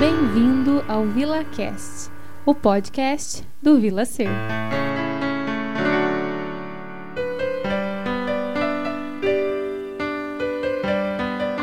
Bem-vindo 0.00 0.84
ao 0.88 1.04
VilaCast, 1.04 2.10
o 2.44 2.52
podcast 2.52 3.46
do 3.62 3.78
Vila 3.78 4.04
Ser. 4.04 4.26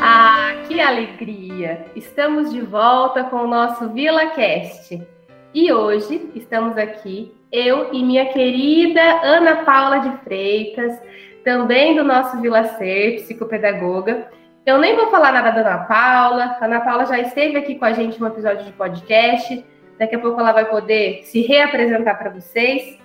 Ah, 0.00 0.54
que 0.66 0.80
alegria! 0.80 1.84
Estamos 1.94 2.50
de 2.50 2.62
volta 2.62 3.22
com 3.24 3.36
o 3.36 3.46
nosso 3.46 3.90
VilaCast. 3.90 5.06
E 5.52 5.70
hoje 5.70 6.30
estamos 6.34 6.78
aqui, 6.78 7.34
eu 7.52 7.92
e 7.92 8.02
minha 8.02 8.32
querida 8.32 9.20
Ana 9.22 9.56
Paula 9.56 9.98
de 9.98 10.16
Freitas, 10.24 10.98
também 11.44 11.94
do 11.94 12.02
nosso 12.02 12.40
Vila 12.40 12.64
Ser, 12.64 13.16
psicopedagoga. 13.16 14.30
Eu 14.64 14.78
nem 14.78 14.94
vou 14.94 15.10
falar 15.10 15.32
nada 15.32 15.50
da 15.50 15.60
Ana 15.60 15.84
Paula. 15.84 16.56
A 16.60 16.64
Ana 16.64 16.80
Paula 16.80 17.04
já 17.04 17.18
esteve 17.18 17.56
aqui 17.56 17.74
com 17.74 17.84
a 17.84 17.92
gente 17.92 18.20
no 18.20 18.28
episódio 18.28 18.64
de 18.64 18.72
podcast. 18.72 19.64
Daqui 19.98 20.14
a 20.14 20.18
pouco 20.20 20.40
ela 20.40 20.52
vai 20.52 20.66
poder 20.66 21.24
se 21.24 21.42
reapresentar 21.42 22.14
para 22.16 22.30
vocês. 22.30 22.96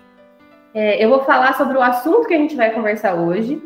É, 0.71 1.03
eu 1.03 1.09
vou 1.09 1.21
falar 1.21 1.55
sobre 1.55 1.75
o 1.75 1.81
assunto 1.81 2.27
que 2.27 2.35
a 2.35 2.37
gente 2.37 2.55
vai 2.55 2.71
conversar 2.71 3.15
hoje, 3.15 3.59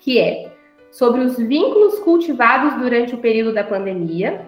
que 0.00 0.18
é 0.18 0.50
sobre 0.90 1.20
os 1.20 1.36
vínculos 1.36 2.00
cultivados 2.00 2.74
durante 2.74 3.14
o 3.14 3.18
período 3.18 3.54
da 3.54 3.62
pandemia 3.62 4.44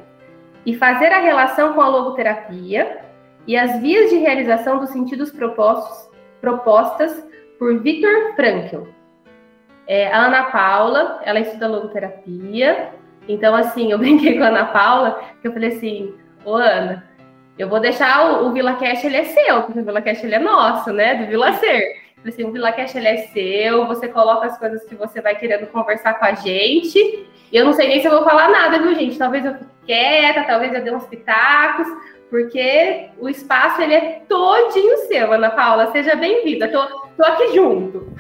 e 0.67 0.75
fazer 0.75 1.13
a 1.13 1.21
relação 1.21 1.75
com 1.75 1.81
a 1.81 1.89
logoterapia 1.89 3.05
e 3.47 3.57
as 3.57 3.81
vias 3.81 4.11
de 4.11 4.17
realização 4.17 4.81
dos 4.81 4.91
sentidos 4.91 5.31
propostos, 5.31 6.11
propostas 6.41 7.25
por 7.61 7.79
Viktor 7.81 8.35
Frankl. 8.35 9.00
É, 9.91 10.07
a 10.07 10.27
Ana 10.27 10.45
Paula, 10.45 11.21
ela 11.25 11.41
estuda 11.41 11.67
logoterapia. 11.67 12.91
Então, 13.29 13.57
assim, 13.57 13.91
eu 13.91 13.99
brinquei 13.99 14.39
com 14.39 14.45
a 14.45 14.47
Ana 14.47 14.67
Paula, 14.67 15.21
que 15.43 15.49
eu 15.49 15.53
falei 15.53 15.71
assim, 15.71 16.15
ô 16.45 16.55
Ana, 16.55 17.05
eu 17.59 17.69
vou 17.69 17.81
deixar 17.81 18.25
o, 18.25 18.47
o 18.47 18.53
Vila 18.53 18.75
Cash, 18.75 19.03
ele 19.03 19.17
é 19.17 19.25
seu, 19.25 19.65
porque 19.65 19.81
o 19.81 19.85
Vila 19.85 20.01
Cash, 20.01 20.23
ele 20.23 20.37
é 20.37 20.39
nosso, 20.39 20.93
né, 20.93 21.17
do 21.17 21.27
Vila 21.27 21.55
Ser. 21.55 21.83
Eu 21.83 22.23
falei 22.23 22.33
assim, 22.33 22.45
o 22.45 22.53
Vila 22.53 22.71
Cash, 22.71 22.95
ele 22.95 23.09
é 23.09 23.17
seu, 23.17 23.85
você 23.89 24.07
coloca 24.07 24.47
as 24.47 24.57
coisas 24.57 24.85
que 24.85 24.95
você 24.95 25.21
vai 25.21 25.35
querendo 25.35 25.67
conversar 25.67 26.15
com 26.21 26.25
a 26.25 26.35
gente. 26.35 27.27
E 27.51 27.57
eu 27.57 27.65
não 27.65 27.73
sei 27.73 27.89
nem 27.89 28.01
se 28.01 28.07
eu 28.07 28.13
vou 28.13 28.23
falar 28.23 28.49
nada, 28.49 28.79
viu, 28.79 28.95
gente? 28.95 29.19
Talvez 29.19 29.45
eu 29.45 29.55
fique 29.55 29.71
quieta, 29.87 30.45
talvez 30.45 30.73
eu 30.73 30.85
dê 30.85 30.95
uns 30.95 31.07
pitacos, 31.07 31.89
porque 32.31 33.09
o 33.19 33.29
espaço, 33.29 33.83
ele 33.83 33.95
é 33.95 34.23
todinho 34.29 34.99
seu, 35.09 35.33
Ana 35.33 35.51
Paula. 35.51 35.91
Seja 35.91 36.15
bem-vinda. 36.15 36.69
Tô, 36.69 37.00
tô 37.21 37.27
aqui 37.27 37.55
junto. 37.55 38.13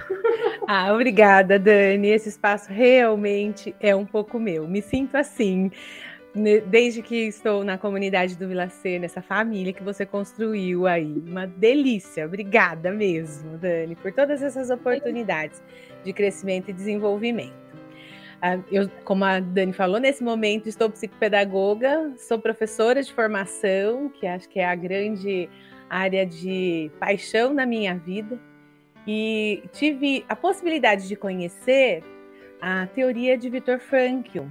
Ah, 0.69 0.93
obrigada, 0.93 1.59
Dani. 1.59 2.09
Esse 2.09 2.29
espaço 2.29 2.71
realmente 2.71 3.75
é 3.81 3.97
um 3.97 4.05
pouco 4.05 4.39
meu. 4.39 4.69
Me 4.69 4.83
sinto 4.83 5.17
assim, 5.17 5.71
desde 6.67 7.03
que 7.03 7.27
estou 7.27 7.65
na 7.65 7.79
comunidade 7.79 8.37
do 8.37 8.47
Vila 8.47 8.69
C, 8.69 8.99
nessa 8.99 9.23
família 9.23 9.73
que 9.73 9.83
você 9.83 10.05
construiu 10.05 10.87
aí. 10.87 11.23
Uma 11.27 11.47
delícia. 11.47 12.27
Obrigada 12.27 12.93
mesmo, 12.93 13.57
Dani, 13.57 13.97
por 13.97 14.13
todas 14.13 14.43
essas 14.43 14.69
oportunidades 14.69 15.63
de 16.05 16.13
crescimento 16.13 16.69
e 16.69 16.73
desenvolvimento. 16.73 17.59
Ah, 18.43 18.59
eu, 18.71 18.89
como 19.05 19.25
a 19.25 19.41
Dani 19.41 19.73
falou, 19.73 19.99
nesse 19.99 20.23
momento 20.23 20.69
estou 20.69 20.91
psicopedagoga, 20.91 22.13
sou 22.17 22.39
professora 22.39 23.03
de 23.03 23.13
formação, 23.13 24.11
que 24.11 24.27
acho 24.27 24.49
que 24.49 24.61
é 24.61 24.67
a 24.67 24.75
grande 24.75 25.49
área 25.89 26.25
de 26.25 26.91
paixão 27.01 27.53
na 27.53 27.67
minha 27.67 27.95
vida 27.95 28.39
e 29.13 29.65
tive 29.73 30.25
a 30.29 30.37
possibilidade 30.37 31.09
de 31.09 31.17
conhecer 31.17 32.05
a 32.61 32.87
teoria 32.87 33.37
de 33.37 33.51
Viktor 33.51 33.81
Frankl, 33.81 34.45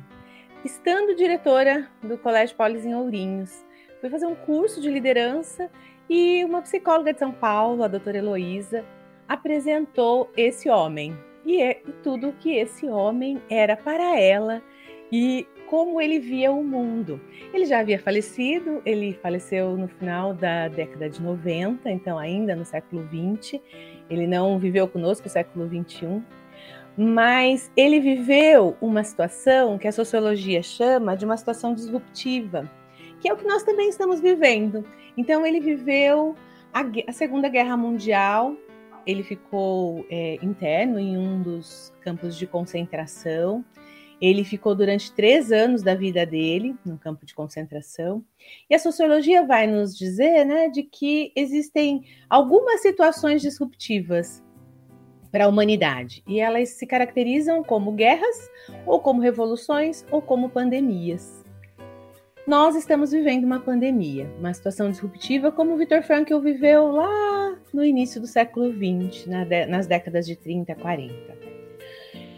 estando 0.66 1.16
diretora 1.16 1.88
do 2.04 2.18
Colégio 2.18 2.58
Polis 2.58 2.86
em 2.86 2.94
Ourinhos. 2.94 3.66
Fui 4.02 4.10
fazer 4.10 4.26
um 4.26 4.36
curso 4.36 4.82
de 4.82 4.92
liderança 4.92 5.72
e 6.10 6.44
uma 6.44 6.62
psicóloga 6.62 7.14
de 7.14 7.20
São 7.20 7.32
Paulo, 7.32 7.84
a 7.84 7.88
doutora 7.88 8.18
Heloísa, 8.18 8.84
apresentou 9.30 10.30
esse 10.36 10.70
homem 10.70 11.18
e, 11.46 11.62
é, 11.62 11.82
tudo 12.04 12.36
que 12.38 12.54
esse 12.58 12.86
homem 12.86 13.42
era 13.50 13.78
para 13.78 14.20
ela 14.20 14.62
e 15.10 15.48
como 15.68 16.02
ele 16.02 16.20
via 16.20 16.52
o 16.52 16.62
mundo. 16.62 17.22
Ele 17.54 17.64
já 17.64 17.80
havia 17.80 17.98
falecido, 17.98 18.82
ele 18.86 19.14
faleceu 19.22 19.78
no 19.78 19.88
final 19.88 20.34
da 20.34 20.68
década 20.68 21.10
de 21.10 21.22
90, 21.22 21.90
então 21.90 22.20
ainda 22.20 22.58
no 22.58 22.66
século 22.66 23.04
20, 23.04 23.62
ele 24.10 24.28
não 24.28 24.58
viveu 24.58 24.88
conosco 24.88 25.28
o 25.28 25.30
século 25.30 25.68
21, 25.68 26.24
mas 26.98 27.72
ele 27.78 28.00
viveu 28.00 28.76
uma 28.82 29.04
situação 29.04 29.78
que 29.78 29.88
a 29.88 29.92
sociologia 29.92 30.62
chama 30.62 31.16
de 31.16 31.24
uma 31.26 31.38
situação 31.38 31.74
disruptiva, 31.74 32.70
que 33.22 33.30
é 33.30 33.34
o 33.34 33.38
que 33.38 33.48
nós 33.48 33.64
também 33.64 33.90
estamos 33.90 34.20
vivendo. 34.20 34.84
Então, 35.16 35.46
ele 35.46 35.60
viveu 35.60 36.36
a, 36.74 36.84
a 37.08 37.12
Segunda 37.14 37.48
Guerra 37.48 37.78
Mundial, 37.78 38.56
ele 39.06 39.24
ficou 39.24 40.06
é, 40.10 40.38
interno 40.42 41.00
em 41.00 41.18
um 41.18 41.42
dos 41.42 41.94
campos 42.02 42.38
de 42.38 42.46
concentração. 42.46 43.64
Ele 44.22 44.44
ficou 44.44 44.76
durante 44.76 45.14
três 45.14 45.52
anos 45.52 45.82
da 45.82 45.96
vida 45.96 46.26
dele 46.26 46.76
no 46.86 46.98
campo 46.98 47.26
de 47.26 47.34
concentração. 47.34 48.24
E 48.70 48.76
a 48.76 48.80
sociologia 48.80 49.46
vai 49.46 49.66
nos 49.66 49.98
dizer 49.98 50.46
né, 50.46 50.68
de 50.70 50.84
que 50.84 51.32
existem 51.36 52.04
algumas 52.30 52.82
situações 52.82 53.42
disruptivas 53.42 54.44
para 55.32 55.46
a 55.46 55.48
humanidade. 55.48 56.24
E 56.28 56.40
elas 56.40 56.70
se 56.70 56.86
caracterizam 56.86 57.64
como 57.64 57.92
guerras, 57.94 58.50
ou 58.86 59.00
como 59.00 59.22
revoluções, 59.22 60.06
ou 60.12 60.22
como 60.22 60.50
pandemias. 60.50 61.46
Nós 62.46 62.76
estamos 62.76 63.12
vivendo 63.12 63.44
uma 63.44 63.60
pandemia, 63.60 64.28
uma 64.40 64.54
situação 64.54 64.90
disruptiva 64.90 65.52
como 65.52 65.74
o 65.74 65.78
Viktor 65.78 66.02
Frankl 66.02 66.40
viveu 66.40 66.88
lá 66.92 67.56
no 67.72 67.86
início 67.86 68.20
do 68.20 68.26
século 68.26 68.74
XX, 68.74 69.28
nas 69.70 69.86
décadas 69.86 70.26
de 70.26 70.36
30, 70.36 70.74
40. 70.76 71.38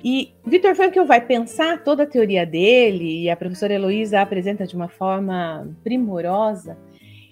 E 0.03 0.33
Victor 0.45 0.75
Frankl 0.75 1.03
vai 1.03 1.21
pensar 1.21 1.83
toda 1.83 2.03
a 2.03 2.07
teoria 2.07 2.45
dele, 2.45 3.23
e 3.23 3.29
a 3.29 3.35
professora 3.35 3.73
Heloísa 3.73 4.21
apresenta 4.21 4.65
de 4.65 4.75
uma 4.75 4.87
forma 4.87 5.67
primorosa, 5.83 6.77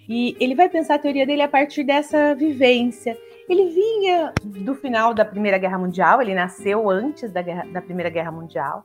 e 0.08 0.36
ele 0.40 0.54
vai 0.54 0.68
pensar 0.68 0.96
a 0.96 0.98
teoria 0.98 1.26
dele 1.26 1.42
a 1.42 1.48
partir 1.48 1.84
dessa 1.84 2.34
vivência. 2.34 3.16
Ele 3.48 3.66
vinha 3.66 4.32
do 4.44 4.74
final 4.74 5.12
da 5.12 5.24
Primeira 5.24 5.58
Guerra 5.58 5.78
Mundial, 5.78 6.22
ele 6.22 6.34
nasceu 6.34 6.88
antes 6.88 7.32
da, 7.32 7.42
guerra, 7.42 7.66
da 7.72 7.80
Primeira 7.80 8.10
Guerra 8.10 8.30
Mundial. 8.30 8.84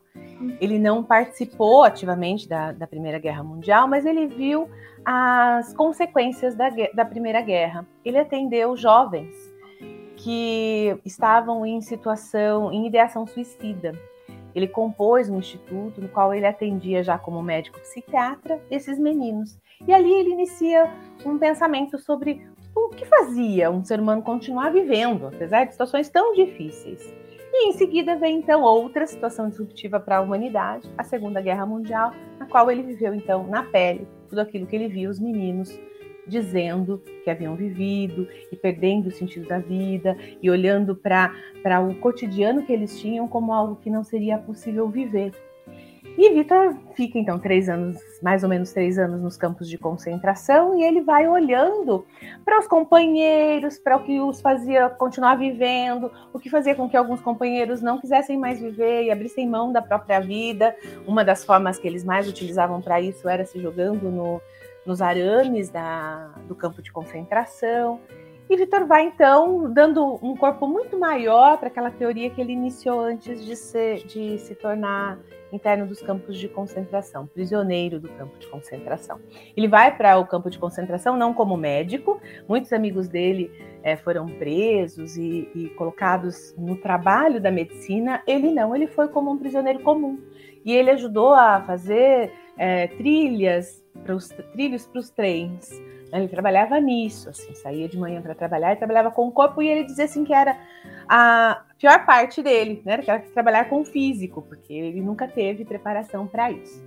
Ele 0.59 0.79
não 0.79 1.03
participou 1.03 1.84
ativamente 1.84 2.50
da, 2.50 2.72
da 2.72 2.88
Primeira 2.88 3.19
Guerra 3.19 3.44
Mundial, 3.44 3.88
mas 3.88 4.06
ele 4.06 4.28
viu 4.28 4.67
as 5.03 5.72
consequências 5.73 6.56
da, 6.56 6.69
da 6.94 7.06
Primeira 7.06 7.41
Guerra. 7.41 7.88
Ele 8.03 8.17
atendeu 8.17 8.75
jovens 8.75 9.54
que 10.25 10.97
estavam 11.05 11.63
em 11.63 11.79
situação, 11.81 12.73
em 12.73 12.87
ideação 12.87 13.27
suicida. 13.27 13.91
Ele 14.55 14.67
compôs 14.67 15.29
um 15.29 15.37
instituto 15.37 16.01
no 16.01 16.09
qual 16.09 16.33
ele 16.33 16.47
atendia 16.47 17.03
já 17.03 17.15
como 17.15 17.43
médico 17.43 17.79
psiquiatra 17.79 18.59
esses 18.71 18.97
meninos. 18.97 19.59
E 19.87 19.93
ali 19.93 20.11
ele 20.11 20.31
inicia 20.31 20.91
um 21.23 21.37
pensamento 21.37 21.99
sobre 21.99 22.41
o 22.75 22.89
que 22.89 23.05
fazia 23.05 23.69
um 23.69 23.85
ser 23.85 23.99
humano 23.99 24.23
continuar 24.23 24.71
vivendo, 24.71 25.27
apesar 25.27 25.65
de 25.65 25.73
situações 25.73 26.09
tão 26.09 26.33
difíceis. 26.33 27.07
E 27.53 27.69
em 27.69 27.73
seguida 27.73 28.15
vem 28.15 28.39
então 28.39 28.63
outra 28.63 29.05
situação 29.05 29.47
disruptiva 29.47 29.99
para 29.99 30.17
a 30.17 30.21
humanidade, 30.21 30.89
a 30.97 31.03
Segunda 31.03 31.39
Guerra 31.39 31.67
Mundial, 31.67 32.11
na 32.39 32.47
qual 32.47 32.71
ele 32.71 32.81
viveu 32.81 33.13
então 33.13 33.45
na 33.45 33.61
pele 33.61 34.07
tudo 34.27 34.39
aquilo 34.39 34.65
que 34.65 34.75
ele 34.75 34.87
via 34.87 35.07
os 35.07 35.19
meninos 35.19 35.79
dizendo 36.27 37.01
que 37.23 37.29
haviam 37.29 37.55
vivido 37.55 38.27
e 38.51 38.55
perdendo 38.55 39.07
o 39.07 39.11
sentido 39.11 39.47
da 39.47 39.59
vida 39.59 40.17
e 40.41 40.49
olhando 40.49 40.95
para 40.95 41.31
o 41.81 41.95
cotidiano 41.95 42.63
que 42.63 42.73
eles 42.73 42.99
tinham 42.99 43.27
como 43.27 43.53
algo 43.53 43.75
que 43.77 43.89
não 43.89 44.03
seria 44.03 44.37
possível 44.37 44.89
viver. 44.89 45.31
E 46.17 46.29
Vitor 46.29 46.77
fica 46.95 47.19
então 47.19 47.37
três 47.37 47.67
anos, 47.67 47.99
mais 48.22 48.41
ou 48.41 48.47
menos 48.47 48.72
três 48.72 48.97
anos 48.97 49.22
nos 49.22 49.35
campos 49.35 49.67
de 49.67 49.77
concentração, 49.77 50.79
e 50.79 50.83
ele 50.83 51.01
vai 51.01 51.27
olhando 51.27 52.05
para 52.45 52.59
os 52.59 52.67
companheiros, 52.67 53.78
para 53.78 53.97
o 53.97 54.03
que 54.03 54.21
os 54.21 54.39
fazia 54.39 54.89
continuar 54.89 55.35
vivendo, 55.35 56.09
o 56.31 56.39
que 56.39 56.49
fazia 56.49 56.73
com 56.73 56.89
que 56.89 56.95
alguns 56.95 57.19
companheiros 57.19 57.81
não 57.81 57.99
quisessem 57.99 58.37
mais 58.37 58.61
viver 58.61 59.03
e 59.03 59.11
abrissem 59.11 59.45
mão 59.45 59.73
da 59.73 59.81
própria 59.81 60.21
vida. 60.21 60.73
Uma 61.05 61.25
das 61.25 61.43
formas 61.43 61.78
que 61.78 61.87
eles 61.87 62.05
mais 62.05 62.29
utilizavam 62.29 62.81
para 62.81 63.01
isso 63.01 63.28
era 63.28 63.45
se 63.45 63.59
jogando 63.59 64.09
no, 64.09 64.41
nos 64.85 65.02
arames 65.02 65.70
da, 65.70 66.28
do 66.47 66.55
campo 66.55 66.82
de 66.82 66.91
concentração. 66.91 67.99
E 68.47 68.55
Vitor 68.55 68.85
vai, 68.85 69.03
então, 69.03 69.72
dando 69.73 70.20
um 70.22 70.35
corpo 70.35 70.67
muito 70.67 70.99
maior 70.99 71.58
para 71.58 71.67
aquela 71.67 71.90
teoria 71.90 72.29
que 72.29 72.40
ele 72.40 72.53
iniciou 72.53 72.99
antes 72.99 73.43
de, 73.43 73.55
ser, 73.55 74.05
de 74.05 74.37
se 74.37 74.53
tornar 74.53 75.17
interno 75.52 75.87
dos 75.87 76.02
campos 76.02 76.37
de 76.37 76.47
concentração, 76.47 77.26
prisioneiro 77.26 77.99
do 77.99 78.09
campo 78.09 78.37
de 78.37 78.46
concentração. 78.47 79.20
Ele 79.58 79.67
vai 79.67 79.96
para 79.96 80.20
o 80.20 80.28
campo 80.28 80.49
de 80.49 80.59
concentração 80.59 81.17
não 81.17 81.34
como 81.34 81.58
médico, 81.58 82.22
muitos 82.47 82.72
amigos 82.72 83.08
dele 83.08 83.52
é, 83.81 83.96
foram 83.96 84.28
presos 84.28 85.17
e, 85.17 85.49
e 85.55 85.70
colocados 85.70 86.53
no 86.58 86.76
trabalho 86.76 87.41
da 87.41 87.49
medicina, 87.49 88.22
ele 88.28 88.52
não, 88.52 88.76
ele 88.76 88.88
foi 88.88 89.08
como 89.08 89.31
um 89.31 89.38
prisioneiro 89.38 89.79
comum. 89.79 90.20
E 90.64 90.73
ele 90.73 90.91
ajudou 90.91 91.34
a 91.34 91.61
fazer 91.61 92.31
é, 92.57 92.87
trilhas 92.87 93.84
para 94.03 94.16
os 94.16 94.29
trilhos 94.53 94.85
para 94.87 94.99
os 94.99 95.09
trens. 95.09 95.69
Né? 96.11 96.19
Ele 96.19 96.28
trabalhava 96.28 96.79
nisso, 96.79 97.29
assim, 97.29 97.53
saía 97.55 97.87
de 97.87 97.97
manhã 97.97 98.22
para 98.22 98.35
trabalhar 98.35 98.73
e 98.73 98.78
trabalhava 98.78 99.11
com 99.11 99.28
o 99.28 99.31
corpo 99.31 99.61
e 99.61 99.67
ele 99.67 99.84
dizia 99.84 100.05
assim 100.05 100.23
que 100.23 100.34
era 100.34 100.57
a 101.07 101.63
pior 101.78 102.05
parte 102.05 102.41
dele, 102.41 102.81
né? 102.85 102.97
Que 102.97 103.11
era 103.11 103.19
trabalhar 103.19 103.69
com 103.69 103.81
o 103.81 103.85
físico, 103.85 104.41
porque 104.41 104.73
ele 104.73 105.02
nunca 105.02 105.28
teve 105.28 105.66
preparação 105.66 106.28
para 106.28 106.52
isso. 106.52 106.84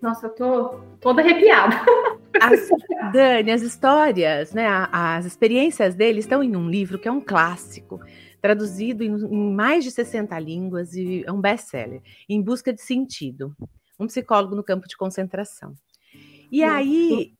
Nossa, 0.00 0.26
eu 0.26 0.30
tô 0.30 0.80
toda 1.00 1.22
arrepiada. 1.22 1.76
As, 2.40 2.68
Dani, 3.12 3.50
as 3.50 3.62
histórias, 3.62 4.52
né, 4.52 4.66
as 4.92 5.24
experiências 5.24 5.96
dele 5.96 6.20
estão 6.20 6.40
em 6.40 6.54
um 6.54 6.68
livro 6.68 6.96
que 6.96 7.08
é 7.08 7.10
um 7.10 7.22
clássico, 7.22 7.98
traduzido 8.40 9.02
em, 9.02 9.08
em 9.08 9.52
mais 9.52 9.82
de 9.82 9.90
60 9.90 10.38
línguas 10.38 10.92
e 10.94 11.24
é 11.26 11.32
um 11.32 11.40
best-seller, 11.40 12.00
Em 12.28 12.40
Busca 12.40 12.72
de 12.72 12.80
Sentido, 12.80 13.56
um 13.98 14.06
psicólogo 14.06 14.54
no 14.54 14.62
campo 14.62 14.86
de 14.88 14.96
concentração. 14.96 15.74
E 16.50 16.62
aí, 16.62 17.32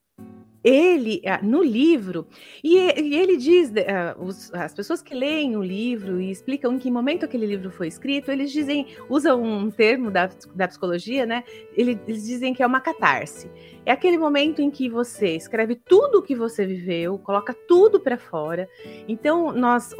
ele, 0.62 1.22
ah, 1.24 1.40
no 1.42 1.62
livro, 1.62 2.26
e, 2.62 2.76
ele 2.76 3.36
diz, 3.36 3.70
uh, 3.70 4.54
as 4.54 4.74
pessoas 4.74 5.00
que 5.00 5.14
leem 5.14 5.56
o 5.56 5.62
livro 5.62 6.20
e 6.20 6.30
explicam 6.30 6.74
em 6.74 6.78
que 6.78 6.90
momento 6.90 7.24
aquele 7.24 7.46
livro 7.46 7.70
foi 7.70 7.86
escrito, 7.88 8.30
eles 8.30 8.50
dizem, 8.50 8.86
usam 9.08 9.42
um 9.42 9.70
termo 9.70 10.10
da, 10.10 10.28
da 10.54 10.68
psicologia, 10.68 11.24
né? 11.24 11.44
Eles, 11.74 11.98
eles 12.06 12.26
dizem 12.26 12.52
que 12.52 12.62
é 12.62 12.66
uma 12.66 12.80
catarse. 12.80 13.50
É 13.86 13.92
aquele 13.92 14.18
momento 14.18 14.60
em 14.60 14.70
que 14.70 14.88
você 14.88 15.36
escreve 15.36 15.76
tudo 15.76 16.18
o 16.18 16.22
que 16.22 16.34
você 16.34 16.66
viveu, 16.66 17.18
coloca 17.18 17.54
tudo 17.66 18.00
para 18.00 18.18
fora. 18.18 18.68
Então, 19.06 19.52
nós. 19.52 19.94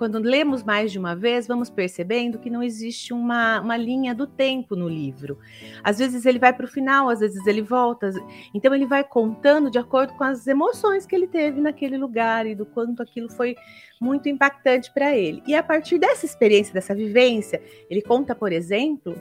Quando 0.00 0.18
lemos 0.18 0.64
mais 0.64 0.90
de 0.90 0.98
uma 0.98 1.14
vez, 1.14 1.46
vamos 1.46 1.68
percebendo 1.68 2.38
que 2.38 2.48
não 2.48 2.62
existe 2.62 3.12
uma, 3.12 3.60
uma 3.60 3.76
linha 3.76 4.14
do 4.14 4.26
tempo 4.26 4.74
no 4.74 4.88
livro. 4.88 5.38
Às 5.84 5.98
vezes 5.98 6.24
ele 6.24 6.38
vai 6.38 6.54
para 6.54 6.64
o 6.64 6.68
final, 6.68 7.10
às 7.10 7.20
vezes 7.20 7.46
ele 7.46 7.60
volta. 7.60 8.10
Então 8.54 8.74
ele 8.74 8.86
vai 8.86 9.04
contando 9.04 9.70
de 9.70 9.78
acordo 9.78 10.14
com 10.14 10.24
as 10.24 10.46
emoções 10.46 11.04
que 11.04 11.14
ele 11.14 11.26
teve 11.26 11.60
naquele 11.60 11.98
lugar 11.98 12.46
e 12.46 12.54
do 12.54 12.64
quanto 12.64 13.02
aquilo 13.02 13.28
foi 13.28 13.54
muito 14.00 14.30
impactante 14.30 14.90
para 14.90 15.14
ele. 15.14 15.42
E 15.46 15.54
a 15.54 15.62
partir 15.62 15.98
dessa 15.98 16.24
experiência, 16.24 16.72
dessa 16.72 16.94
vivência, 16.94 17.60
ele 17.90 18.00
conta, 18.00 18.34
por 18.34 18.50
exemplo, 18.50 19.14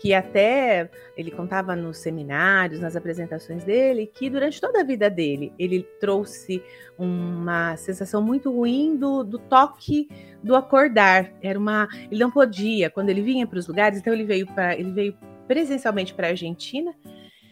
que 0.00 0.12
até 0.12 0.90
ele 1.16 1.30
contava 1.30 1.76
nos 1.76 1.98
seminários, 1.98 2.80
nas 2.80 2.96
apresentações 2.96 3.62
dele, 3.62 4.10
que 4.12 4.28
durante 4.28 4.60
toda 4.60 4.80
a 4.80 4.84
vida 4.84 5.08
dele, 5.08 5.52
ele 5.56 5.86
trouxe 6.00 6.60
uma 6.98 7.76
sensação 7.76 8.20
muito 8.20 8.50
ruim 8.50 8.96
do, 8.96 9.22
do 9.22 9.38
toque 9.38 10.08
do 10.42 10.56
acordar. 10.56 11.32
Era 11.40 11.56
uma, 11.56 11.86
ele 12.10 12.20
não 12.20 12.30
podia 12.30 12.90
quando 12.90 13.10
ele 13.10 13.22
vinha 13.22 13.46
para 13.46 13.58
os 13.58 13.68
lugares, 13.68 14.00
então 14.00 14.12
ele 14.12 14.24
veio 14.24 14.46
para, 14.48 14.74
ele 14.74 14.90
veio 14.90 15.16
presencialmente 15.46 16.12
para 16.12 16.26
a 16.26 16.30
Argentina. 16.30 16.92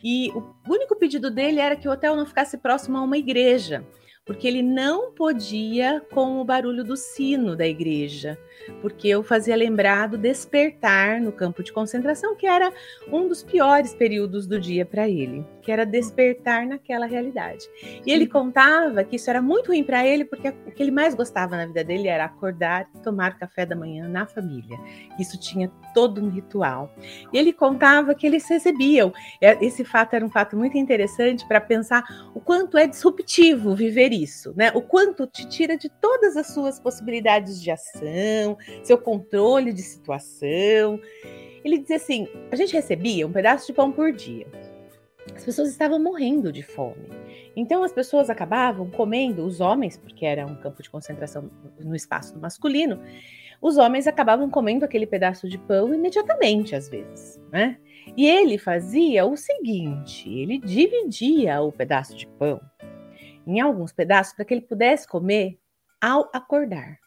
E 0.02 0.30
o 0.30 0.52
único 0.68 0.96
pedido 0.96 1.30
dele 1.30 1.60
era 1.60 1.76
que 1.76 1.86
o 1.86 1.92
hotel 1.92 2.16
não 2.16 2.26
ficasse 2.26 2.58
próximo 2.58 2.98
a 2.98 3.02
uma 3.02 3.16
igreja 3.16 3.86
porque 4.24 4.46
ele 4.46 4.62
não 4.62 5.12
podia 5.12 6.00
com 6.12 6.40
o 6.40 6.44
barulho 6.44 6.84
do 6.84 6.96
sino 6.96 7.56
da 7.56 7.66
igreja, 7.66 8.38
porque 8.80 9.08
eu 9.08 9.22
fazia 9.22 9.56
lembrar 9.56 10.08
do 10.08 10.16
despertar 10.16 11.20
no 11.20 11.32
campo 11.32 11.62
de 11.62 11.72
concentração, 11.72 12.36
que 12.36 12.46
era 12.46 12.72
um 13.10 13.26
dos 13.26 13.42
piores 13.42 13.94
períodos 13.94 14.46
do 14.46 14.60
dia 14.60 14.86
para 14.86 15.08
ele, 15.08 15.44
que 15.60 15.72
era 15.72 15.84
despertar 15.84 16.66
naquela 16.66 17.06
realidade. 17.06 17.68
E 18.06 18.12
ele 18.12 18.28
contava 18.28 19.02
que 19.02 19.16
isso 19.16 19.28
era 19.28 19.42
muito 19.42 19.68
ruim 19.68 19.82
para 19.82 20.06
ele, 20.06 20.24
porque 20.24 20.50
o 20.50 20.70
que 20.70 20.82
ele 20.82 20.92
mais 20.92 21.14
gostava 21.14 21.56
na 21.56 21.66
vida 21.66 21.82
dele 21.82 22.06
era 22.06 22.26
acordar 22.26 22.88
e 22.94 23.00
tomar 23.00 23.38
café 23.38 23.66
da 23.66 23.74
manhã 23.74 24.06
na 24.06 24.24
família. 24.24 24.78
Isso 25.18 25.38
tinha 25.40 25.68
todo 25.94 26.22
um 26.22 26.28
ritual. 26.28 26.92
E 27.32 27.38
ele 27.38 27.52
contava 27.52 28.14
que 28.14 28.26
eles 28.26 28.48
recebiam. 28.48 29.12
É, 29.40 29.64
esse 29.64 29.84
fato 29.84 30.14
era 30.14 30.24
um 30.24 30.30
fato 30.30 30.56
muito 30.56 30.76
interessante 30.76 31.46
para 31.46 31.60
pensar 31.60 32.04
o 32.34 32.40
quanto 32.40 32.76
é 32.76 32.86
disruptivo 32.86 33.74
viver 33.74 34.12
isso, 34.12 34.52
né? 34.56 34.70
O 34.74 34.82
quanto 34.82 35.26
te 35.26 35.46
tira 35.48 35.76
de 35.76 35.88
todas 35.88 36.36
as 36.36 36.48
suas 36.48 36.78
possibilidades 36.78 37.62
de 37.62 37.70
ação, 37.70 38.56
seu 38.82 38.98
controle 38.98 39.72
de 39.72 39.82
situação. 39.82 41.00
Ele 41.64 41.78
dizia 41.78 41.96
assim: 41.96 42.28
a 42.50 42.56
gente 42.56 42.72
recebia 42.72 43.26
um 43.26 43.32
pedaço 43.32 43.66
de 43.66 43.72
pão 43.72 43.92
por 43.92 44.12
dia. 44.12 44.46
As 45.34 45.44
pessoas 45.44 45.70
estavam 45.70 46.02
morrendo 46.02 46.52
de 46.52 46.62
fome. 46.62 47.08
Então 47.54 47.84
as 47.84 47.92
pessoas 47.92 48.28
acabavam 48.28 48.90
comendo, 48.90 49.44
os 49.44 49.60
homens, 49.60 49.96
porque 49.96 50.26
era 50.26 50.44
um 50.44 50.56
campo 50.56 50.82
de 50.82 50.90
concentração 50.90 51.50
no 51.78 51.94
espaço 51.94 52.36
masculino, 52.38 53.00
os 53.62 53.78
homens 53.78 54.08
acabavam 54.08 54.50
comendo 54.50 54.84
aquele 54.84 55.06
pedaço 55.06 55.48
de 55.48 55.56
pão 55.56 55.94
imediatamente, 55.94 56.74
às 56.74 56.88
vezes, 56.88 57.40
né? 57.52 57.78
E 58.16 58.28
ele 58.28 58.58
fazia 58.58 59.24
o 59.24 59.36
seguinte: 59.36 60.28
ele 60.28 60.58
dividia 60.58 61.62
o 61.62 61.70
pedaço 61.70 62.16
de 62.16 62.26
pão 62.26 62.60
em 63.46 63.60
alguns 63.60 63.92
pedaços 63.92 64.34
para 64.34 64.44
que 64.44 64.52
ele 64.52 64.60
pudesse 64.62 65.06
comer 65.06 65.58
ao 66.00 66.28
acordar. 66.32 66.98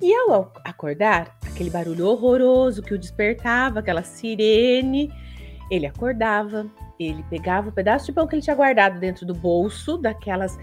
E 0.00 0.12
ao 0.14 0.52
acordar, 0.64 1.38
aquele 1.46 1.70
barulho 1.70 2.06
horroroso 2.06 2.82
que 2.82 2.94
o 2.94 2.98
despertava, 2.98 3.80
aquela 3.80 4.02
sirene, 4.02 5.10
ele 5.70 5.86
acordava, 5.86 6.70
ele 6.98 7.24
pegava 7.30 7.68
o 7.68 7.72
pedaço 7.72 8.06
de 8.06 8.12
pão 8.12 8.26
que 8.26 8.34
ele 8.34 8.42
tinha 8.42 8.56
guardado 8.56 8.98
dentro 8.98 9.26
do 9.26 9.34
bolso, 9.34 9.96
daquelas. 9.96 10.56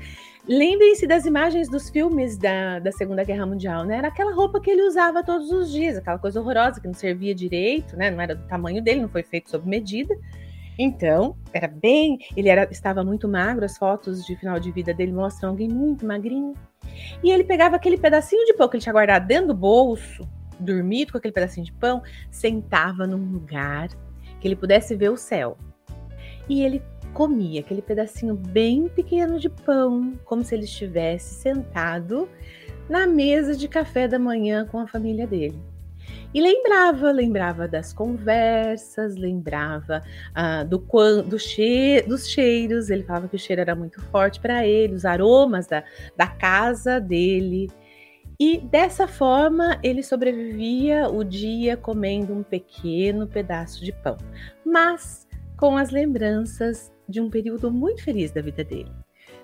Lembrem-se 0.47 1.05
das 1.05 1.25
imagens 1.25 1.69
dos 1.69 1.89
filmes 1.89 2.35
da, 2.35 2.79
da 2.79 2.91
Segunda 2.91 3.23
Guerra 3.23 3.45
Mundial, 3.45 3.85
né? 3.85 3.97
Era 3.97 4.07
aquela 4.07 4.33
roupa 4.33 4.59
que 4.59 4.71
ele 4.71 4.81
usava 4.81 5.23
todos 5.23 5.51
os 5.51 5.71
dias, 5.71 5.97
aquela 5.97 6.17
coisa 6.17 6.41
horrorosa 6.41 6.81
que 6.81 6.87
não 6.87 6.95
servia 6.95 7.33
direito, 7.35 7.95
né? 7.95 8.09
Não 8.09 8.19
era 8.19 8.35
do 8.35 8.43
tamanho 8.47 8.83
dele, 8.83 9.01
não 9.01 9.09
foi 9.09 9.21
feito 9.21 9.51
sob 9.51 9.69
medida. 9.69 10.15
Então, 10.79 11.35
era 11.53 11.67
bem. 11.67 12.17
Ele 12.35 12.49
era, 12.49 12.67
estava 12.71 13.03
muito 13.03 13.27
magro, 13.27 13.63
as 13.63 13.77
fotos 13.77 14.25
de 14.25 14.35
final 14.35 14.59
de 14.59 14.71
vida 14.71 14.93
dele 14.93 15.11
mostram 15.11 15.51
alguém 15.51 15.69
muito 15.69 16.07
magrinho. 16.07 16.53
E 17.23 17.29
ele 17.29 17.43
pegava 17.43 17.75
aquele 17.75 17.97
pedacinho 17.97 18.43
de 18.45 18.53
pão 18.55 18.67
que 18.67 18.77
ele 18.77 18.83
tinha 18.83 18.93
guardado 18.93 19.27
dentro 19.27 19.49
do 19.49 19.53
bolso, 19.53 20.27
dormido 20.59 21.11
com 21.11 21.19
aquele 21.19 21.33
pedacinho 21.33 21.65
de 21.65 21.71
pão, 21.73 22.01
sentava 22.31 23.05
num 23.05 23.31
lugar 23.31 23.89
que 24.39 24.47
ele 24.47 24.55
pudesse 24.55 24.95
ver 24.95 25.09
o 25.09 25.17
céu. 25.17 25.55
E 26.49 26.63
ele 26.63 26.81
comia 27.13 27.61
aquele 27.61 27.81
pedacinho 27.81 28.35
bem 28.35 28.87
pequeno 28.87 29.39
de 29.39 29.49
pão, 29.49 30.13
como 30.25 30.43
se 30.43 30.55
ele 30.55 30.65
estivesse 30.65 31.35
sentado 31.35 32.27
na 32.89 33.07
mesa 33.07 33.55
de 33.55 33.67
café 33.67 34.07
da 34.07 34.19
manhã 34.19 34.65
com 34.65 34.79
a 34.79 34.87
família 34.87 35.27
dele. 35.27 35.61
E 36.33 36.41
lembrava, 36.41 37.11
lembrava 37.11 37.67
das 37.67 37.91
conversas, 37.91 39.15
lembrava 39.15 40.01
ah, 40.33 40.63
do, 40.63 40.77
do 41.27 41.37
che 41.37 42.03
dos 42.07 42.27
cheiros. 42.27 42.89
Ele 42.89 43.03
falava 43.03 43.27
que 43.27 43.35
o 43.35 43.39
cheiro 43.39 43.61
era 43.61 43.75
muito 43.75 44.01
forte 44.03 44.39
para 44.39 44.65
ele, 44.65 44.93
os 44.93 45.03
aromas 45.03 45.67
da, 45.67 45.83
da 46.15 46.27
casa 46.27 46.99
dele. 46.99 47.69
E 48.39 48.57
dessa 48.59 49.07
forma 49.07 49.77
ele 49.83 50.01
sobrevivia 50.01 51.09
o 51.09 51.23
dia 51.23 51.75
comendo 51.77 52.33
um 52.33 52.43
pequeno 52.43 53.27
pedaço 53.27 53.83
de 53.83 53.91
pão, 53.91 54.17
mas 54.65 55.27
com 55.57 55.77
as 55.77 55.91
lembranças 55.91 56.90
de 57.07 57.21
um 57.21 57.29
período 57.29 57.71
muito 57.71 58.03
feliz 58.03 58.31
da 58.31 58.41
vida 58.41 58.63
dele, 58.63 58.91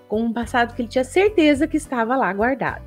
com 0.08 0.22
um 0.22 0.32
passado 0.32 0.74
que 0.74 0.82
ele 0.82 0.88
tinha 0.88 1.04
certeza 1.04 1.68
que 1.68 1.76
estava 1.76 2.16
lá 2.16 2.32
guardado. 2.32 2.84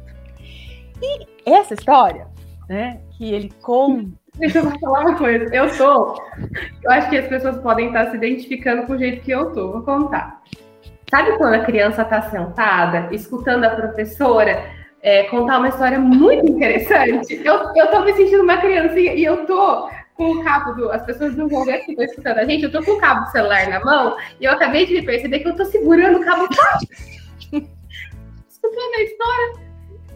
E 1.01 1.25
essa 1.45 1.73
história 1.73 2.27
né? 2.71 3.01
Que 3.17 3.33
ele 3.33 3.51
come. 3.61 4.13
Deixa 4.39 4.59
eu 4.59 4.79
falar 4.79 5.01
uma 5.01 5.17
coisa. 5.17 5.53
Eu 5.53 5.75
tô. 5.77 6.15
Eu 6.83 6.91
acho 6.91 7.09
que 7.09 7.17
as 7.17 7.27
pessoas 7.27 7.57
podem 7.57 7.87
estar 7.87 8.09
se 8.09 8.15
identificando 8.15 8.87
com 8.87 8.93
o 8.93 8.97
jeito 8.97 9.21
que 9.21 9.31
eu 9.31 9.51
tô. 9.51 9.73
Vou 9.73 9.81
contar. 9.83 10.41
Sabe 11.09 11.37
quando 11.37 11.55
a 11.55 11.65
criança 11.65 12.03
está 12.03 12.21
sentada, 12.21 13.13
escutando 13.13 13.65
a 13.65 13.71
professora 13.71 14.63
é, 15.01 15.23
contar 15.23 15.57
uma 15.57 15.67
história 15.67 15.99
muito 15.99 16.49
interessante? 16.49 17.41
Eu, 17.43 17.73
eu 17.75 17.87
tô 17.87 18.05
me 18.05 18.13
sentindo 18.13 18.43
uma 18.43 18.55
criancinha 18.55 19.13
e 19.13 19.25
eu 19.25 19.45
tô 19.45 19.89
com 20.21 20.33
o 20.33 20.43
cabo 20.43 20.73
do. 20.73 20.91
As 20.91 21.03
pessoas 21.03 21.35
não 21.35 21.47
vão 21.47 21.65
ver 21.65 21.79
que 21.79 21.91
estão 21.91 22.05
escutando 22.05 22.37
a 22.37 22.45
gente, 22.45 22.63
eu 22.63 22.71
tô 22.71 22.83
com 22.83 22.91
o 22.91 22.99
cabo 22.99 23.25
do 23.25 23.31
celular 23.31 23.67
na 23.67 23.83
mão 23.83 24.15
e 24.39 24.45
eu 24.45 24.51
acabei 24.51 24.85
de 24.85 25.01
perceber 25.01 25.39
que 25.39 25.47
eu 25.47 25.55
tô 25.55 25.65
segurando 25.65 26.19
o 26.19 26.23
cabo. 26.23 26.47
escutando 28.47 28.95
a 28.95 29.01
história 29.01 29.71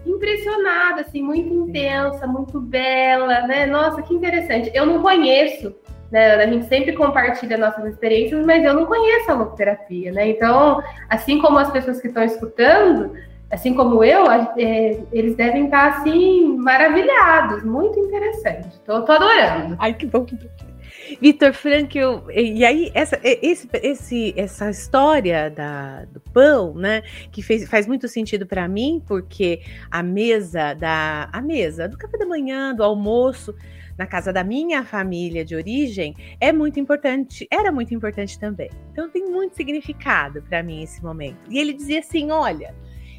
impressionada, 0.06 1.02
assim, 1.02 1.24
muito 1.24 1.52
intensa, 1.52 2.28
muito 2.28 2.62
bela, 2.62 3.48
né? 3.48 3.66
Nossa, 3.66 4.04
que 4.04 4.14
interessante. 4.14 4.70
Eu 4.76 4.86
não 4.86 5.02
conheço, 5.02 5.76
né? 6.12 6.36
A 6.36 6.46
gente 6.46 6.68
sempre 6.68 6.94
compartilha 6.94 7.58
nossas 7.58 7.86
experiências, 7.86 8.46
mas 8.46 8.64
eu 8.64 8.76
não 8.76 8.86
conheço 8.86 9.32
a 9.32 9.34
logoterapia, 9.34 10.12
né? 10.12 10.30
Então, 10.30 10.84
assim 11.10 11.42
como 11.42 11.58
as 11.58 11.72
pessoas 11.72 12.00
que 12.00 12.10
estão 12.10 12.22
escutando, 12.24 13.14
assim 13.52 13.74
como 13.74 14.04
eu, 14.04 14.30
é, 14.32 15.00
eles 15.12 15.36
devem 15.36 15.66
estar 15.66 16.00
assim 16.00 16.58
maravilhados, 16.58 17.64
muito 17.64 18.00
interessante. 18.00 18.80
Tô, 18.86 19.02
tô 19.04 19.12
adorando. 19.12 19.76
Ai, 19.80 19.94
que 19.94 20.06
bom. 20.06 20.26
Vitor 21.22 21.54
Frankl, 21.54 22.30
e 22.32 22.66
aí 22.66 22.92
essa, 22.94 23.20
esse, 23.24 23.70
esse, 23.74 24.34
essa 24.36 24.70
história 24.70 25.50
da, 25.52 26.06
do 26.06 26.20
pão, 26.20 26.74
né, 26.74 27.04
que 27.32 27.44
fez, 27.44 27.70
faz 27.70 27.86
muito 27.86 28.08
sentido 28.08 28.48
para 28.48 28.68
mim, 28.68 29.02
porque 29.06 29.62
a 29.92 30.02
mesa 30.02 30.74
da 30.74 31.30
a 31.32 31.42
mesa 31.42 31.88
do 31.88 31.98
café 31.98 32.18
da 32.18 32.26
manhã, 32.26 32.74
do 32.74 32.84
almoço, 32.84 33.54
na 33.98 34.06
casa 34.06 34.34
da 34.34 34.44
minha 34.44 34.84
família 34.84 35.46
de 35.46 35.56
origem 35.56 36.16
é 36.40 36.52
muito 36.52 36.80
importante, 36.80 37.48
era 37.52 37.72
muito 37.72 37.94
importante 37.94 38.40
também. 38.40 38.70
Então 38.92 39.10
tem 39.10 39.26
muito 39.26 39.56
significado 39.56 40.42
para 40.44 40.62
mim 40.64 40.82
esse 40.82 41.04
momento. 41.04 41.38
E 41.50 41.60
ele 41.60 41.74
dizia 41.74 42.00
assim: 42.00 42.32
olha, 42.32 42.74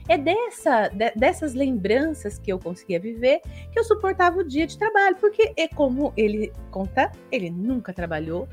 é 0.08 0.16
dessa, 0.16 0.88
de, 0.88 1.10
dessas 1.12 1.54
lembranças 1.54 2.38
que 2.38 2.52
eu 2.52 2.58
conseguia 2.58 3.00
viver 3.00 3.40
que 3.72 3.78
eu 3.78 3.84
suportava 3.84 4.38
o 4.38 4.44
dia 4.44 4.66
de 4.66 4.78
trabalho, 4.78 5.16
porque 5.16 5.52
é 5.56 5.68
como 5.68 6.12
ele 6.16 6.52
conta, 6.70 7.10
ele 7.30 7.50
nunca 7.50 7.92
trabalhou 7.92 8.48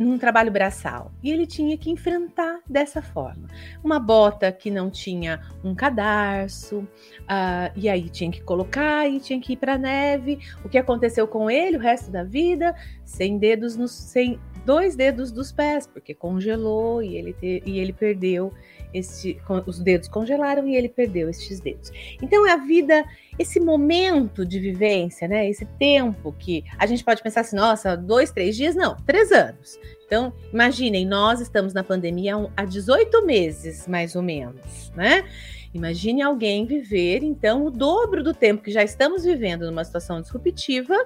num 0.00 0.16
trabalho 0.16 0.50
braçal. 0.50 1.12
E 1.22 1.30
ele 1.30 1.46
tinha 1.46 1.76
que 1.76 1.90
enfrentar 1.90 2.60
dessa 2.66 3.02
forma. 3.02 3.46
Uma 3.84 4.00
bota 4.00 4.50
que 4.50 4.70
não 4.70 4.90
tinha 4.90 5.42
um 5.62 5.74
cadarço, 5.74 6.78
uh, 6.78 7.70
e 7.76 7.86
aí 7.86 8.08
tinha 8.08 8.30
que 8.30 8.42
colocar 8.42 9.06
e 9.06 9.20
tinha 9.20 9.38
que 9.38 9.52
ir 9.52 9.56
para 9.58 9.76
neve. 9.76 10.38
O 10.64 10.70
que 10.70 10.78
aconteceu 10.78 11.28
com 11.28 11.50
ele 11.50 11.76
o 11.76 11.80
resto 11.80 12.10
da 12.10 12.24
vida? 12.24 12.74
Sem 13.04 13.36
dedos 13.36 13.76
nos, 13.76 13.90
sem 13.92 14.40
dois 14.64 14.96
dedos 14.96 15.30
dos 15.32 15.52
pés, 15.52 15.86
porque 15.86 16.14
congelou 16.14 17.02
e 17.02 17.16
ele, 17.16 17.32
te, 17.32 17.62
e 17.64 17.78
ele 17.78 17.92
perdeu 17.92 18.52
este, 18.92 19.40
os 19.66 19.78
dedos 19.78 20.08
congelaram 20.08 20.66
e 20.66 20.76
ele 20.76 20.88
perdeu 20.88 21.28
estes 21.28 21.60
dedos. 21.60 21.90
Então 22.20 22.46
é 22.46 22.52
a 22.52 22.56
vida, 22.56 23.04
esse 23.38 23.60
momento 23.60 24.44
de 24.44 24.58
vivência, 24.58 25.28
né? 25.28 25.48
Esse 25.48 25.64
tempo 25.78 26.34
que 26.38 26.64
a 26.78 26.86
gente 26.86 27.04
pode 27.04 27.22
pensar 27.22 27.42
assim, 27.42 27.56
nossa, 27.56 27.96
dois, 27.96 28.30
três 28.30 28.56
dias, 28.56 28.74
não, 28.74 28.96
três 29.06 29.30
anos. 29.30 29.78
Então, 30.06 30.32
imaginem, 30.52 31.06
nós 31.06 31.40
estamos 31.40 31.72
na 31.72 31.84
pandemia 31.84 32.34
há 32.56 32.64
18 32.64 33.24
meses, 33.24 33.86
mais 33.86 34.16
ou 34.16 34.22
menos, 34.22 34.90
né? 34.96 35.24
Imagine 35.72 36.22
alguém 36.22 36.66
viver, 36.66 37.22
então, 37.22 37.64
o 37.64 37.70
dobro 37.70 38.24
do 38.24 38.34
tempo 38.34 38.60
que 38.60 38.72
já 38.72 38.82
estamos 38.82 39.22
vivendo 39.22 39.66
numa 39.66 39.84
situação 39.84 40.20
disruptiva, 40.20 40.96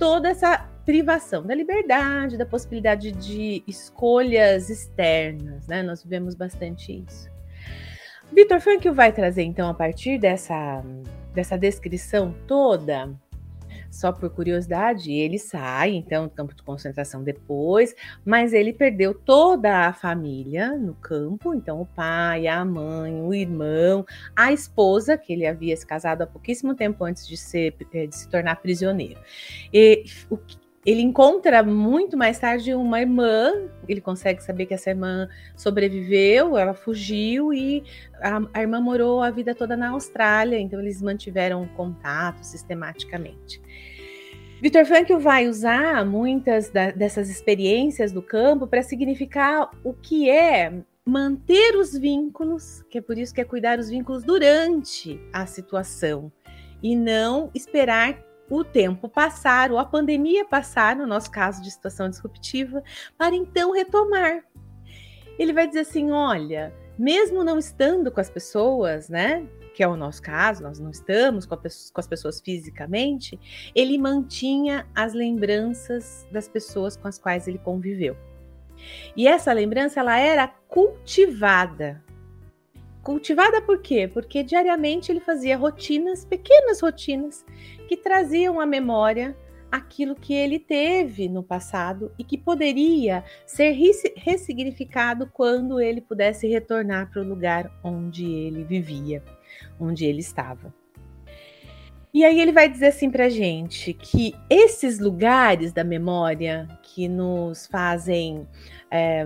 toda 0.00 0.30
essa 0.30 0.66
privação 0.86 1.42
da 1.42 1.54
liberdade, 1.54 2.38
da 2.38 2.46
possibilidade 2.46 3.12
de 3.12 3.62
escolhas 3.66 4.70
externas, 4.70 5.66
né? 5.68 5.82
Nós 5.82 6.02
vivemos 6.02 6.34
bastante 6.34 7.04
isso. 7.06 7.28
Vitor 8.32 8.60
Frankl 8.60 8.92
vai 8.92 9.12
trazer 9.12 9.42
então 9.42 9.68
a 9.68 9.74
partir 9.74 10.18
dessa 10.18 10.82
dessa 11.34 11.56
descrição 11.56 12.34
toda, 12.48 13.08
só 13.90 14.12
por 14.12 14.30
curiosidade, 14.30 15.12
ele 15.12 15.38
sai 15.38 15.94
então 15.94 16.24
do 16.24 16.30
campo 16.30 16.54
de 16.54 16.62
concentração 16.62 17.22
depois, 17.22 17.94
mas 18.24 18.52
ele 18.52 18.72
perdeu 18.72 19.12
toda 19.12 19.86
a 19.86 19.92
família 19.92 20.76
no 20.78 20.94
campo, 20.94 21.54
então 21.54 21.80
o 21.80 21.86
pai, 21.86 22.46
a 22.46 22.64
mãe, 22.64 23.20
o 23.20 23.34
irmão, 23.34 24.06
a 24.34 24.52
esposa 24.52 25.18
que 25.18 25.32
ele 25.32 25.46
havia 25.46 25.76
se 25.76 25.86
casado 25.86 26.22
há 26.22 26.26
pouquíssimo 26.26 26.74
tempo 26.74 27.04
antes 27.04 27.26
de, 27.26 27.36
ser, 27.36 27.76
de 27.92 28.16
se 28.16 28.28
tornar 28.28 28.56
prisioneiro. 28.56 29.20
E 29.72 30.04
o 30.30 30.38
ele 30.84 31.02
encontra 31.02 31.62
muito 31.62 32.16
mais 32.16 32.38
tarde 32.38 32.74
uma 32.74 33.00
irmã, 33.00 33.52
ele 33.86 34.00
consegue 34.00 34.42
saber 34.42 34.66
que 34.66 34.72
essa 34.72 34.90
irmã 34.90 35.28
sobreviveu, 35.54 36.56
ela 36.56 36.72
fugiu 36.72 37.52
e 37.52 37.84
a, 38.20 38.40
a 38.54 38.60
irmã 38.62 38.80
morou 38.80 39.22
a 39.22 39.30
vida 39.30 39.54
toda 39.54 39.76
na 39.76 39.90
Austrália, 39.90 40.58
então 40.58 40.80
eles 40.80 41.02
mantiveram 41.02 41.68
contato 41.76 42.42
sistematicamente. 42.42 43.60
Victor 44.62 44.84
Frankl 44.84 45.18
vai 45.18 45.48
usar 45.48 46.04
muitas 46.04 46.70
da, 46.70 46.90
dessas 46.90 47.30
experiências 47.30 48.12
do 48.12 48.22
campo 48.22 48.66
para 48.66 48.82
significar 48.82 49.70
o 49.84 49.92
que 49.92 50.30
é 50.30 50.72
manter 51.04 51.76
os 51.76 51.96
vínculos, 51.96 52.82
que 52.90 52.98
é 52.98 53.00
por 53.00 53.18
isso 53.18 53.34
que 53.34 53.40
é 53.40 53.44
cuidar 53.44 53.78
os 53.78 53.88
vínculos 53.90 54.22
durante 54.22 55.20
a 55.32 55.44
situação 55.44 56.30
e 56.82 56.94
não 56.94 57.50
esperar 57.54 58.29
o 58.50 58.64
tempo 58.64 59.08
passar, 59.08 59.70
ou 59.70 59.78
a 59.78 59.84
pandemia 59.84 60.44
passar, 60.44 60.96
no 60.96 61.06
nosso 61.06 61.30
caso 61.30 61.62
de 61.62 61.70
situação 61.70 62.10
disruptiva, 62.10 62.82
para 63.16 63.34
então 63.34 63.72
retomar. 63.72 64.44
Ele 65.38 65.52
vai 65.52 65.66
dizer 65.66 65.80
assim: 65.80 66.10
olha, 66.10 66.74
mesmo 66.98 67.44
não 67.44 67.58
estando 67.58 68.10
com 68.10 68.20
as 68.20 68.28
pessoas, 68.28 69.08
né? 69.08 69.46
Que 69.72 69.84
é 69.84 69.88
o 69.88 69.96
nosso 69.96 70.20
caso, 70.20 70.64
nós 70.64 70.80
não 70.80 70.90
estamos 70.90 71.46
com, 71.46 71.56
com 71.56 72.00
as 72.00 72.06
pessoas 72.06 72.40
fisicamente, 72.40 73.38
ele 73.74 73.96
mantinha 73.96 74.86
as 74.94 75.14
lembranças 75.14 76.26
das 76.30 76.48
pessoas 76.48 76.96
com 76.96 77.06
as 77.06 77.18
quais 77.18 77.46
ele 77.46 77.58
conviveu. 77.58 78.16
E 79.16 79.28
essa 79.28 79.52
lembrança 79.52 80.00
ela 80.00 80.18
era 80.18 80.48
cultivada 80.48 82.02
Cultivada 83.02 83.62
por 83.62 83.80
quê? 83.80 84.06
Porque 84.06 84.42
diariamente 84.42 85.10
ele 85.10 85.20
fazia 85.20 85.56
rotinas, 85.56 86.24
pequenas 86.24 86.80
rotinas, 86.80 87.44
que 87.88 87.96
traziam 87.96 88.60
à 88.60 88.66
memória 88.66 89.36
aquilo 89.70 90.14
que 90.14 90.34
ele 90.34 90.58
teve 90.58 91.28
no 91.28 91.42
passado 91.42 92.12
e 92.18 92.24
que 92.24 92.36
poderia 92.36 93.24
ser 93.46 93.74
ressignificado 94.16 95.28
quando 95.32 95.80
ele 95.80 96.00
pudesse 96.00 96.48
retornar 96.48 97.10
para 97.10 97.22
o 97.22 97.24
lugar 97.24 97.70
onde 97.82 98.24
ele 98.24 98.64
vivia, 98.64 99.22
onde 99.78 100.04
ele 100.04 100.20
estava. 100.20 100.74
E 102.12 102.24
aí 102.24 102.40
ele 102.40 102.50
vai 102.50 102.68
dizer 102.68 102.88
assim 102.88 103.08
para 103.08 103.28
gente 103.28 103.94
que 103.94 104.34
esses 104.50 104.98
lugares 104.98 105.72
da 105.72 105.84
memória 105.84 106.66
que 106.82 107.06
nos 107.06 107.66
fazem 107.68 108.48
é, 108.90 109.24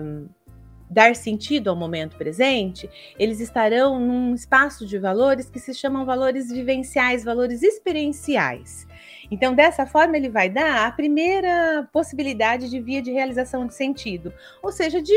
dar 0.89 1.15
sentido 1.15 1.69
ao 1.69 1.75
momento 1.75 2.15
presente, 2.15 2.89
eles 3.17 3.39
estarão 3.39 3.99
num 3.99 4.33
espaço 4.33 4.85
de 4.85 4.97
valores 4.97 5.49
que 5.49 5.59
se 5.59 5.73
chamam 5.73 6.05
valores 6.05 6.51
vivenciais, 6.51 7.23
valores 7.23 7.63
experienciais. 7.63 8.87
Então, 9.31 9.55
dessa 9.55 9.85
forma, 9.85 10.17
ele 10.17 10.29
vai 10.29 10.49
dar 10.49 10.85
a 10.87 10.91
primeira 10.91 11.87
possibilidade 11.91 12.69
de 12.69 12.79
via 12.79 13.01
de 13.01 13.11
realização 13.11 13.65
de 13.65 13.73
sentido, 13.73 14.33
ou 14.61 14.71
seja, 14.71 15.01
de 15.01 15.13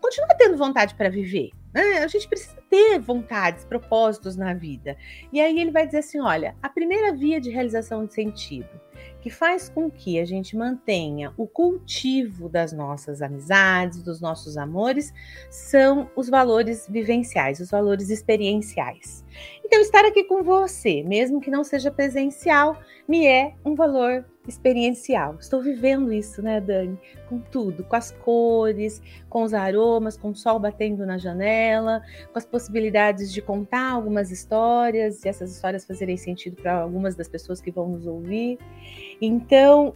continuar 0.00 0.34
tendo 0.34 0.56
vontade 0.56 0.94
para 0.94 1.10
viver. 1.10 1.50
Né? 1.74 1.98
A 1.98 2.06
gente 2.06 2.28
precisa 2.28 2.56
ter 2.70 3.00
vontades, 3.00 3.64
propósitos 3.64 4.36
na 4.36 4.54
vida. 4.54 4.96
E 5.32 5.40
aí 5.40 5.58
ele 5.58 5.72
vai 5.72 5.84
dizer 5.84 5.98
assim: 5.98 6.20
olha, 6.20 6.54
a 6.62 6.68
primeira 6.68 7.12
via 7.12 7.40
de 7.40 7.50
realização 7.50 8.06
de 8.06 8.14
sentido 8.14 8.68
que 9.20 9.30
faz 9.30 9.70
com 9.70 9.90
que 9.90 10.20
a 10.20 10.24
gente 10.24 10.54
mantenha 10.54 11.32
o 11.36 11.46
cultivo 11.46 12.46
das 12.46 12.72
nossas 12.72 13.22
amizades, 13.22 14.02
dos 14.02 14.20
nossos 14.20 14.58
amores, 14.58 15.14
são 15.50 16.10
os 16.14 16.28
valores 16.28 16.86
vivenciais, 16.88 17.58
os 17.58 17.70
valores 17.70 18.10
experienciais. 18.10 19.24
Então, 19.64 19.80
estar 19.80 20.04
aqui 20.04 20.24
com 20.24 20.42
você, 20.42 21.02
mesmo 21.02 21.40
que 21.40 21.50
não 21.50 21.64
seja 21.64 21.90
presencial, 21.90 22.78
me 23.08 23.26
é 23.26 23.54
um 23.64 23.74
valor 23.74 24.26
experiencial. 24.46 25.36
Estou 25.40 25.60
vivendo 25.60 26.12
isso, 26.12 26.42
né, 26.42 26.60
Dani? 26.60 26.98
Com 27.28 27.38
tudo, 27.38 27.84
com 27.84 27.96
as 27.96 28.10
cores, 28.10 29.02
com 29.28 29.42
os 29.42 29.54
aromas, 29.54 30.16
com 30.16 30.30
o 30.30 30.34
sol 30.34 30.58
batendo 30.58 31.06
na 31.06 31.18
janela, 31.18 32.02
com 32.32 32.38
as 32.38 32.44
possibilidades 32.44 33.32
de 33.32 33.40
contar 33.40 33.92
algumas 33.92 34.30
histórias 34.30 35.24
e 35.24 35.28
essas 35.28 35.52
histórias 35.52 35.84
fazerem 35.84 36.16
sentido 36.16 36.56
para 36.56 36.80
algumas 36.80 37.14
das 37.14 37.28
pessoas 37.28 37.60
que 37.60 37.70
vão 37.70 37.88
nos 37.88 38.06
ouvir. 38.06 38.58
Então, 39.20 39.94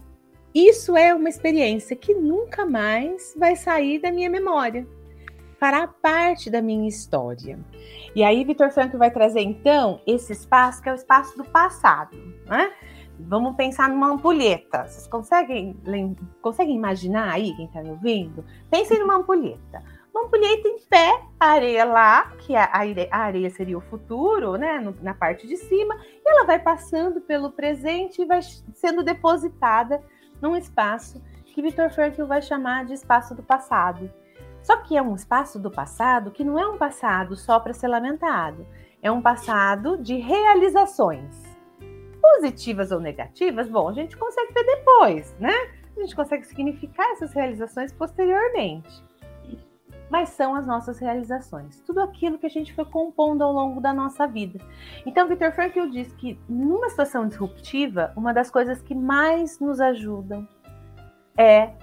isso 0.53 0.97
é 0.97 1.13
uma 1.13 1.29
experiência 1.29 1.95
que 1.95 2.13
nunca 2.13 2.65
mais 2.65 3.35
vai 3.37 3.55
sair 3.55 3.99
da 3.99 4.11
minha 4.11 4.29
memória. 4.29 4.87
Fará 5.59 5.87
parte 5.87 6.49
da 6.49 6.61
minha 6.61 6.87
história. 6.87 7.59
E 8.15 8.23
aí, 8.23 8.43
Vitor 8.43 8.71
Franco 8.71 8.97
vai 8.97 9.11
trazer 9.11 9.41
então 9.41 10.01
esse 10.07 10.31
espaço 10.31 10.81
que 10.81 10.89
é 10.89 10.91
o 10.93 10.95
espaço 10.95 11.37
do 11.37 11.43
passado, 11.43 12.17
né? 12.47 12.71
Vamos 13.19 13.55
pensar 13.55 13.89
numa 13.89 14.11
ampulheta. 14.11 14.87
Vocês 14.87 15.05
conseguem, 15.07 15.75
conseguem 16.41 16.75
imaginar 16.75 17.33
aí, 17.33 17.53
quem 17.55 17.65
está 17.65 17.83
me 17.83 17.89
ouvindo? 17.89 18.45
Pensem 18.71 18.99
numa 18.99 19.17
ampulheta. 19.17 19.83
Uma 20.13 20.25
ampulheta 20.25 20.67
em 20.67 20.79
pé, 20.89 21.21
areia 21.39 21.85
lá, 21.85 22.31
que 22.39 22.55
a 22.55 22.69
areia, 23.11 23.49
seria 23.49 23.77
o 23.77 23.81
futuro, 23.81 24.55
né? 24.55 24.79
Na 25.01 25.13
parte 25.13 25.45
de 25.47 25.57
cima, 25.57 25.95
e 26.03 26.29
ela 26.29 26.45
vai 26.45 26.59
passando 26.59 27.21
pelo 27.21 27.51
presente 27.51 28.21
e 28.21 28.25
vai 28.25 28.41
sendo 28.73 29.03
depositada 29.03 30.01
num 30.41 30.55
espaço 30.55 31.21
que 31.45 31.61
Victor 31.61 31.91
Frankl 31.91 32.25
vai 32.25 32.41
chamar 32.41 32.85
de 32.85 32.93
espaço 32.93 33.35
do 33.35 33.43
passado. 33.43 34.09
Só 34.63 34.77
que 34.77 34.97
é 34.97 35.01
um 35.01 35.15
espaço 35.15 35.59
do 35.59 35.69
passado 35.69 36.31
que 36.31 36.43
não 36.43 36.57
é 36.57 36.65
um 36.65 36.77
passado 36.77 37.35
só 37.35 37.59
para 37.59 37.73
ser 37.73 37.87
lamentado, 37.87 38.65
é 39.01 39.11
um 39.11 39.21
passado 39.21 39.97
de 39.97 40.15
realizações 40.15 41.48
positivas 42.21 42.91
ou 42.91 42.99
negativas, 42.99 43.69
bom, 43.69 43.89
a 43.89 43.93
gente 43.93 44.15
consegue 44.17 44.53
ver 44.53 44.63
depois, 44.63 45.35
né? 45.39 45.53
A 45.95 46.01
gente 46.01 46.15
consegue 46.15 46.45
significar 46.45 47.05
essas 47.11 47.33
realizações 47.33 47.91
posteriormente. 47.91 49.03
Mas 50.09 50.29
são 50.29 50.55
as 50.55 50.65
nossas 50.65 50.97
realizações, 50.97 51.81
tudo 51.81 52.01
aquilo 52.01 52.39
que 52.39 52.45
a 52.47 52.49
gente 52.49 52.73
foi 52.73 52.85
compondo 52.85 53.43
ao 53.43 53.53
longo 53.53 53.79
da 53.79 53.93
nossa 53.93 54.25
vida. 54.25 54.59
Então, 55.05 55.27
Victor 55.27 55.51
Frankl 55.51 55.85
diz 55.87 56.11
que 56.13 56.39
numa 56.49 56.89
situação 56.89 57.27
disruptiva, 57.27 58.11
uma 58.15 58.33
das 58.33 58.49
coisas 58.49 58.81
que 58.81 58.95
mais 58.95 59.59
nos 59.59 59.79
ajudam 59.79 60.47
é 61.37 61.73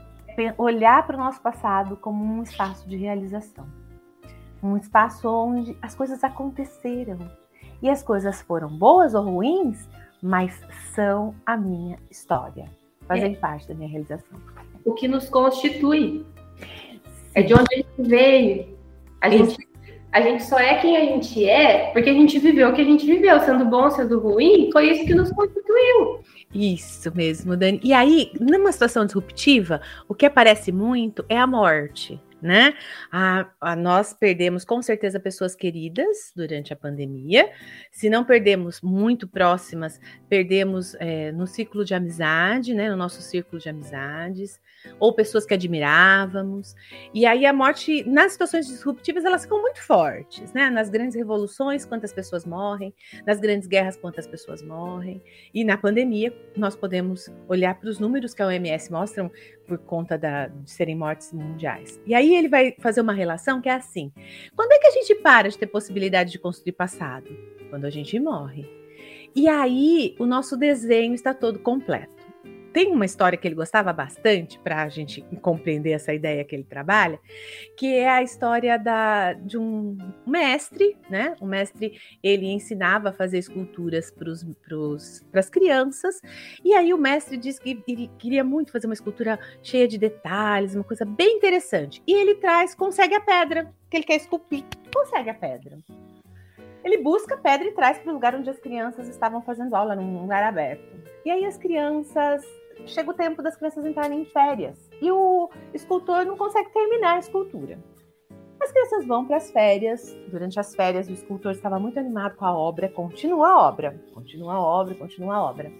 olhar 0.58 1.06
para 1.06 1.16
o 1.16 1.18
nosso 1.18 1.40
passado 1.40 1.96
como 1.96 2.24
um 2.24 2.42
espaço 2.42 2.88
de 2.88 2.96
realização, 2.96 3.66
um 4.62 4.76
espaço 4.76 5.28
onde 5.28 5.78
as 5.80 5.94
coisas 5.94 6.22
aconteceram. 6.24 7.18
E 7.82 7.90
as 7.90 8.02
coisas 8.02 8.40
foram 8.40 8.68
boas 8.68 9.14
ou 9.14 9.22
ruins, 9.22 9.86
mas 10.26 10.60
são 10.92 11.34
a 11.46 11.56
minha 11.56 11.98
história, 12.10 12.64
fazem 13.06 13.32
é. 13.32 13.36
parte 13.36 13.68
da 13.68 13.74
minha 13.74 13.88
realização. 13.88 14.38
O 14.84 14.92
que 14.92 15.06
nos 15.06 15.28
constitui. 15.28 16.26
É 17.34 17.42
de 17.42 17.54
onde 17.54 17.66
a 17.72 17.76
gente 17.76 18.08
veio. 18.10 18.76
A 19.20 19.28
gente, 19.28 19.56
a 20.10 20.20
gente 20.20 20.42
só 20.44 20.58
é 20.58 20.80
quem 20.80 20.96
a 20.96 21.00
gente 21.00 21.48
é 21.48 21.92
porque 21.92 22.10
a 22.10 22.12
gente 22.12 22.38
viveu 22.38 22.70
o 22.70 22.72
que 22.72 22.80
a 22.80 22.84
gente 22.84 23.06
viveu, 23.06 23.38
sendo 23.40 23.64
bom, 23.66 23.88
sendo 23.90 24.18
ruim, 24.18 24.70
foi 24.72 24.90
isso 24.90 25.06
que 25.06 25.14
nos 25.14 25.30
constituiu. 25.30 26.20
Isso 26.52 27.14
mesmo, 27.14 27.56
Dani. 27.56 27.80
E 27.84 27.92
aí, 27.92 28.32
numa 28.40 28.72
situação 28.72 29.04
disruptiva, 29.04 29.80
o 30.08 30.14
que 30.14 30.26
aparece 30.26 30.72
muito 30.72 31.24
é 31.28 31.38
a 31.38 31.46
morte 31.46 32.20
né? 32.40 32.74
A, 33.10 33.48
a, 33.60 33.76
nós 33.76 34.12
perdemos 34.12 34.64
com 34.64 34.82
certeza 34.82 35.18
pessoas 35.18 35.54
queridas 35.54 36.32
durante 36.34 36.72
a 36.72 36.76
pandemia. 36.76 37.50
Se 37.90 38.10
não 38.10 38.24
perdemos 38.24 38.80
muito 38.80 39.26
próximas, 39.26 40.00
perdemos 40.28 40.94
é, 40.96 41.32
no 41.32 41.46
ciclo 41.46 41.84
de 41.84 41.94
amizade, 41.94 42.74
né? 42.74 42.90
No 42.90 42.96
nosso 42.96 43.22
círculo 43.22 43.60
de 43.60 43.68
amizades, 43.68 44.60
ou 45.00 45.12
pessoas 45.12 45.46
que 45.46 45.54
admirávamos. 45.54 46.74
E 47.12 47.26
aí 47.26 47.46
a 47.46 47.52
morte, 47.52 48.04
nas 48.08 48.32
situações 48.32 48.66
disruptivas, 48.66 49.24
elas 49.24 49.42
ficam 49.42 49.60
muito 49.60 49.82
fortes, 49.82 50.52
né? 50.52 50.70
Nas 50.70 50.88
grandes 50.88 51.16
revoluções, 51.16 51.84
quantas 51.84 52.12
pessoas 52.12 52.44
morrem, 52.44 52.94
nas 53.26 53.40
grandes 53.40 53.66
guerras, 53.66 53.96
quantas 53.96 54.26
pessoas 54.26 54.62
morrem. 54.62 55.22
E 55.52 55.64
na 55.64 55.76
pandemia, 55.76 56.34
nós 56.56 56.76
podemos 56.76 57.30
olhar 57.48 57.74
para 57.78 57.88
os 57.88 57.98
números 57.98 58.34
que 58.34 58.42
a 58.42 58.46
OMS 58.46 58.90
mostram 58.90 59.30
por 59.66 59.78
conta 59.78 60.16
da, 60.16 60.46
de 60.46 60.70
serem 60.70 60.96
mortes 60.96 61.32
mundiais. 61.32 62.00
E 62.06 62.14
aí 62.14 62.34
ele 62.34 62.48
vai 62.48 62.74
fazer 62.78 63.00
uma 63.00 63.12
relação 63.12 63.60
que 63.60 63.68
é 63.68 63.72
assim: 63.72 64.12
quando 64.54 64.72
é 64.72 64.78
que 64.78 64.86
a 64.86 64.92
gente 64.92 65.14
para 65.16 65.48
de 65.48 65.58
ter 65.58 65.66
possibilidade 65.66 66.32
de 66.32 66.38
construir 66.38 66.72
passado? 66.72 67.28
Quando 67.68 67.84
a 67.84 67.90
gente 67.90 68.18
morre. 68.18 68.66
E 69.34 69.48
aí 69.48 70.14
o 70.18 70.24
nosso 70.24 70.56
desenho 70.56 71.14
está 71.14 71.34
todo 71.34 71.58
completo 71.58 72.15
tem 72.76 72.92
uma 72.92 73.06
história 73.06 73.38
que 73.38 73.48
ele 73.48 73.54
gostava 73.54 73.90
bastante 73.90 74.58
para 74.58 74.82
a 74.82 74.88
gente 74.90 75.22
compreender 75.40 75.92
essa 75.92 76.12
ideia 76.12 76.44
que 76.44 76.54
ele 76.54 76.62
trabalha, 76.62 77.18
que 77.74 77.96
é 77.96 78.06
a 78.06 78.22
história 78.22 78.78
da, 78.78 79.32
de 79.32 79.56
um 79.56 79.96
mestre, 80.26 80.94
né? 81.08 81.34
O 81.40 81.46
mestre 81.46 81.98
ele 82.22 82.44
ensinava 82.44 83.08
a 83.08 83.12
fazer 83.14 83.38
esculturas 83.38 84.10
para 84.10 85.40
as 85.40 85.48
crianças, 85.48 86.20
e 86.62 86.74
aí 86.74 86.92
o 86.92 86.98
mestre 86.98 87.38
disse 87.38 87.58
que 87.58 87.82
ele 87.88 88.10
queria 88.18 88.44
muito 88.44 88.72
fazer 88.72 88.86
uma 88.86 88.92
escultura 88.92 89.40
cheia 89.62 89.88
de 89.88 89.96
detalhes, 89.96 90.74
uma 90.74 90.84
coisa 90.84 91.06
bem 91.06 91.38
interessante. 91.38 92.02
E 92.06 92.12
ele 92.12 92.34
traz, 92.34 92.74
consegue 92.74 93.14
a 93.14 93.20
pedra 93.22 93.72
que 93.88 93.96
ele 93.96 94.04
quer 94.04 94.16
esculpir, 94.16 94.64
consegue 94.94 95.30
a 95.30 95.34
pedra. 95.34 95.78
Ele 96.84 96.98
busca 96.98 97.36
a 97.36 97.38
pedra 97.38 97.68
e 97.68 97.72
traz 97.72 97.98
para 97.98 98.10
o 98.10 98.14
lugar 98.14 98.34
onde 98.34 98.50
as 98.50 98.58
crianças 98.58 99.08
estavam 99.08 99.40
fazendo 99.40 99.74
aula, 99.74 99.96
num 99.96 100.20
lugar 100.20 100.42
aberto. 100.42 100.94
E 101.24 101.30
aí 101.30 101.46
as 101.46 101.56
crianças 101.56 102.44
chega 102.84 103.10
o 103.10 103.14
tempo 103.14 103.42
das 103.42 103.56
crianças 103.56 103.84
entrarem 103.84 104.22
em 104.22 104.24
férias 104.24 104.90
e 105.00 105.10
o 105.10 105.50
escultor 105.72 106.24
não 106.24 106.36
consegue 106.36 106.70
terminar 106.70 107.16
a 107.16 107.18
escultura. 107.18 107.78
As 108.60 108.72
crianças 108.72 109.06
vão 109.06 109.24
para 109.24 109.36
as 109.36 109.50
férias. 109.50 110.16
Durante 110.28 110.58
as 110.58 110.74
férias, 110.74 111.08
o 111.08 111.12
escultor 111.12 111.52
estava 111.52 111.78
muito 111.78 111.98
animado 111.98 112.36
com 112.36 112.44
a 112.44 112.56
obra. 112.56 112.88
Continua 112.88 113.48
a 113.48 113.68
obra, 113.68 114.00
continua 114.12 114.54
a 114.54 114.60
obra, 114.60 114.94
continua 114.94 115.34
a 115.36 115.42
obra. 115.42 115.72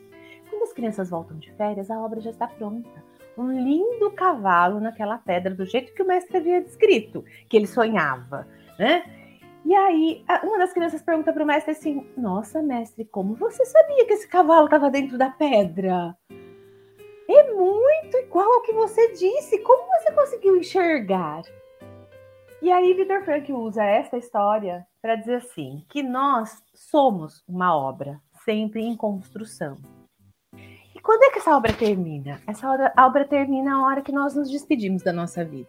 Quando 0.48 0.62
as 0.62 0.72
crianças 0.72 1.10
voltam 1.10 1.38
de 1.38 1.50
férias, 1.52 1.90
a 1.90 1.98
obra 1.98 2.20
já 2.20 2.30
está 2.30 2.46
pronta. 2.46 3.04
Um 3.36 3.50
lindo 3.50 4.10
cavalo 4.12 4.80
naquela 4.80 5.18
pedra, 5.18 5.54
do 5.54 5.64
jeito 5.64 5.92
que 5.92 6.02
o 6.02 6.06
mestre 6.06 6.36
havia 6.36 6.62
descrito, 6.62 7.24
que 7.48 7.56
ele 7.56 7.66
sonhava, 7.66 8.46
né? 8.78 9.04
E 9.64 9.74
aí, 9.74 10.24
uma 10.44 10.58
das 10.58 10.72
crianças 10.72 11.02
pergunta 11.02 11.32
para 11.32 11.42
o 11.42 11.46
mestre 11.46 11.72
assim: 11.72 12.06
Nossa, 12.16 12.62
mestre, 12.62 13.04
como 13.04 13.34
você 13.34 13.64
sabia 13.66 14.06
que 14.06 14.12
esse 14.12 14.28
cavalo 14.28 14.66
estava 14.66 14.88
dentro 14.88 15.18
da 15.18 15.28
pedra? 15.28 16.16
É 17.28 17.52
muito 17.52 18.16
igual 18.18 18.50
ao 18.50 18.62
que 18.62 18.72
você 18.72 19.12
disse. 19.12 19.58
Como 19.58 19.86
você 20.00 20.12
conseguiu 20.12 20.56
enxergar? 20.56 21.42
E 22.62 22.70
aí, 22.70 22.94
Vitor 22.94 23.22
Frank 23.24 23.52
usa 23.52 23.84
essa 23.84 24.16
história 24.16 24.86
para 25.02 25.16
dizer 25.16 25.36
assim: 25.36 25.84
que 25.88 26.02
nós 26.02 26.62
somos 26.74 27.42
uma 27.48 27.76
obra, 27.76 28.20
sempre 28.44 28.82
em 28.82 28.96
construção. 28.96 29.76
E 30.94 31.00
quando 31.00 31.24
é 31.24 31.30
que 31.30 31.38
essa 31.38 31.56
obra 31.56 31.72
termina? 31.72 32.40
Essa 32.46 32.70
obra, 32.70 32.92
obra 32.98 33.24
termina 33.24 33.76
a 33.76 33.82
hora 33.82 34.02
que 34.02 34.12
nós 34.12 34.34
nos 34.34 34.50
despedimos 34.50 35.02
da 35.02 35.12
nossa 35.12 35.44
vida. 35.44 35.68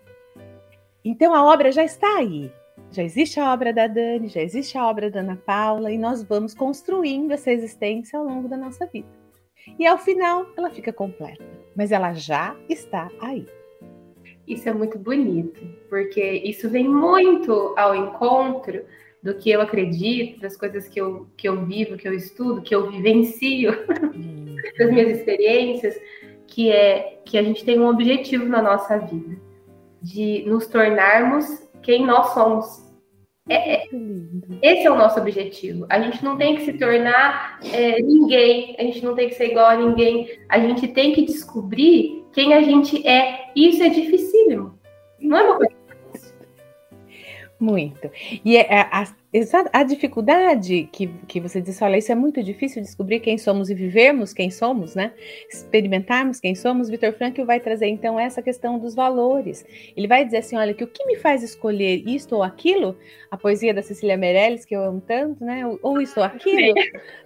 Então 1.04 1.34
a 1.34 1.44
obra 1.44 1.72
já 1.72 1.84
está 1.84 2.18
aí. 2.18 2.52
Já 2.92 3.04
existe 3.04 3.40
a 3.40 3.52
obra 3.52 3.74
da 3.74 3.88
Dani, 3.88 4.30
já 4.30 4.42
existe 4.42 4.78
a 4.78 4.88
obra 4.88 5.12
da 5.12 5.20
Ana 5.20 5.36
Paula, 5.36 5.92
e 5.92 5.98
nós 5.98 6.24
vamos 6.24 6.54
construindo 6.54 7.32
essa 7.32 7.52
existência 7.52 8.18
ao 8.18 8.26
longo 8.26 8.48
da 8.48 8.56
nossa 8.56 8.86
vida. 8.86 9.08
E 9.78 9.86
ao 9.86 9.98
final 9.98 10.48
ela 10.58 10.70
fica 10.70 10.92
completa, 10.92 11.44
mas 11.76 11.92
ela 11.92 12.14
já 12.14 12.56
está 12.70 13.10
aí. 13.20 13.48
Isso 14.48 14.70
é 14.70 14.74
muito 14.74 14.98
bonito, 14.98 15.62
porque 15.90 16.24
isso 16.24 16.70
vem 16.70 16.88
muito 16.88 17.74
ao 17.78 17.94
encontro 17.94 18.86
do 19.22 19.36
que 19.36 19.50
eu 19.50 19.60
acredito, 19.60 20.40
das 20.40 20.56
coisas 20.56 20.88
que 20.88 21.02
eu, 21.02 21.28
que 21.36 21.50
eu 21.50 21.66
vivo, 21.66 21.98
que 21.98 22.08
eu 22.08 22.14
estudo, 22.14 22.62
que 22.62 22.74
eu 22.74 22.90
vivencio, 22.90 23.74
hum. 24.16 24.56
das 24.80 24.90
minhas 24.90 25.18
experiências, 25.18 26.00
que 26.48 26.72
é 26.72 27.20
que 27.26 27.38
a 27.38 27.44
gente 27.44 27.66
tem 27.66 27.80
um 27.80 27.88
objetivo 27.88 28.46
na 28.46 28.62
nossa 28.62 28.98
vida, 28.98 29.38
de 30.02 30.44
nos 30.48 30.68
tornarmos 30.68 31.46
quem 31.82 32.06
nós 32.06 32.34
somos. 32.34 32.87
É, 33.50 33.76
é, 33.76 33.90
esse 34.62 34.86
é 34.86 34.92
o 34.92 34.96
nosso 34.96 35.20
objetivo. 35.20 35.86
A 35.90 36.00
gente 36.02 36.24
não 36.24 36.38
tem 36.38 36.56
que 36.56 36.66
se 36.66 36.74
tornar 36.74 37.60
é, 37.74 38.02
ninguém, 38.02 38.76
a 38.78 38.84
gente 38.84 39.04
não 39.04 39.16
tem 39.16 39.30
que 39.30 39.36
ser 39.36 39.52
igual 39.52 39.68
a 39.68 39.76
ninguém, 39.78 40.28
a 40.50 40.60
gente 40.60 40.88
tem 40.90 41.14
que 41.14 41.26
descobrir 41.26 42.26
quem 42.34 42.54
a 42.54 42.62
gente 42.62 43.08
é. 43.08 43.52
Isso 43.56 43.82
é 43.82 43.90
dificílimo. 43.90 44.78
Não 45.20 45.38
é 45.38 45.44
uma 45.44 45.56
coisa 45.58 45.78
muito. 47.60 48.10
E 48.46 48.58
é, 48.58 48.82
a, 48.92 49.08
a, 49.54 49.82
a, 49.82 49.84
dificuldade 49.84 50.90
que, 50.92 51.08
que 51.28 51.40
você 51.40 51.62
disse, 51.62 51.84
olha, 51.84 51.98
isso 51.98 52.12
é 52.12 52.16
muito 52.16 52.42
difícil 52.44 52.82
descobrir 52.82 53.20
quem 53.20 53.38
somos 53.38 53.70
e 53.70 53.74
vivermos 53.74 54.34
quem 54.34 54.50
somos, 54.50 54.96
né? 54.96 55.14
Experimentarmos 55.50 56.40
quem 56.40 56.56
somos. 56.56 56.90
Vitor 56.90 57.14
Frankl 57.14 57.44
vai 57.44 57.60
trazer 57.60 57.88
então 57.88 58.20
essa 58.20 58.42
questão 58.42 58.80
dos 58.80 58.96
valores. 58.96 59.66
Ele 59.96 60.08
vai 60.08 60.24
dizer 60.24 60.38
assim, 60.38 60.56
olha, 60.56 60.74
que 60.74 60.84
o 60.84 60.88
que 60.88 61.06
me 61.06 61.16
faz 61.18 61.44
escolher 61.44 62.08
isto 62.08 62.36
ou 62.36 62.44
aquilo, 62.44 62.98
a 63.30 63.38
poesia 63.38 63.74
da 63.74 63.82
Cecília 63.82 64.18
Meirelles, 64.18 64.66
que 64.66 64.76
eu 64.76 64.84
amo 64.84 65.02
tanto, 65.02 65.44
né? 65.44 65.64
Ou 65.82 66.02
isto 66.02 66.18
ou 66.18 66.24
aquilo, 66.24 66.74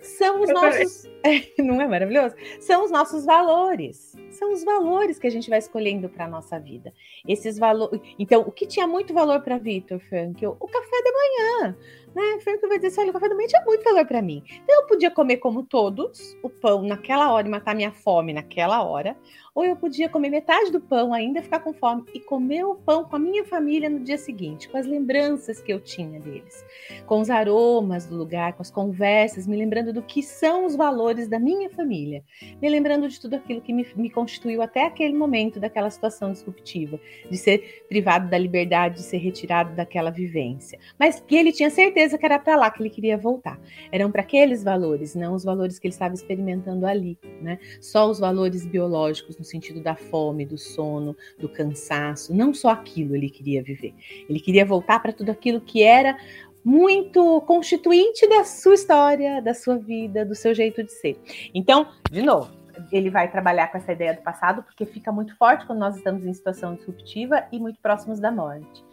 são 0.01 0.41
os 0.41 0.49
nossos. 0.49 1.09
Não 1.59 1.81
é 1.81 1.87
maravilhoso? 1.87 2.35
São 2.59 2.83
os 2.83 2.91
nossos 2.91 3.25
valores 3.25 4.15
são 4.41 4.53
os 4.53 4.63
valores 4.63 5.19
que 5.19 5.27
a 5.27 5.29
gente 5.29 5.51
vai 5.51 5.59
escolhendo 5.59 6.09
para 6.09 6.25
a 6.25 6.27
nossa 6.27 6.59
vida. 6.59 6.91
Esses 7.27 7.59
valores. 7.59 8.01
Então, 8.17 8.41
o 8.41 8.51
que 8.51 8.65
tinha 8.65 8.87
muito 8.87 9.13
valor 9.13 9.41
para 9.41 9.59
Vitor 9.59 9.99
Frank? 9.99 10.43
O 10.45 10.67
café 10.67 11.03
da 11.03 11.11
manhã. 11.11 11.77
Né? 12.15 12.39
Frank 12.41 12.65
vai 12.67 12.77
dizer 12.77 12.87
assim: 12.87 13.01
olha, 13.01 13.09
o 13.11 13.13
café 13.13 13.29
da 13.29 13.35
manhã 13.35 13.47
tinha 13.47 13.63
muito 13.65 13.83
valor 13.83 14.05
para 14.05 14.21
mim. 14.21 14.43
Então, 14.63 14.81
eu 14.81 14.87
podia 14.87 15.11
comer 15.11 15.37
como 15.37 15.63
todos 15.63 16.37
o 16.43 16.49
pão 16.49 16.83
naquela 16.83 17.31
hora 17.31 17.47
e 17.47 17.51
matar 17.51 17.75
minha 17.75 17.91
fome 17.91 18.33
naquela 18.33 18.83
hora, 18.83 19.15
ou 19.53 19.65
eu 19.65 19.75
podia 19.75 20.07
comer 20.07 20.29
metade 20.29 20.71
do 20.71 20.79
pão 20.79 21.13
ainda, 21.13 21.41
ficar 21.41 21.59
com 21.59 21.73
fome 21.73 22.03
e 22.13 22.19
comer 22.19 22.63
o 22.63 22.75
pão 22.75 23.03
com 23.03 23.15
a 23.15 23.19
minha 23.19 23.43
família 23.43 23.89
no 23.89 23.99
dia 23.99 24.17
seguinte, 24.17 24.69
com 24.69 24.77
as 24.77 24.85
lembranças 24.85 25.61
que 25.61 25.71
eu 25.71 25.79
tinha 25.79 26.19
deles, 26.19 26.65
com 27.05 27.19
os 27.19 27.29
aromas 27.29 28.05
do 28.05 28.15
lugar, 28.15 28.53
com 28.53 28.61
as 28.61 28.71
conversas, 28.71 29.47
me 29.47 29.57
lembrando 29.57 29.91
do 29.91 30.01
que 30.01 30.23
são 30.23 30.65
os 30.65 30.75
valores 30.75 31.27
da 31.27 31.37
minha 31.37 31.69
família, 31.69 32.23
me 32.61 32.69
lembrando 32.69 33.07
de 33.09 33.19
tudo 33.19 33.35
aquilo 33.35 33.61
que 33.61 33.73
me, 33.73 33.85
me 33.95 34.09
constituiu 34.09 34.61
até 34.61 34.85
aquele 34.85 35.13
momento 35.13 35.59
daquela 35.59 35.89
situação 35.89 36.31
disruptiva, 36.31 36.99
de 37.29 37.37
ser 37.37 37.85
privado 37.89 38.29
da 38.29 38.37
liberdade, 38.37 38.95
de 38.95 39.03
ser 39.03 39.17
retirado 39.17 39.75
daquela 39.75 40.11
vivência. 40.11 40.79
Mas 40.97 41.19
que 41.19 41.35
ele 41.35 41.51
tinha 41.51 41.69
certeza 41.81 42.17
que 42.17 42.25
era 42.25 42.37
para 42.37 42.55
lá 42.55 42.69
que 42.69 42.81
ele 42.81 42.89
queria 42.89 43.17
voltar. 43.17 43.59
Eram 43.91 44.11
para 44.11 44.21
aqueles 44.21 44.63
valores, 44.63 45.15
não 45.15 45.33
os 45.33 45.43
valores 45.43 45.79
que 45.79 45.87
ele 45.87 45.93
estava 45.93 46.13
experimentando 46.13 46.85
ali, 46.85 47.17
né? 47.41 47.57
Só 47.79 48.09
os 48.09 48.19
valores 48.19 48.65
biológicos 48.65 49.37
no 49.37 49.43
sentido 49.43 49.81
da 49.81 49.95
fome, 49.95 50.45
do 50.45 50.57
sono, 50.57 51.15
do 51.39 51.49
cansaço. 51.49 52.35
Não 52.35 52.53
só 52.53 52.69
aquilo 52.69 53.15
ele 53.15 53.29
queria 53.29 53.63
viver. 53.63 53.93
Ele 54.29 54.39
queria 54.39 54.65
voltar 54.65 54.99
para 55.01 55.11
tudo 55.11 55.31
aquilo 55.31 55.59
que 55.59 55.81
era 55.81 56.17
muito 56.63 57.41
constituinte 57.41 58.27
da 58.29 58.43
sua 58.43 58.75
história, 58.75 59.41
da 59.41 59.53
sua 59.53 59.77
vida, 59.77 60.23
do 60.23 60.35
seu 60.35 60.53
jeito 60.53 60.83
de 60.83 60.91
ser. 60.91 61.19
Então, 61.53 61.87
de 62.11 62.21
novo, 62.21 62.51
ele 62.91 63.09
vai 63.09 63.29
trabalhar 63.29 63.67
com 63.67 63.77
essa 63.77 63.91
ideia 63.91 64.13
do 64.13 64.21
passado, 64.21 64.61
porque 64.63 64.85
fica 64.85 65.11
muito 65.11 65.35
forte 65.35 65.65
quando 65.65 65.79
nós 65.79 65.95
estamos 65.95 66.23
em 66.23 66.33
situação 66.33 66.75
disruptiva 66.75 67.45
e 67.51 67.59
muito 67.59 67.79
próximos 67.81 68.19
da 68.19 68.31
morte. 68.31 68.85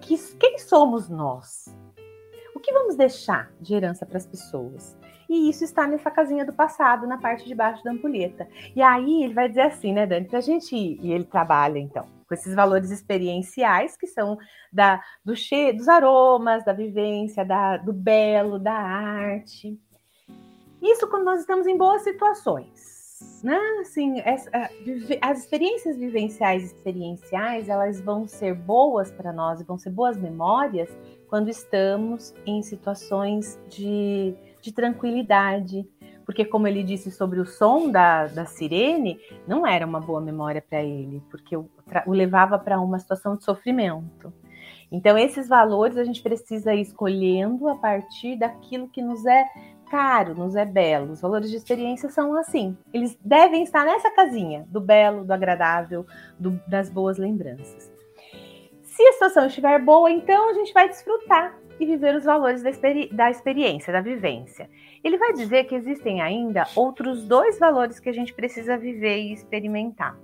Que, 0.00 0.18
quem 0.38 0.58
somos 0.58 1.08
nós? 1.08 1.74
Que 2.64 2.72
vamos 2.72 2.96
deixar 2.96 3.52
de 3.60 3.74
herança 3.74 4.06
para 4.06 4.16
as 4.16 4.26
pessoas? 4.26 4.96
E 5.28 5.50
isso 5.50 5.64
está 5.64 5.86
nessa 5.86 6.10
casinha 6.10 6.46
do 6.46 6.52
passado, 6.52 7.06
na 7.06 7.18
parte 7.18 7.44
de 7.46 7.54
baixo 7.54 7.84
da 7.84 7.90
ampulheta. 7.90 8.48
E 8.74 8.80
aí 8.80 9.24
ele 9.24 9.34
vai 9.34 9.48
dizer 9.48 9.62
assim, 9.62 9.92
né, 9.92 10.06
Dani, 10.06 10.26
pra 10.26 10.40
gente 10.40 10.74
ir, 10.74 10.98
e 11.02 11.12
ele 11.12 11.24
trabalha 11.24 11.78
então 11.78 12.06
com 12.26 12.32
esses 12.32 12.54
valores 12.54 12.90
experienciais 12.90 13.98
que 13.98 14.06
são 14.06 14.38
da 14.72 15.02
do 15.22 15.36
cheiro, 15.36 15.76
dos 15.76 15.88
aromas, 15.88 16.64
da 16.64 16.72
vivência, 16.72 17.44
da, 17.44 17.76
do 17.76 17.92
belo, 17.92 18.58
da 18.58 18.72
arte. 18.72 19.78
Isso 20.80 21.06
quando 21.08 21.24
nós 21.24 21.40
estamos 21.40 21.66
em 21.66 21.76
boas 21.76 22.02
situações. 22.02 23.04
Né? 23.42 23.58
Assim, 23.80 24.20
as, 24.20 24.48
as 25.20 25.38
experiências 25.40 25.96
vivenciais 25.96 26.64
experienciais, 26.64 27.68
elas 27.68 28.00
vão 28.00 28.26
ser 28.26 28.54
boas 28.54 29.10
para 29.10 29.32
nós, 29.32 29.62
vão 29.62 29.78
ser 29.78 29.90
boas 29.90 30.16
memórias 30.16 30.90
quando 31.28 31.48
estamos 31.48 32.34
em 32.46 32.62
situações 32.62 33.58
de, 33.68 34.34
de 34.60 34.72
tranquilidade, 34.72 35.86
porque 36.24 36.44
como 36.44 36.66
ele 36.66 36.82
disse 36.82 37.10
sobre 37.10 37.40
o 37.40 37.46
som 37.46 37.90
da, 37.90 38.26
da 38.26 38.46
sirene, 38.46 39.18
não 39.46 39.66
era 39.66 39.86
uma 39.86 40.00
boa 40.00 40.20
memória 40.20 40.62
para 40.62 40.82
ele, 40.82 41.22
porque 41.30 41.56
o, 41.56 41.68
o 42.06 42.12
levava 42.12 42.58
para 42.58 42.80
uma 42.80 42.98
situação 42.98 43.36
de 43.36 43.44
sofrimento. 43.44 44.32
Então, 44.90 45.18
esses 45.18 45.48
valores 45.48 45.96
a 45.96 46.04
gente 46.04 46.22
precisa 46.22 46.74
ir 46.74 46.82
escolhendo 46.82 47.68
a 47.68 47.76
partir 47.76 48.36
daquilo 48.36 48.88
que 48.88 49.02
nos 49.02 49.26
é 49.26 49.44
caro, 49.90 50.34
nos 50.34 50.56
é 50.56 50.64
belo. 50.64 51.12
Os 51.12 51.20
valores 51.20 51.50
de 51.50 51.56
experiência 51.56 52.08
são 52.08 52.36
assim. 52.36 52.76
Eles 52.92 53.16
devem 53.24 53.62
estar 53.62 53.84
nessa 53.84 54.10
casinha 54.10 54.64
do 54.68 54.80
belo, 54.80 55.24
do 55.24 55.32
agradável, 55.32 56.06
do, 56.38 56.60
das 56.66 56.88
boas 56.88 57.18
lembranças. 57.18 57.93
Se 58.94 59.02
a 59.02 59.12
situação 59.12 59.46
estiver 59.46 59.78
boa, 59.80 60.10
então 60.10 60.50
a 60.50 60.54
gente 60.54 60.72
vai 60.72 60.88
desfrutar 60.88 61.58
e 61.80 61.86
viver 61.86 62.14
os 62.14 62.24
valores 62.24 62.62
da, 62.62 62.70
experi 62.70 63.08
da 63.12 63.30
experiência, 63.30 63.92
da 63.92 64.00
vivência. 64.00 64.70
Ele 65.02 65.18
vai 65.18 65.32
dizer 65.32 65.64
que 65.64 65.74
existem 65.74 66.20
ainda 66.22 66.66
outros 66.76 67.26
dois 67.26 67.58
valores 67.58 67.98
que 67.98 68.08
a 68.08 68.12
gente 68.12 68.32
precisa 68.32 68.78
viver 68.78 69.18
e 69.18 69.32
experimentar 69.32 70.16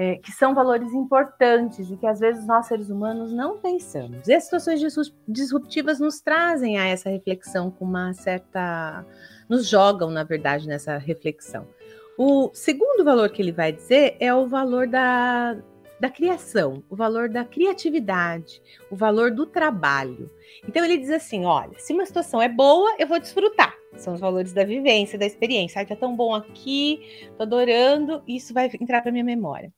é, 0.00 0.14
que 0.14 0.30
são 0.30 0.54
valores 0.54 0.92
importantes 0.92 1.90
e 1.90 1.96
que 1.96 2.06
às 2.06 2.20
vezes 2.20 2.46
nós 2.46 2.66
seres 2.66 2.88
humanos 2.88 3.32
não 3.32 3.58
pensamos. 3.58 4.28
E 4.28 4.32
as 4.32 4.44
situações 4.44 4.80
disruptivas 5.26 5.98
nos 5.98 6.20
trazem 6.20 6.78
a 6.78 6.86
essa 6.86 7.10
reflexão 7.10 7.68
com 7.68 7.84
uma 7.84 8.12
certa. 8.12 9.04
nos 9.48 9.66
jogam, 9.66 10.08
na 10.08 10.22
verdade, 10.22 10.68
nessa 10.68 10.98
reflexão. 10.98 11.66
O 12.16 12.48
segundo 12.54 13.02
valor 13.04 13.28
que 13.30 13.42
ele 13.42 13.50
vai 13.50 13.72
dizer 13.72 14.16
é 14.20 14.32
o 14.32 14.46
valor 14.46 14.86
da, 14.86 15.56
da 16.00 16.08
criação, 16.10 16.82
o 16.88 16.96
valor 16.96 17.28
da 17.28 17.44
criatividade, 17.44 18.62
o 18.90 18.96
valor 18.96 19.30
do 19.30 19.46
trabalho. 19.46 20.30
Então 20.66 20.84
ele 20.84 20.98
diz 20.98 21.10
assim: 21.10 21.44
olha, 21.44 21.78
se 21.78 21.92
uma 21.92 22.06
situação 22.06 22.40
é 22.40 22.48
boa, 22.48 22.96
eu 22.98 23.06
vou 23.06 23.18
desfrutar. 23.18 23.74
São 23.96 24.14
os 24.14 24.20
valores 24.20 24.52
da 24.52 24.64
vivência, 24.64 25.18
da 25.18 25.26
experiência. 25.26 25.78
Ai, 25.78 25.86
tá 25.86 25.96
tão 25.96 26.14
bom 26.14 26.34
aqui, 26.34 27.30
tô 27.36 27.42
adorando, 27.42 28.22
isso 28.28 28.52
vai 28.54 28.70
entrar 28.80 29.02
para 29.02 29.10
minha 29.10 29.24
memória. 29.24 29.72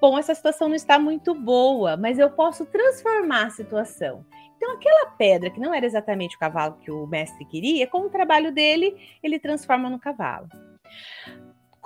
Bom, 0.00 0.18
essa 0.18 0.34
situação 0.34 0.68
não 0.68 0.76
está 0.76 0.98
muito 0.98 1.34
boa, 1.34 1.96
mas 1.96 2.18
eu 2.18 2.30
posso 2.30 2.64
transformar 2.64 3.46
a 3.46 3.50
situação. 3.50 4.24
Então, 4.56 4.72
aquela 4.72 5.10
pedra 5.10 5.50
que 5.50 5.60
não 5.60 5.74
era 5.74 5.84
exatamente 5.84 6.36
o 6.36 6.38
cavalo 6.38 6.78
que 6.82 6.90
o 6.90 7.06
mestre 7.06 7.44
queria, 7.44 7.86
com 7.86 8.00
o 8.00 8.10
trabalho 8.10 8.52
dele, 8.52 8.96
ele 9.22 9.38
transforma 9.38 9.90
no 9.90 9.98
cavalo. 9.98 10.48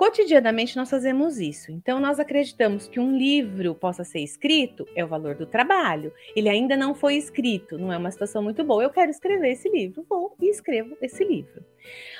Cotidianamente 0.01 0.75
nós 0.77 0.89
fazemos 0.89 1.39
isso. 1.39 1.71
Então 1.71 1.99
nós 1.99 2.19
acreditamos 2.19 2.87
que 2.87 2.99
um 2.99 3.15
livro 3.15 3.75
possa 3.75 4.03
ser 4.03 4.17
escrito 4.21 4.83
é 4.95 5.05
o 5.05 5.07
valor 5.07 5.35
do 5.35 5.45
trabalho. 5.45 6.11
Ele 6.35 6.49
ainda 6.49 6.75
não 6.75 6.95
foi 6.95 7.17
escrito, 7.17 7.77
não 7.77 7.93
é 7.93 7.97
uma 7.97 8.09
situação 8.09 8.41
muito 8.41 8.63
boa. 8.63 8.81
Eu 8.81 8.89
quero 8.89 9.11
escrever 9.11 9.51
esse 9.51 9.69
livro, 9.69 10.03
vou 10.09 10.35
e 10.41 10.49
escrevo 10.49 10.97
esse 11.03 11.23
livro. 11.23 11.63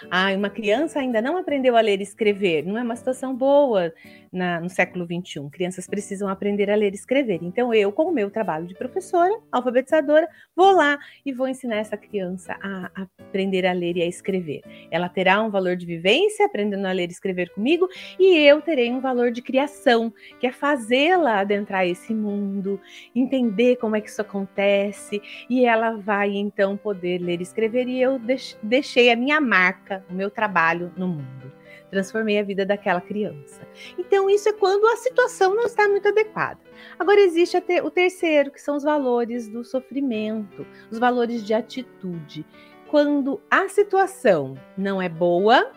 Ah, 0.09 0.31
uma 0.33 0.49
criança 0.49 0.99
ainda 0.99 1.21
não 1.21 1.37
aprendeu 1.37 1.75
a 1.75 1.81
ler 1.81 1.99
e 1.99 2.03
escrever, 2.03 2.65
não 2.65 2.77
é 2.77 2.83
uma 2.83 2.95
situação 2.95 3.35
boa 3.35 3.93
na, 4.31 4.59
no 4.61 4.69
século 4.69 5.05
XXI. 5.05 5.49
Crianças 5.51 5.87
precisam 5.87 6.29
aprender 6.29 6.69
a 6.69 6.75
ler 6.75 6.93
e 6.93 6.95
escrever. 6.95 7.39
Então, 7.41 7.73
eu, 7.73 7.91
com 7.91 8.03
o 8.03 8.11
meu 8.11 8.31
trabalho 8.31 8.65
de 8.65 8.73
professora, 8.73 9.33
alfabetizadora, 9.51 10.27
vou 10.55 10.71
lá 10.71 10.97
e 11.25 11.33
vou 11.33 11.47
ensinar 11.47 11.77
essa 11.77 11.97
criança 11.97 12.57
a, 12.61 12.91
a 12.95 13.07
aprender 13.19 13.65
a 13.65 13.73
ler 13.73 13.97
e 13.97 14.01
a 14.01 14.05
escrever. 14.05 14.61
Ela 14.89 15.09
terá 15.09 15.41
um 15.41 15.49
valor 15.49 15.75
de 15.75 15.85
vivência, 15.85 16.45
aprendendo 16.45 16.85
a 16.85 16.91
ler 16.91 17.09
e 17.09 17.11
escrever 17.11 17.49
comigo, 17.53 17.87
e 18.19 18.37
eu 18.37 18.61
terei 18.61 18.91
um 18.91 19.01
valor 19.01 19.31
de 19.31 19.41
criação, 19.41 20.13
que 20.39 20.47
é 20.47 20.51
fazê-la 20.51 21.39
adentrar 21.39 21.85
esse 21.85 22.13
mundo, 22.13 22.79
entender 23.15 23.75
como 23.77 23.95
é 23.95 24.01
que 24.01 24.09
isso 24.09 24.21
acontece, 24.21 25.21
e 25.49 25.65
ela 25.65 25.97
vai 25.97 26.31
então 26.31 26.77
poder 26.77 27.19
ler 27.19 27.39
e 27.39 27.43
escrever, 27.43 27.87
e 27.87 28.01
eu 28.01 28.19
deixei 28.63 29.11
a 29.11 29.15
minha 29.15 29.41
marca, 29.51 30.05
o 30.09 30.13
meu 30.13 30.31
trabalho 30.31 30.93
no 30.95 31.09
mundo. 31.09 31.51
Transformei 31.89 32.39
a 32.39 32.43
vida 32.43 32.65
daquela 32.65 33.01
criança. 33.01 33.67
Então, 33.97 34.29
isso 34.29 34.47
é 34.47 34.53
quando 34.53 34.87
a 34.87 34.95
situação 34.95 35.53
não 35.53 35.65
está 35.65 35.89
muito 35.89 36.07
adequada. 36.07 36.61
Agora, 36.97 37.19
existe 37.19 37.57
o 37.83 37.91
terceiro, 37.91 38.49
que 38.49 38.61
são 38.61 38.77
os 38.77 38.83
valores 38.83 39.49
do 39.49 39.65
sofrimento, 39.65 40.65
os 40.89 40.97
valores 40.97 41.43
de 41.43 41.53
atitude. 41.53 42.45
Quando 42.87 43.41
a 43.51 43.67
situação 43.67 44.55
não 44.77 45.01
é 45.01 45.09
boa 45.09 45.69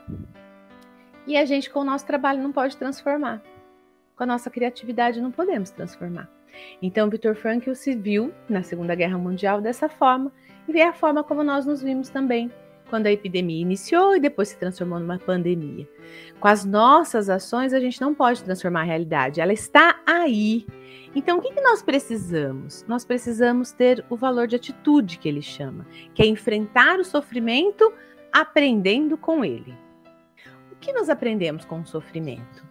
e 1.27 1.37
a 1.37 1.45
gente, 1.45 1.69
com 1.69 1.81
o 1.81 1.85
nosso 1.85 2.07
trabalho, 2.07 2.41
não 2.41 2.53
pode 2.53 2.77
transformar. 2.77 3.43
Com 4.15 4.23
a 4.23 4.27
nossa 4.27 4.49
criatividade, 4.51 5.21
não 5.21 5.33
podemos 5.33 5.71
transformar. 5.71 6.31
Então, 6.81 7.11
Victor 7.11 7.35
Frankl 7.35 7.75
se 7.75 7.97
viu 7.97 8.33
na 8.49 8.63
Segunda 8.63 8.95
Guerra 8.95 9.19
Mundial 9.19 9.61
dessa 9.61 9.89
forma 9.89 10.31
e 10.69 10.81
é 10.81 10.87
a 10.87 10.93
forma 10.93 11.25
como 11.25 11.43
nós 11.43 11.67
nos 11.67 11.83
vimos 11.83 12.09
também 12.09 12.53
quando 12.89 13.07
a 13.07 13.13
epidemia 13.13 13.61
iniciou 13.61 14.17
e 14.17 14.21
depois 14.21 14.49
se 14.49 14.59
transformou 14.59 14.99
numa 14.99 15.19
pandemia. 15.19 15.89
Com 16.39 16.49
as 16.49 16.65
nossas 16.65 17.29
ações, 17.29 17.73
a 17.73 17.81
gente 17.81 18.01
não 18.01 18.15
pode 18.15 18.43
transformar 18.43 18.81
a 18.81 18.85
realidade, 18.85 19.41
ela 19.41 19.53
está 19.53 20.01
aí. 20.07 20.67
Então, 21.15 21.39
o 21.39 21.41
que, 21.41 21.53
que 21.53 21.61
nós 21.61 21.83
precisamos? 21.83 22.85
Nós 22.89 23.05
precisamos 23.05 23.71
ter 23.71 24.05
o 24.11 24.17
valor 24.17 24.47
de 24.47 24.57
atitude 24.57 25.19
que 25.19 25.29
ele 25.29 25.43
chama, 25.43 25.87
que 26.15 26.23
é 26.23 26.27
enfrentar 26.27 26.99
o 26.99 27.05
sofrimento 27.05 27.93
aprendendo 28.33 29.17
com 29.17 29.45
ele. 29.45 29.75
O 30.73 30.77
que 30.77 30.93
nós 30.93 31.09
aprendemos 31.09 31.65
com 31.65 31.81
o 31.81 31.87
sofrimento? 31.87 32.65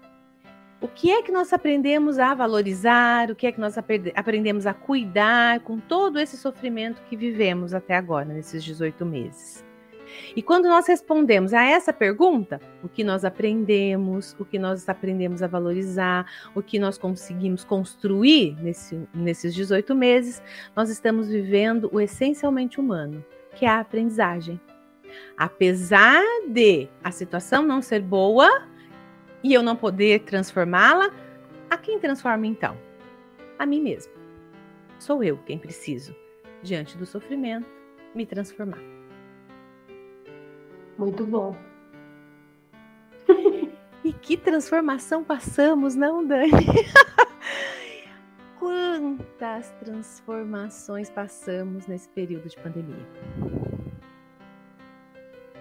O 0.82 0.88
que 0.90 1.10
é 1.10 1.24
que 1.24 1.32
nós 1.32 1.54
aprendemos 1.54 2.20
a 2.20 2.34
valorizar? 2.34 3.32
O 3.32 3.36
que 3.36 3.48
é 3.48 3.52
que 3.54 3.62
nós 3.62 3.78
aprendemos 3.78 4.68
a 4.68 4.74
cuidar 4.74 5.62
com 5.62 5.80
todo 5.80 6.20
esse 6.20 6.36
sofrimento 6.36 7.02
que 7.04 7.16
vivemos 7.16 7.74
até 7.74 7.96
agora, 7.96 8.26
nesses 8.26 8.62
18 8.62 9.06
meses? 9.06 9.73
E 10.36 10.42
quando 10.42 10.66
nós 10.66 10.88
respondemos 10.88 11.54
a 11.54 11.64
essa 11.64 11.94
pergunta, 11.94 12.60
o 12.84 12.90
que 12.90 13.04
nós 13.04 13.24
aprendemos, 13.24 14.36
o 14.40 14.46
que 14.46 14.58
nós 14.60 14.88
aprendemos 14.88 15.44
a 15.44 15.48
valorizar, 15.48 16.26
o 16.56 16.62
que 16.62 16.80
nós 16.80 16.98
conseguimos 16.98 17.64
construir 17.64 18.56
nesse, 18.62 19.08
nesses 19.14 19.54
18 19.54 19.96
meses, 19.96 20.42
nós 20.76 20.90
estamos 20.90 21.30
vivendo 21.30 21.90
o 21.92 22.00
essencialmente 22.00 22.80
humano, 22.80 23.24
que 23.56 23.66
é 23.66 23.70
a 23.70 23.80
aprendizagem. 23.80 24.60
Apesar 25.38 26.22
de 26.48 26.88
a 27.04 27.12
situação 27.12 27.64
não 27.64 27.82
ser 27.82 28.02
boa 28.02 28.68
e 29.44 29.54
eu 29.54 29.62
não 29.62 29.76
poder 29.76 30.22
transformá-la, 30.22 31.12
a 31.70 31.78
quem 31.78 32.00
transforma 32.00 32.48
então? 32.48 32.78
A 33.58 33.66
mim 33.66 33.82
mesmo. 33.82 34.14
Sou 35.00 35.24
eu 35.24 35.38
quem 35.46 35.58
preciso, 35.58 36.16
diante 36.62 36.98
do 36.98 37.06
sofrimento, 37.06 37.68
me 38.16 38.26
transformar. 38.26 38.80
Muito 40.98 41.26
bom. 41.26 41.56
e 44.04 44.14
que 44.14 44.38
transformação 44.38 45.24
passamos, 45.24 45.96
não, 45.96 46.26
Dani? 46.26 46.52
Quantas 48.60 49.72
transformações 49.80 51.10
passamos 51.10 51.88
nesse 51.88 52.08
período 52.10 52.48
de 52.48 52.56
pandemia? 52.58 53.06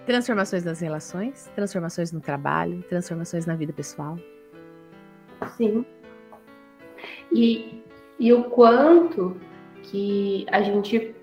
Transformações 0.05 0.65
nas 0.65 0.79
relações, 0.79 1.49
transformações 1.55 2.11
no 2.11 2.19
trabalho, 2.19 2.83
transformações 2.83 3.45
na 3.45 3.55
vida 3.55 3.71
pessoal. 3.71 4.17
Sim. 5.57 5.85
E, 7.31 7.83
e 8.19 8.33
o 8.33 8.45
quanto 8.45 9.37
que 9.83 10.45
a 10.51 10.61
gente 10.61 11.15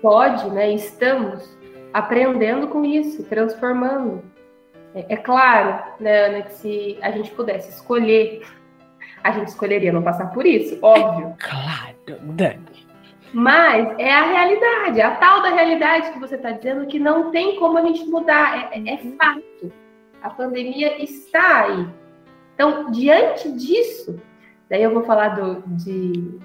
pode, 0.00 0.48
né, 0.50 0.72
estamos 0.72 1.55
aprendendo 1.96 2.68
com 2.68 2.84
isso, 2.84 3.24
transformando. 3.24 4.22
É, 4.94 5.14
é 5.14 5.16
claro, 5.16 5.82
né, 5.98 6.26
Ana, 6.26 6.42
que 6.42 6.52
se 6.52 6.98
a 7.00 7.10
gente 7.10 7.30
pudesse 7.30 7.70
escolher, 7.70 8.46
a 9.24 9.30
gente 9.32 9.48
escolheria 9.48 9.90
não 9.90 10.02
passar 10.02 10.26
por 10.26 10.44
isso, 10.44 10.78
óbvio. 10.82 11.28
É 11.28 11.42
claro, 11.42 12.20
Dani. 12.34 12.86
Mas 13.32 13.98
é 13.98 14.12
a 14.12 14.24
realidade, 14.24 15.00
a 15.00 15.16
tal 15.16 15.40
da 15.40 15.48
realidade 15.48 16.12
que 16.12 16.18
você 16.18 16.36
está 16.36 16.50
dizendo 16.50 16.86
que 16.86 16.98
não 16.98 17.30
tem 17.30 17.58
como 17.58 17.78
a 17.78 17.82
gente 17.82 18.04
mudar, 18.04 18.70
é, 18.72 18.92
é 18.92 18.98
fato. 19.16 19.72
A 20.22 20.28
pandemia 20.28 21.02
está 21.02 21.64
aí. 21.64 21.88
Então, 22.54 22.90
diante 22.90 23.50
disso, 23.52 24.20
daí 24.68 24.82
eu 24.82 24.92
vou 24.92 25.02
falar 25.04 25.30
do, 25.30 25.62
de 25.66 26.40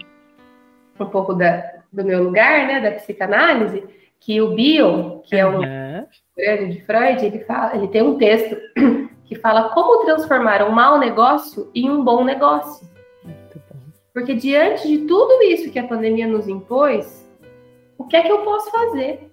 um 0.98 1.06
pouco 1.08 1.34
da, 1.34 1.82
do 1.92 2.06
meu 2.06 2.24
lugar, 2.24 2.68
né, 2.68 2.80
da 2.80 2.92
psicanálise 2.92 4.01
que 4.22 4.40
o 4.40 4.54
Bion, 4.54 5.20
que 5.22 5.36
é 5.36 5.46
um 5.46 5.58
uhum. 5.58 6.06
grande 6.38 6.76
de 6.76 6.86
Freud, 6.86 7.26
ele, 7.26 7.40
fala, 7.40 7.76
ele 7.76 7.88
tem 7.88 8.04
um 8.04 8.18
texto 8.18 8.56
que 9.26 9.36
fala 9.36 9.70
como 9.70 10.06
transformar 10.06 10.62
um 10.62 10.72
mau 10.72 11.00
negócio 11.00 11.70
em 11.74 11.90
um 11.90 12.04
bom 12.04 12.24
negócio. 12.24 12.90
Porque 14.14 14.36
diante 14.36 14.88
de 14.88 15.00
tudo 15.08 15.42
isso 15.42 15.72
que 15.72 15.80
a 15.80 15.88
pandemia 15.88 16.28
nos 16.28 16.48
impôs, 16.48 17.28
o 17.98 18.06
que 18.06 18.16
é 18.16 18.22
que 18.22 18.32
eu 18.32 18.44
posso 18.44 18.70
fazer? 18.70 19.32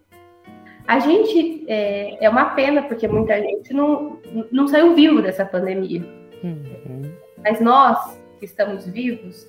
A 0.86 1.00
gente 1.00 1.64
é, 1.68 2.24
é, 2.24 2.30
uma 2.30 2.46
pena 2.50 2.82
porque 2.82 3.06
muita 3.06 3.38
gente 3.42 3.74
não, 3.74 4.18
não 4.50 4.66
saiu 4.68 4.94
vivo 4.94 5.20
dessa 5.20 5.44
pandemia. 5.44 6.02
Uhum. 6.42 7.12
Mas 7.44 7.60
nós 7.60 8.18
que 8.38 8.46
estamos 8.46 8.86
vivos, 8.86 9.46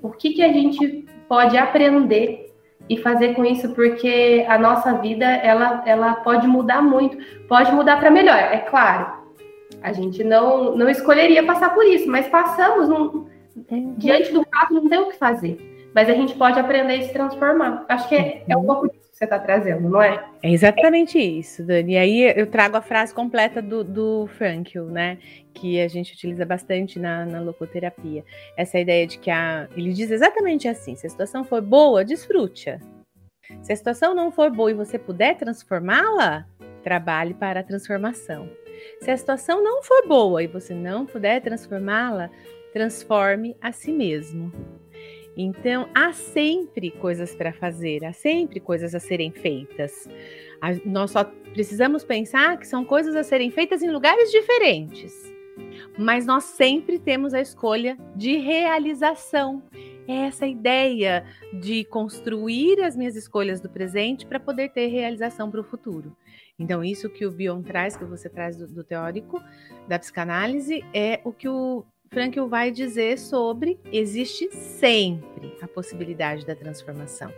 o 0.00 0.10
que, 0.10 0.30
que 0.30 0.42
a 0.42 0.52
gente 0.52 1.04
pode 1.28 1.58
aprender 1.58 2.49
e 2.90 2.96
fazer 2.96 3.34
com 3.34 3.44
isso? 3.44 3.72
Porque 3.72 4.44
a 4.48 4.58
nossa 4.58 4.94
vida 4.94 5.24
ela, 5.24 5.82
ela 5.86 6.14
pode 6.16 6.48
mudar 6.48 6.82
muito, 6.82 7.16
pode 7.46 7.70
mudar 7.72 8.00
para 8.00 8.10
melhor, 8.10 8.36
é 8.36 8.58
claro. 8.58 9.20
A 9.80 9.92
gente 9.92 10.24
não, 10.24 10.76
não 10.76 10.88
escolheria 10.88 11.46
passar 11.46 11.72
por 11.72 11.84
isso, 11.84 12.10
mas 12.10 12.26
passamos 12.26 12.88
num, 12.88 13.28
diante 13.96 14.32
do 14.32 14.44
fato, 14.44 14.74
não 14.74 14.88
tem 14.88 14.98
o 14.98 15.06
que 15.06 15.16
fazer. 15.16 15.88
Mas 15.94 16.08
a 16.08 16.14
gente 16.14 16.34
pode 16.34 16.58
aprender 16.58 16.96
e 16.96 17.04
se 17.04 17.12
transformar. 17.12 17.84
Acho 17.88 18.08
que 18.08 18.16
é, 18.16 18.44
é 18.48 18.56
um 18.56 18.64
pouco 18.64 18.90
você 19.20 19.24
está 19.24 19.38
trazendo, 19.38 19.86
não 19.86 20.00
é? 20.00 20.24
É 20.42 20.50
exatamente 20.50 21.18
isso, 21.18 21.62
Dani. 21.62 21.92
E 21.92 21.96
aí 21.98 22.32
eu 22.34 22.46
trago 22.46 22.78
a 22.78 22.80
frase 22.80 23.12
completa 23.12 23.60
do, 23.60 23.84
do 23.84 24.26
Frankl, 24.38 24.84
né? 24.84 25.18
Que 25.52 25.78
a 25.78 25.88
gente 25.88 26.14
utiliza 26.14 26.46
bastante 26.46 26.98
na, 26.98 27.26
na 27.26 27.38
locoterapia. 27.38 28.24
Essa 28.56 28.78
ideia 28.78 29.06
de 29.06 29.18
que 29.18 29.30
a, 29.30 29.68
ele 29.76 29.92
diz 29.92 30.10
exatamente 30.10 30.66
assim: 30.66 30.96
se 30.96 31.06
a 31.06 31.10
situação 31.10 31.44
for 31.44 31.60
boa, 31.60 32.02
desfrute-a. 32.02 32.80
Se 33.60 33.74
a 33.74 33.76
situação 33.76 34.14
não 34.14 34.32
for 34.32 34.50
boa 34.50 34.70
e 34.70 34.74
você 34.74 34.98
puder 34.98 35.36
transformá-la, 35.36 36.46
trabalhe 36.82 37.34
para 37.34 37.60
a 37.60 37.64
transformação. 37.64 38.48
Se 39.02 39.10
a 39.10 39.16
situação 39.18 39.62
não 39.62 39.82
for 39.82 40.08
boa 40.08 40.42
e 40.42 40.46
você 40.46 40.72
não 40.72 41.04
puder 41.04 41.42
transformá-la, 41.42 42.30
transforme 42.72 43.54
a 43.60 43.70
si 43.70 43.92
mesmo. 43.92 44.50
Então, 45.42 45.88
há 45.94 46.12
sempre 46.12 46.90
coisas 46.90 47.34
para 47.34 47.50
fazer, 47.50 48.04
há 48.04 48.12
sempre 48.12 48.60
coisas 48.60 48.94
a 48.94 49.00
serem 49.00 49.30
feitas. 49.30 50.06
Nós 50.84 51.12
só 51.12 51.24
precisamos 51.24 52.04
pensar 52.04 52.58
que 52.58 52.68
são 52.68 52.84
coisas 52.84 53.16
a 53.16 53.24
serem 53.24 53.50
feitas 53.50 53.82
em 53.82 53.90
lugares 53.90 54.30
diferentes. 54.30 55.14
Mas 55.98 56.26
nós 56.26 56.44
sempre 56.44 56.98
temos 56.98 57.32
a 57.32 57.40
escolha 57.40 57.96
de 58.14 58.36
realização. 58.36 59.62
É 60.06 60.26
essa 60.26 60.46
ideia 60.46 61.24
de 61.54 61.84
construir 61.84 62.82
as 62.82 62.94
minhas 62.94 63.16
escolhas 63.16 63.62
do 63.62 63.70
presente 63.70 64.26
para 64.26 64.38
poder 64.38 64.68
ter 64.70 64.88
realização 64.88 65.50
para 65.50 65.60
o 65.62 65.64
futuro. 65.64 66.14
Então, 66.58 66.84
isso 66.84 67.08
que 67.08 67.24
o 67.24 67.30
Bion 67.30 67.62
traz, 67.62 67.96
que 67.96 68.04
você 68.04 68.28
traz 68.28 68.56
do, 68.56 68.66
do 68.66 68.84
teórico 68.84 69.42
da 69.88 69.98
psicanálise, 69.98 70.84
é 70.92 71.18
o 71.24 71.32
que 71.32 71.48
o 71.48 71.86
Frankl 72.12 72.46
vai 72.46 72.72
dizer 72.72 73.20
sobre 73.20 73.78
existe 73.92 74.50
sempre 74.50 75.56
a 75.62 75.68
possibilidade 75.68 76.44
da 76.44 76.56
transformação. 76.56 77.32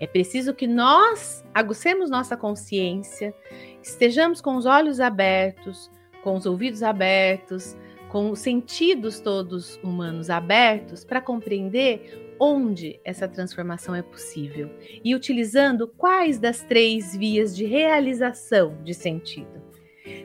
É 0.00 0.08
preciso 0.08 0.52
que 0.52 0.66
nós 0.66 1.44
aguçemos 1.54 2.10
nossa 2.10 2.36
consciência, 2.36 3.32
estejamos 3.80 4.40
com 4.40 4.56
os 4.56 4.66
olhos 4.66 4.98
abertos, 4.98 5.88
com 6.24 6.34
os 6.34 6.46
ouvidos 6.46 6.82
abertos, 6.82 7.76
com 8.08 8.32
os 8.32 8.40
sentidos 8.40 9.20
todos 9.20 9.76
humanos 9.84 10.30
abertos 10.30 11.04
para 11.04 11.20
compreender 11.20 12.34
onde 12.40 12.98
essa 13.04 13.28
transformação 13.28 13.94
é 13.94 14.02
possível 14.02 14.68
e 15.04 15.14
utilizando 15.14 15.86
quais 15.86 16.40
das 16.40 16.60
três 16.62 17.14
vias 17.14 17.54
de 17.54 17.64
realização 17.64 18.82
de 18.82 18.94
sentido. 18.94 19.62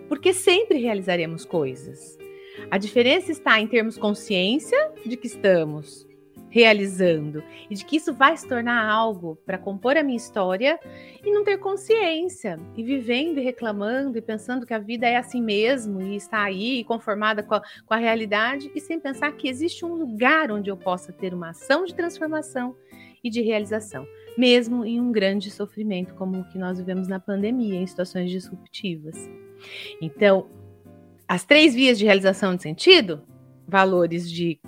Porque 0.07 0.33
sempre 0.33 0.79
realizaremos 0.79 1.45
coisas. 1.45 2.22
A 2.69 2.77
diferença 2.77 3.31
está 3.31 3.59
em 3.59 3.67
termos 3.67 3.97
consciência 3.97 4.91
de 5.05 5.17
que 5.17 5.27
estamos 5.27 6.07
realizando 6.53 7.43
e 7.67 7.73
de 7.73 7.83
que 7.83 7.95
isso 7.95 8.13
vai 8.13 8.37
se 8.37 8.47
tornar 8.47 8.87
algo 8.87 9.35
para 9.43 9.57
compor 9.57 9.97
a 9.97 10.03
minha 10.03 10.15
história 10.15 10.79
e 11.25 11.31
não 11.31 11.43
ter 11.43 11.57
consciência 11.57 12.59
e 12.77 12.83
vivendo 12.83 13.39
e 13.39 13.43
reclamando 13.43 14.19
e 14.19 14.21
pensando 14.21 14.63
que 14.63 14.73
a 14.73 14.77
vida 14.77 15.07
é 15.07 15.15
assim 15.15 15.41
mesmo 15.41 15.99
e 15.99 16.15
está 16.15 16.43
aí 16.43 16.83
conformada 16.83 17.41
com 17.41 17.55
a, 17.55 17.61
com 17.87 17.93
a 17.95 17.97
realidade 17.97 18.71
e 18.75 18.79
sem 18.79 18.99
pensar 18.99 19.31
que 19.31 19.49
existe 19.49 19.83
um 19.83 19.95
lugar 19.95 20.51
onde 20.51 20.69
eu 20.69 20.77
possa 20.77 21.11
ter 21.11 21.33
uma 21.33 21.49
ação 21.49 21.85
de 21.85 21.95
transformação 21.95 22.75
e 23.23 23.31
de 23.31 23.41
realização, 23.41 24.05
mesmo 24.37 24.85
em 24.85 25.01
um 25.01 25.11
grande 25.11 25.49
sofrimento 25.49 26.13
como 26.13 26.39
o 26.39 26.47
que 26.49 26.59
nós 26.59 26.77
vivemos 26.77 27.07
na 27.07 27.19
pandemia, 27.19 27.79
em 27.79 27.87
situações 27.87 28.29
disruptivas. 28.29 29.15
Então, 29.99 30.47
as 31.33 31.43
três 31.43 31.73
vias 31.73 31.97
de 31.97 32.05
realização 32.05 32.55
de 32.55 32.61
sentido: 32.61 33.23
valores 33.67 34.29
de 34.29 34.59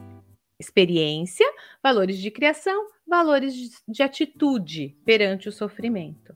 experiência, 0.60 1.46
valores 1.84 2.18
de 2.18 2.32
criação, 2.32 2.88
valores 3.08 3.54
de, 3.54 3.70
de 3.88 4.02
atitude 4.02 4.98
perante 5.06 5.48
o 5.48 5.52
sofrimento. 5.52 6.36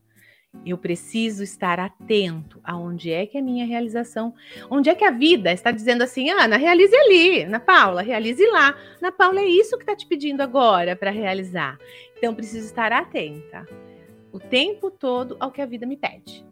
Eu 0.63 0.77
preciso 0.77 1.43
estar 1.43 1.79
atento 1.79 2.59
aonde 2.63 3.11
é 3.11 3.25
que 3.25 3.39
a 3.39 3.41
minha 3.41 3.65
realização, 3.65 4.33
onde 4.69 4.89
é 4.89 4.93
que 4.93 5.03
a 5.03 5.09
vida 5.09 5.51
está 5.51 5.71
dizendo 5.71 6.03
assim, 6.03 6.29
Ana, 6.29 6.57
realize 6.57 6.95
ali, 6.95 7.43
Ana 7.43 7.59
Paula, 7.59 8.03
realize 8.03 8.45
lá. 8.47 8.77
Ana 9.01 9.11
Paula, 9.11 9.39
é 9.39 9.47
isso 9.47 9.77
que 9.77 9.83
está 9.83 9.95
te 9.95 10.05
pedindo 10.05 10.41
agora 10.41 10.95
para 10.95 11.09
realizar. 11.09 11.75
Então, 12.17 12.35
preciso 12.35 12.67
estar 12.67 12.91
atenta 12.91 13.67
o 14.31 14.39
tempo 14.39 14.91
todo 14.91 15.37
ao 15.39 15.51
que 15.51 15.61
a 15.61 15.65
vida 15.65 15.87
me 15.87 15.97
pede. 15.97 16.48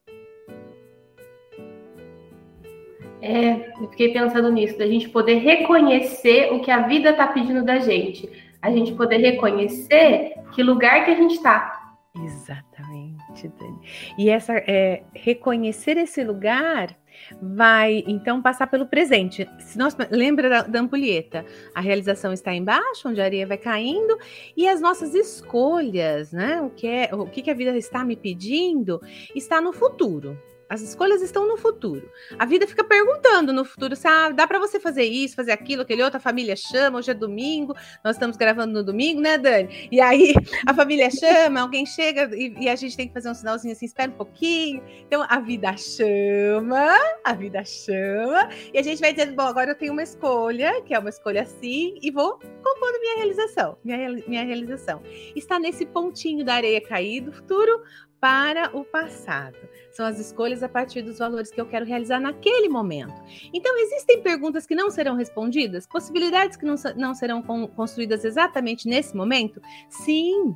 É, 3.22 3.72
eu 3.82 3.90
fiquei 3.90 4.14
pensando 4.14 4.52
nisso, 4.52 4.78
da 4.78 4.88
gente 4.88 5.10
poder 5.10 5.36
reconhecer 5.36 6.54
o 6.54 6.60
que 6.60 6.70
a 6.70 6.88
vida 6.88 7.12
está 7.12 7.28
pedindo 7.28 7.64
da 7.64 7.80
gente. 7.80 8.30
A 8.62 8.72
gente 8.72 8.94
poder 8.94 9.18
reconhecer 9.18 10.34
que 10.54 10.64
lugar 10.64 11.06
que 11.06 11.12
a 11.12 11.16
gente 11.16 11.36
está. 11.36 11.96
Exatamente, 12.24 13.48
Dani. 13.60 13.80
E 14.18 14.30
essa 14.30 14.54
é, 14.56 15.04
reconhecer 15.14 15.98
esse 15.98 16.24
lugar 16.24 16.96
vai 17.42 18.04
então 18.08 18.42
passar 18.42 18.68
pelo 18.68 18.86
presente. 18.86 19.48
Se 19.60 19.78
nós 19.78 19.96
lembra 20.10 20.50
da, 20.50 20.62
da 20.64 20.80
ampulheta, 20.80 21.46
a 21.76 21.82
realização 21.82 22.34
está 22.34 22.54
embaixo, 22.54 23.08
onde 23.08 23.22
a 23.22 23.26
areia 23.26 23.46
vai 23.46 23.58
caindo, 23.58 24.18
e 24.56 24.68
as 24.68 24.82
nossas 24.82 25.14
escolhas, 25.14 26.32
né? 26.32 26.62
O 26.62 26.70
que 26.70 26.88
é, 26.88 27.10
o 27.14 27.26
que, 27.26 27.42
que 27.42 27.52
a 27.52 27.56
vida 27.56 27.76
está 27.76 28.04
me 28.04 28.16
pedindo, 28.16 29.02
está 29.36 29.62
no 29.62 29.74
futuro. 29.74 30.38
As 30.70 30.82
escolhas 30.82 31.22
estão 31.22 31.48
no 31.48 31.58
futuro. 31.58 32.10
A 32.38 32.46
vida 32.46 32.68
fica 32.68 32.84
perguntando 32.84 33.54
no 33.54 33.64
futuro 33.64 33.96
se 33.96 34.08
ah, 34.08 34.30
dá 34.30 34.46
para 34.46 34.60
você 34.60 34.80
fazer 34.80 35.04
isso, 35.04 35.36
fazer 35.36 35.52
aquilo, 35.52 35.82
aquele 35.82 36.04
outro. 36.04 36.18
A 36.18 36.20
família 36.20 36.56
chama, 36.56 37.00
hoje 37.00 37.12
é 37.12 37.14
domingo, 37.14 37.74
nós 38.04 38.16
estamos 38.16 38.36
gravando 38.36 38.74
no 38.74 38.84
domingo, 38.84 39.22
né, 39.22 39.38
Dani? 39.38 39.88
E 39.92 40.02
aí 40.02 40.34
a 40.68 40.74
família 40.74 41.10
chama, 41.10 41.62
alguém 41.62 41.86
chega 41.86 42.30
e, 42.36 42.54
e, 42.60 42.70
a 42.70 42.76
gente 42.76 42.98
tem 42.98 43.08
que 43.08 43.14
fazer 43.14 43.30
um 43.30 43.34
sinalzinho 43.34 43.72
assim, 43.74 43.86
espera 43.86 44.12
um 44.12 44.16
pouquinho. 44.16 44.84
Então 45.06 45.26
a 45.28 45.40
vida 45.40 45.76
chama, 45.78 46.98
a 47.24 47.34
vida 47.34 47.64
chama, 47.64 48.50
e 48.74 48.78
a 48.78 48.84
gente 48.84 49.00
vai 49.00 49.14
dizendo: 49.14 49.36
bom, 49.36 49.44
agora 49.44 49.72
eu 49.72 49.76
tenho 49.76 49.94
uma 49.94 50.04
escolha, 50.04 50.82
que 50.82 50.94
é 50.94 51.00
uma 51.00 51.10
escolha 51.10 51.44
assim, 51.44 51.98
e 52.02 52.12
vou 52.12 52.40
compondo 52.64 53.00
minha 53.00 53.18
realização. 53.18 53.78
Minha, 53.84 54.10
minha 54.28 54.44
realização 54.44 55.02
está 55.36 55.58
nesse 55.60 55.86
pontinho 55.86 56.44
da 56.44 56.56
areia 56.56 56.82
cair 56.82 57.22
do 57.22 57.32
futuro 57.32 57.82
para 58.20 58.76
o 58.76 58.84
passado. 58.84 59.58
São 59.92 60.06
as 60.06 60.20
escolhas 60.20 60.64
a 60.64 60.70
partir 60.70 61.02
dos 61.02 61.20
valores 61.20 61.52
que 61.52 61.60
eu 61.60 61.66
quero 61.66 61.86
realizar 61.86 62.20
naquele 62.20 62.70
momento. 62.70 63.14
Então, 63.54 63.78
existem 63.78 64.22
perguntas 64.22 64.66
que 64.66 64.76
não 64.76 64.90
serão 64.90 65.16
respondidas? 65.16 65.88
Possibilidades 65.88 66.58
que 66.58 66.66
não, 66.66 66.76
não 66.96 67.14
serão 67.14 67.42
construídas 67.42 68.26
exatamente 68.26 68.88
nesse 68.88 69.16
momento? 69.16 69.62
Sim. 69.90 70.56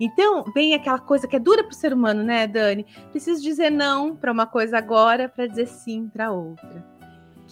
Então, 0.00 0.44
vem 0.54 0.74
aquela 0.74 0.98
coisa 0.98 1.28
que 1.28 1.36
é 1.36 1.40
dura 1.40 1.62
para 1.62 1.72
o 1.72 1.76
ser 1.76 1.92
humano, 1.92 2.22
né, 2.22 2.46
Dani? 2.46 2.86
Preciso 3.10 3.42
dizer 3.42 3.70
não 3.70 4.16
para 4.16 4.32
uma 4.32 4.46
coisa 4.46 4.78
agora 4.78 5.28
para 5.28 5.46
dizer 5.46 5.66
sim 5.66 6.08
para 6.08 6.32
outra. 6.32 6.91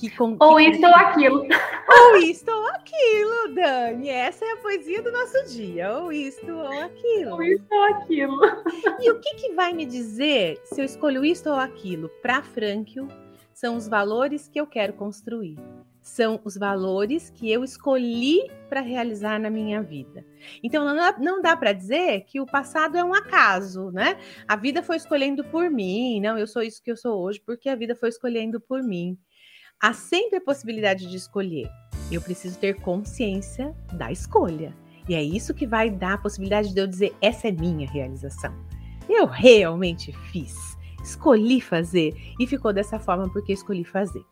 Que 0.01 0.09
com, 0.09 0.35
ou 0.41 0.57
que... 0.57 0.71
isto 0.71 0.87
ou 0.87 0.95
aquilo. 0.95 1.47
Ou 1.91 2.17
isto 2.19 2.51
ou 2.51 2.69
aquilo, 2.69 3.55
Dani. 3.55 4.09
Essa 4.09 4.45
é 4.45 4.53
a 4.53 4.57
poesia 4.59 5.03
do 5.03 5.11
nosso 5.11 5.45
dia. 5.53 5.93
Ou 5.93 6.13
isto 6.13 6.51
ou 6.51 6.69
aquilo. 6.69 7.33
Ou 7.33 7.43
isto 7.43 7.67
ou 7.75 7.85
aquilo. 7.85 8.41
E 9.01 9.11
o 9.11 9.21
que, 9.21 9.35
que 9.35 9.53
vai 9.55 9.73
me 9.73 9.85
dizer 9.85 10.59
se 10.65 10.81
eu 10.81 10.85
escolho 10.85 11.25
isto 11.25 11.51
ou 11.51 11.57
aquilo? 11.57 12.09
Para 12.23 12.43
Frankl, 12.43 13.09
são 13.53 13.77
os 13.77 13.89
valores 13.89 14.49
que 14.49 14.61
eu 14.61 14.67
quero 14.69 14.93
construir. 14.93 15.59
São 16.01 16.41
os 16.45 16.57
valores 16.57 17.29
que 17.29 17.51
eu 17.51 17.65
escolhi 17.65 18.49
para 18.69 18.81
realizar 18.81 19.39
na 19.39 19.51
minha 19.51 19.83
vida. 19.83 20.25
Então, 20.63 20.85
não 20.85 20.95
dá, 20.95 21.19
não 21.19 21.43
dá 21.43 21.57
para 21.57 21.73
dizer 21.73 22.23
que 22.23 22.41
o 22.41 22.47
passado 22.47 22.97
é 22.97 23.05
um 23.05 23.13
acaso, 23.13 23.91
né? 23.91 24.17
A 24.47 24.55
vida 24.55 24.81
foi 24.81 24.97
escolhendo 24.97 25.45
por 25.45 25.69
mim. 25.69 26.21
Não, 26.21 26.39
eu 26.39 26.47
sou 26.47 26.63
isso 26.63 26.83
que 26.83 26.91
eu 26.91 26.97
sou 26.97 27.21
hoje 27.21 27.43
porque 27.45 27.69
a 27.69 27.75
vida 27.75 27.97
foi 27.97 28.09
escolhendo 28.09 28.61
por 28.61 28.83
mim 28.83 29.19
há 29.81 29.93
sempre 29.93 30.37
a 30.37 30.41
possibilidade 30.41 31.09
de 31.09 31.17
escolher. 31.17 31.69
Eu 32.13 32.21
preciso 32.21 32.59
ter 32.59 32.77
consciência 32.77 33.75
da 33.93 34.13
escolha. 34.13 34.75
E 35.09 35.15
é 35.15 35.23
isso 35.23 35.55
que 35.55 35.67
vai 35.67 35.91
dar 35.91 36.15
a 36.15 36.19
possibilidade 36.19 36.75
de 36.75 36.81
eu 36.81 36.87
dizer: 36.87 37.15
essa 37.21 37.49
é 37.49 37.53
minha 37.53 37.89
realização. 37.89 38.55
Eu 39.09 39.27
realmente 39.27 40.13
fiz, 40.31 40.55
escolhi 41.03 41.61
fazer 41.61 42.15
e 42.39 42.47
ficou 42.47 42.73
dessa 42.73 42.99
forma 42.99 43.29
porque 43.33 43.53
escolhi 43.53 43.85
fazer. 43.85 44.25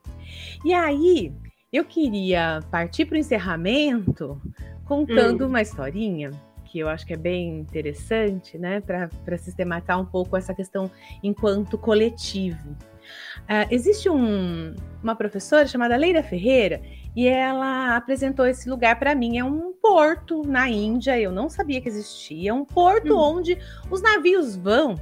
E 0.65 0.75
aí, 0.75 1.33
eu 1.73 1.85
queria 1.85 2.61
partir 2.71 3.07
para 3.07 3.17
o 3.17 3.19
encerramento 3.19 4.41
contando 4.85 5.45
hum. 5.45 5.49
uma 5.49 5.63
historinha 5.63 6.31
que 6.65 6.79
eu 6.79 6.89
acho 6.89 7.07
que 7.07 7.15
é 7.15 7.17
bem 7.17 7.61
interessante, 7.61 8.59
né, 8.59 8.81
para 8.81 9.39
sistematizar 9.39 9.99
um 9.99 10.05
pouco 10.05 10.37
essa 10.37 10.55
questão 10.55 10.91
enquanto 11.23 11.79
coletivo. 11.79 12.77
Uh, 13.41 13.67
existe 13.71 14.09
um, 14.09 14.75
uma 15.03 15.15
professora 15.15 15.67
chamada 15.67 15.97
Leira 15.97 16.23
Ferreira 16.23 16.83
e 17.17 17.27
ela 17.27 17.97
apresentou 17.97 18.47
esse 18.47 18.69
lugar 18.69 18.99
para 18.99 19.15
mim. 19.15 19.39
É 19.39 19.45
um 19.45 19.73
porto 19.73 20.43
na 20.47 20.69
Índia, 20.69 21.19
eu 21.19 21.33
não 21.33 21.49
sabia 21.49 21.81
que 21.81 21.89
existia. 21.89 22.51
É 22.51 22.55
um 22.55 22.65
porto 22.65 23.15
hum. 23.15 23.37
onde 23.37 23.59
os 23.91 24.03
navios 24.03 24.57
vão 24.57 24.97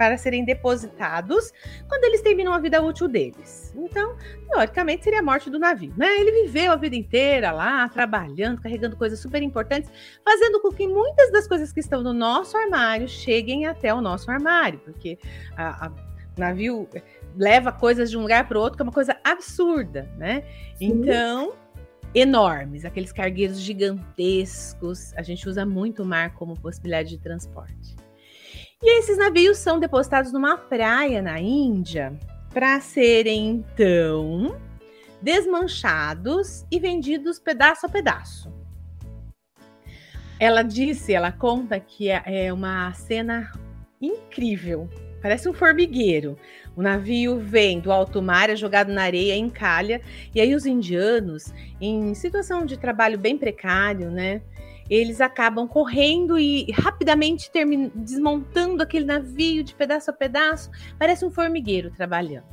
para 0.00 0.16
serem 0.16 0.46
depositados 0.46 1.52
quando 1.86 2.04
eles 2.04 2.22
terminam 2.22 2.54
a 2.54 2.58
vida 2.58 2.80
útil 2.80 3.06
deles. 3.06 3.70
Então, 3.76 4.16
teoricamente, 4.50 5.04
seria 5.04 5.20
a 5.20 5.22
morte 5.22 5.50
do 5.50 5.58
navio, 5.58 5.92
né? 5.94 6.06
Ele 6.18 6.44
viveu 6.44 6.72
a 6.72 6.76
vida 6.76 6.96
inteira 6.96 7.52
lá, 7.52 7.86
trabalhando, 7.86 8.62
carregando 8.62 8.96
coisas 8.96 9.18
super 9.18 9.42
importantes, 9.42 9.92
fazendo 10.24 10.58
com 10.62 10.72
que 10.72 10.88
muitas 10.88 11.30
das 11.30 11.46
coisas 11.46 11.70
que 11.70 11.80
estão 11.80 12.02
no 12.02 12.14
nosso 12.14 12.56
armário 12.56 13.06
cheguem 13.06 13.66
até 13.66 13.92
o 13.92 14.00
nosso 14.00 14.30
armário, 14.30 14.78
porque 14.78 15.18
a, 15.54 15.88
a 15.88 15.92
navio 16.34 16.88
leva 17.36 17.72
coisas 17.72 18.10
de 18.10 18.18
um 18.18 18.22
lugar 18.22 18.46
para 18.46 18.58
o 18.58 18.60
outro, 18.60 18.76
que 18.76 18.82
é 18.82 18.84
uma 18.84 18.92
coisa 18.92 19.16
absurda, 19.24 20.10
né? 20.16 20.42
Sim. 20.76 20.86
Então, 20.86 21.52
enormes, 22.14 22.84
aqueles 22.84 23.12
cargueiros 23.12 23.60
gigantescos. 23.60 25.14
A 25.16 25.22
gente 25.22 25.48
usa 25.48 25.64
muito 25.64 26.02
o 26.02 26.06
mar 26.06 26.34
como 26.34 26.58
possibilidade 26.58 27.10
de 27.10 27.18
transporte. 27.18 27.96
E 28.82 28.98
esses 28.98 29.18
navios 29.18 29.58
são 29.58 29.78
depositados 29.78 30.32
numa 30.32 30.56
praia 30.56 31.20
na 31.20 31.38
Índia 31.38 32.18
para 32.52 32.80
serem 32.80 33.48
então 33.50 34.58
desmanchados 35.22 36.64
e 36.70 36.80
vendidos 36.80 37.38
pedaço 37.38 37.86
a 37.86 37.88
pedaço. 37.88 38.50
Ela 40.38 40.62
disse, 40.62 41.12
ela 41.12 41.30
conta 41.30 41.78
que 41.78 42.08
é, 42.08 42.46
é 42.46 42.52
uma 42.52 42.92
cena 42.94 43.52
incrível, 44.00 44.88
parece 45.20 45.46
um 45.46 45.52
formigueiro. 45.52 46.38
O 46.80 46.82
navio 46.82 47.38
vem 47.38 47.78
do 47.78 47.92
alto 47.92 48.22
mar, 48.22 48.48
é 48.48 48.56
jogado 48.56 48.90
na 48.90 49.02
areia, 49.02 49.36
encalha, 49.36 50.00
e 50.34 50.40
aí 50.40 50.54
os 50.54 50.64
indianos, 50.64 51.52
em 51.78 52.14
situação 52.14 52.64
de 52.64 52.78
trabalho 52.78 53.18
bem 53.18 53.36
precário, 53.36 54.10
né? 54.10 54.40
Eles 54.88 55.20
acabam 55.20 55.68
correndo 55.68 56.38
e 56.38 56.72
rapidamente 56.72 57.50
desmontando 57.94 58.82
aquele 58.82 59.04
navio 59.04 59.62
de 59.62 59.74
pedaço 59.74 60.10
a 60.10 60.14
pedaço, 60.14 60.70
parece 60.98 61.22
um 61.22 61.30
formigueiro 61.30 61.90
trabalhando. 61.90 62.46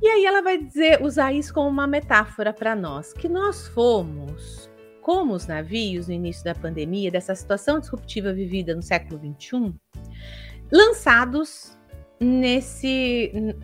E 0.00 0.08
aí 0.08 0.24
ela 0.24 0.40
vai 0.40 0.56
dizer, 0.56 1.02
usar 1.02 1.34
isso 1.34 1.52
como 1.52 1.68
uma 1.68 1.86
metáfora 1.86 2.50
para 2.50 2.74
nós, 2.74 3.12
que 3.12 3.28
nós 3.28 3.68
fomos, 3.68 4.70
como 5.02 5.34
os 5.34 5.46
navios 5.46 6.08
no 6.08 6.14
início 6.14 6.42
da 6.42 6.54
pandemia, 6.54 7.10
dessa 7.10 7.34
situação 7.34 7.78
disruptiva 7.78 8.32
vivida 8.32 8.74
no 8.74 8.82
século 8.82 9.20
XXI, 9.20 9.74
lançados 10.72 11.76
nesse 12.24 13.54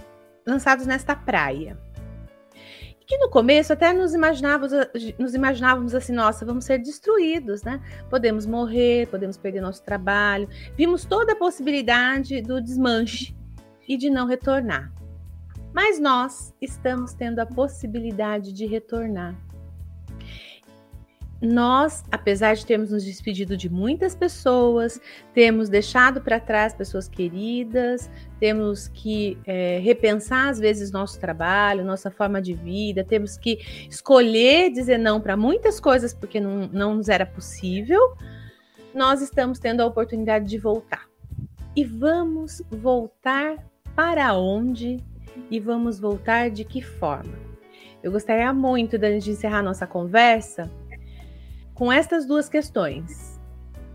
lançados 0.47 0.87
nesta 0.87 1.17
praia 1.17 1.79
que 3.11 3.19
no 3.19 3.29
começo 3.29 3.73
até 3.73 3.93
nos 3.93 4.15
imaginávamos, 4.15 4.71
nos 5.19 5.35
imaginávamos 5.35 5.97
assim, 5.97 6.13
nossa, 6.13 6.47
vamos 6.47 6.65
ser 6.65 6.79
destruídos, 6.79 7.65
né? 7.65 7.81
Podemos 8.09 8.47
morrer, 8.47 9.09
podemos 9.09 9.37
perder 9.37 9.61
nosso 9.61 9.83
trabalho. 9.83 10.49
Vimos 10.77 11.05
toda 11.05 11.33
a 11.33 11.37
possibilidade 11.37 12.41
do 12.41 12.61
desmanche 12.61 13.37
e 13.89 13.97
de 13.97 14.09
não 14.09 14.29
retornar. 14.29 14.93
Mas 15.75 15.99
nós 15.99 16.55
estamos 16.61 17.13
tendo 17.13 17.41
a 17.41 17.47
possibilidade 17.47 18.53
de 18.53 18.65
retornar 18.65 19.37
nós, 21.43 22.05
apesar 22.13 22.55
de 22.55 22.67
termos 22.67 22.91
nos 22.91 23.03
despedido 23.03 23.57
de 23.57 23.71
muitas 23.71 24.15
pessoas, 24.15 25.01
temos 25.33 25.71
deixado 25.71 26.21
para 26.21 26.39
trás 26.39 26.75
pessoas 26.75 27.09
queridas, 27.09 28.11
temos 28.39 28.89
que 28.89 29.39
é, 29.47 29.79
repensar 29.79 30.51
às 30.51 30.59
vezes 30.59 30.91
nosso 30.91 31.19
trabalho, 31.19 31.83
nossa 31.83 32.11
forma 32.11 32.43
de 32.43 32.53
vida, 32.53 33.03
temos 33.03 33.39
que 33.39 33.59
escolher 33.89 34.71
dizer 34.71 34.99
não 34.99 35.19
para 35.19 35.35
muitas 35.35 35.81
coisas 35.81 36.13
porque 36.13 36.39
não, 36.39 36.69
não 36.69 36.95
nos 36.97 37.09
era 37.09 37.25
possível. 37.25 38.15
Nós 38.95 39.23
estamos 39.23 39.59
tendo 39.59 39.81
a 39.81 39.87
oportunidade 39.87 40.47
de 40.47 40.59
voltar. 40.59 41.09
E 41.75 41.85
vamos 41.85 42.61
voltar 42.71 43.57
para 43.97 44.35
onde 44.35 44.99
e 45.51 45.59
vamos 45.59 45.99
voltar 45.99 46.51
de 46.51 46.65
que 46.65 46.83
forma? 46.83 47.39
Eu 48.03 48.13
gostaria 48.13 48.53
muito 48.53 48.99
de 48.99 49.31
encerrar 49.31 49.63
nossa 49.63 49.87
conversa 49.87 50.71
com 51.81 51.91
estas 51.91 52.27
duas 52.27 52.47
questões. 52.47 53.41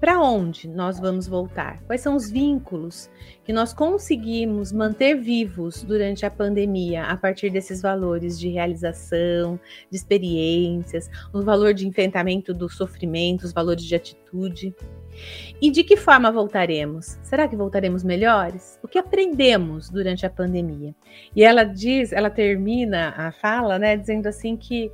Para 0.01 0.19
onde 0.19 0.67
nós 0.67 0.99
vamos 0.99 1.27
voltar? 1.27 1.79
Quais 1.83 2.01
são 2.01 2.15
os 2.15 2.31
vínculos 2.31 3.11
que 3.43 3.53
nós 3.53 3.75
conseguimos 3.75 4.71
manter 4.71 5.13
vivos 5.13 5.83
durante 5.83 6.25
a 6.25 6.31
pandemia 6.31 7.03
a 7.03 7.15
partir 7.15 7.51
desses 7.51 7.83
valores 7.83 8.39
de 8.39 8.49
realização, 8.49 9.59
de 9.87 9.97
experiências, 9.97 11.07
o 11.31 11.43
valor 11.43 11.75
de 11.75 11.87
enfrentamento 11.87 12.55
do 12.55 12.67
sofrimento, 12.67 13.43
os 13.43 13.53
valores 13.53 13.83
de 13.83 13.93
atitude? 13.93 14.73
E 15.61 15.69
de 15.69 15.83
que 15.83 15.95
forma 15.95 16.31
voltaremos? 16.31 17.19
Será 17.21 17.47
que 17.47 17.55
voltaremos 17.55 18.03
melhores? 18.03 18.79
O 18.81 18.87
que 18.87 18.97
aprendemos 18.97 19.91
durante 19.91 20.25
a 20.25 20.29
pandemia? 20.29 20.95
E 21.35 21.43
ela 21.43 21.63
diz, 21.63 22.11
ela 22.11 22.31
termina 22.31 23.13
a 23.15 23.31
fala, 23.31 23.77
né, 23.77 23.95
dizendo 23.95 24.25
assim 24.25 24.57
que 24.57 24.91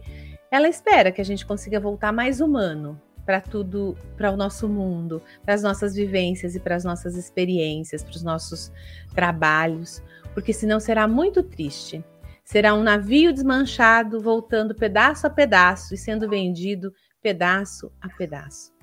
ela 0.51 0.67
espera 0.67 1.13
que 1.13 1.21
a 1.21 1.25
gente 1.25 1.45
consiga 1.45 1.79
voltar 1.79 2.11
mais 2.11 2.41
humano 2.41 3.01
para 3.25 3.39
tudo, 3.39 3.97
para 4.17 4.29
o 4.29 4.35
nosso 4.35 4.67
mundo, 4.67 5.21
para 5.45 5.53
as 5.53 5.63
nossas 5.63 5.95
vivências 5.95 6.55
e 6.55 6.59
para 6.59 6.75
as 6.75 6.83
nossas 6.83 7.15
experiências, 7.15 8.03
para 8.03 8.15
os 8.15 8.21
nossos 8.21 8.69
trabalhos, 9.15 10.03
porque 10.33 10.51
senão 10.51 10.79
será 10.79 11.07
muito 11.07 11.41
triste. 11.41 12.03
Será 12.43 12.73
um 12.73 12.83
navio 12.83 13.31
desmanchado, 13.31 14.19
voltando 14.19 14.75
pedaço 14.75 15.25
a 15.25 15.29
pedaço 15.29 15.93
e 15.93 15.97
sendo 15.97 16.27
vendido 16.27 16.93
pedaço 17.21 17.89
a 18.01 18.09
pedaço. 18.09 18.73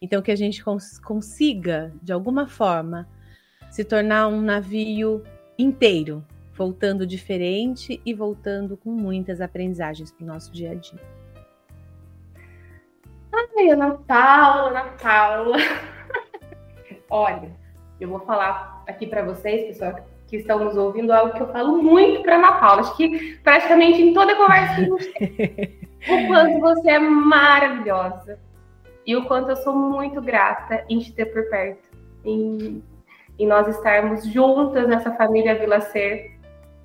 Então, 0.00 0.22
que 0.22 0.30
a 0.30 0.36
gente 0.36 0.62
cons 0.62 0.98
consiga, 0.98 1.92
de 2.00 2.12
alguma 2.12 2.46
forma, 2.46 3.08
se 3.68 3.82
tornar 3.82 4.28
um 4.28 4.42
navio 4.42 5.24
inteiro, 5.58 6.24
voltando 6.54 7.04
diferente 7.06 8.00
e 8.06 8.14
voltando 8.14 8.76
com 8.76 8.90
muitas 8.90 9.40
aprendizagens 9.40 10.12
para 10.12 10.22
o 10.22 10.26
nosso 10.26 10.52
dia 10.52 10.70
a 10.70 10.74
dia. 10.74 11.15
Ai, 13.36 13.70
Ana 13.70 13.98
Paula, 14.06 14.70
Ana 14.70 14.84
Paula. 15.02 15.56
Olha, 17.10 17.50
eu 18.00 18.08
vou 18.08 18.20
falar 18.20 18.82
aqui 18.86 19.06
para 19.06 19.22
vocês, 19.22 19.66
pessoal 19.66 19.94
que 20.26 20.36
estão 20.36 20.64
nos 20.64 20.76
ouvindo, 20.76 21.12
algo 21.12 21.34
que 21.34 21.40
eu 21.40 21.52
falo 21.52 21.80
muito 21.82 22.22
para 22.22 22.36
Ana 22.36 22.52
Paula. 22.54 22.80
Acho 22.80 22.96
que 22.96 23.36
praticamente 23.42 24.02
em 24.02 24.12
toda 24.12 24.34
conversa 24.34 24.74
que 24.74 24.80
a 24.80 24.84
gente 24.84 25.12
tem. 25.12 25.86
O 26.08 26.28
quanto 26.28 26.60
você 26.60 26.90
é 26.90 26.98
maravilhosa. 27.00 28.38
E 29.04 29.16
o 29.16 29.24
quanto 29.24 29.50
eu 29.50 29.56
sou 29.56 29.74
muito 29.74 30.20
grata 30.20 30.84
em 30.88 31.00
te 31.00 31.12
ter 31.12 31.26
por 31.26 31.48
perto. 31.50 31.88
Em, 32.24 32.80
em 33.36 33.46
nós 33.46 33.66
estarmos 33.66 34.24
juntas 34.24 34.86
nessa 34.86 35.10
família 35.16 35.58
Vila 35.58 35.80
Ser 35.80 36.35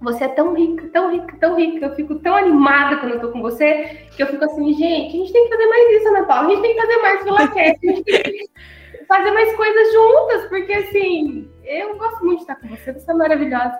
você 0.02 0.24
é 0.24 0.30
tão 0.30 0.54
rica, 0.56 0.90
tão 0.92 1.12
rica, 1.12 1.38
tão 1.40 1.56
rica. 1.56 1.86
Eu 1.86 1.96
fico 1.96 2.16
tão 2.16 2.36
animada 2.36 2.98
quando 2.98 3.14
eu 3.14 3.22
tô 3.22 3.30
com 3.30 3.42
você, 3.42 4.08
que 4.16 4.24
eu 4.24 4.28
fico 4.28 4.44
assim, 4.44 4.74
gente, 4.74 5.16
a 5.16 5.20
gente 5.20 5.32
tem 5.32 5.44
que 5.44 5.50
fazer 5.50 5.68
mais 5.68 5.92
isso, 5.92 6.08
Ana 6.10 6.24
Paula. 6.24 6.48
A 6.48 6.50
gente 6.52 6.62
tem 6.62 6.76
que 6.76 6.82
fazer 6.82 6.98
mais 6.98 7.24
Vilacast, 7.24 7.80
a 7.88 7.92
gente 7.92 8.04
tem 8.04 8.24
que 8.24 9.06
fazer 9.08 9.32
mais 9.32 9.56
coisas 9.56 9.94
juntas, 9.94 10.50
porque 10.50 10.74
assim, 10.74 11.50
eu 11.64 11.96
gosto 11.98 12.26
muito 12.26 12.38
de 12.38 12.44
estar 12.44 12.56
com 12.56 12.68
você, 12.68 12.94
você 12.94 13.12
é 13.12 13.14
maravilhosa. 13.14 13.80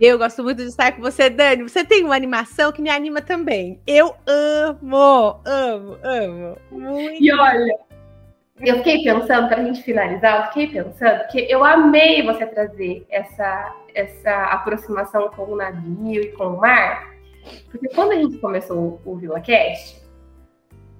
Eu 0.00 0.16
gosto 0.16 0.42
muito 0.42 0.62
de 0.62 0.68
estar 0.68 0.92
com 0.92 1.02
você, 1.02 1.28
Dani. 1.28 1.62
Você 1.64 1.84
tem 1.84 2.02
uma 2.02 2.14
animação 2.14 2.72
que 2.72 2.80
me 2.80 2.88
anima 2.88 3.20
também. 3.20 3.78
Eu 3.86 4.14
amo, 4.26 5.38
amo, 5.44 5.98
amo. 6.02 6.56
Muito. 6.70 7.22
E 7.22 7.30
olha, 7.30 7.78
eu 8.60 8.76
fiquei 8.78 9.02
pensando, 9.02 9.48
para 9.48 9.60
a 9.60 9.64
gente 9.64 9.82
finalizar, 9.82 10.36
eu 10.36 10.46
fiquei 10.48 10.82
pensando 10.82 11.26
que 11.28 11.40
eu 11.50 11.64
amei 11.64 12.22
você 12.22 12.46
trazer 12.46 13.06
essa, 13.10 13.74
essa 13.94 14.44
aproximação 14.46 15.28
com 15.30 15.44
o 15.44 15.56
navio 15.56 16.22
e 16.22 16.32
com 16.32 16.44
o 16.44 16.60
mar, 16.60 17.10
porque 17.70 17.88
quando 17.94 18.12
a 18.12 18.16
gente 18.16 18.38
começou 18.38 19.00
o 19.04 19.16
VilaCast, 19.16 20.00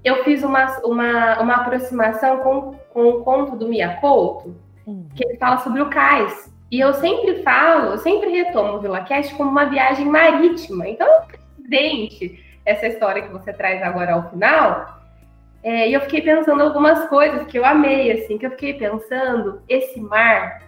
eu 0.03 0.25
fiz 0.25 0.43
uma, 0.43 0.79
uma, 0.85 1.41
uma 1.41 1.55
aproximação 1.57 2.39
com, 2.39 2.75
com 2.91 3.09
o 3.09 3.25
conto 3.25 3.57
do 3.57 3.69
Mia 3.69 3.99
Couto, 4.01 4.57
que 5.15 5.25
ele 5.25 5.37
fala 5.37 5.59
sobre 5.59 5.83
o 5.83 5.91
cais. 5.91 6.51
E 6.71 6.81
eu 6.81 6.95
sempre 6.95 7.43
falo, 7.43 7.91
eu 7.91 7.99
sempre 7.99 8.31
retomo 8.31 8.75
o 8.75 8.81
VilaCast 8.81 9.35
como 9.35 9.51
uma 9.51 9.67
viagem 9.67 10.07
marítima. 10.07 10.89
Então, 10.89 11.07
presidente, 11.57 12.43
essa 12.65 12.87
história 12.87 13.23
que 13.23 13.33
você 13.33 13.53
traz 13.53 13.83
agora 13.83 14.15
ao 14.15 14.31
final, 14.31 15.00
é, 15.63 15.89
e 15.89 15.95
eu 15.95 16.01
fiquei 16.03 16.23
pensando 16.23 16.63
algumas 16.63 17.09
coisas 17.09 17.47
que 17.47 17.59
eu 17.59 17.65
amei, 17.65 18.13
assim, 18.13 18.39
que 18.39 18.47
eu 18.47 18.51
fiquei 18.51 18.75
pensando 18.75 19.63
esse 19.69 20.01
mar 20.01 20.63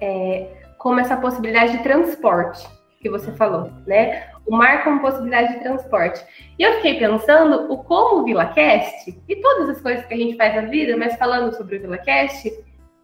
é, 0.00 0.48
como 0.78 1.00
essa 1.00 1.16
possibilidade 1.16 1.78
de 1.78 1.82
transporte 1.82 2.66
que 3.00 3.08
você 3.08 3.32
falou, 3.32 3.70
né? 3.86 4.28
o 4.46 4.56
mar 4.56 4.84
como 4.84 5.00
possibilidade 5.00 5.54
de 5.54 5.60
transporte. 5.60 6.24
E 6.58 6.62
eu 6.62 6.74
fiquei 6.74 6.98
pensando 6.98 7.72
o 7.72 7.78
como 7.78 8.20
o 8.20 8.24
VilaCast, 8.24 9.20
e 9.28 9.36
todas 9.36 9.70
as 9.70 9.80
coisas 9.80 10.06
que 10.06 10.14
a 10.14 10.16
gente 10.16 10.36
faz 10.36 10.54
na 10.54 10.62
vida, 10.62 10.96
mas 10.96 11.16
falando 11.16 11.54
sobre 11.54 11.76
o 11.76 11.80
VilaCast, 11.80 12.52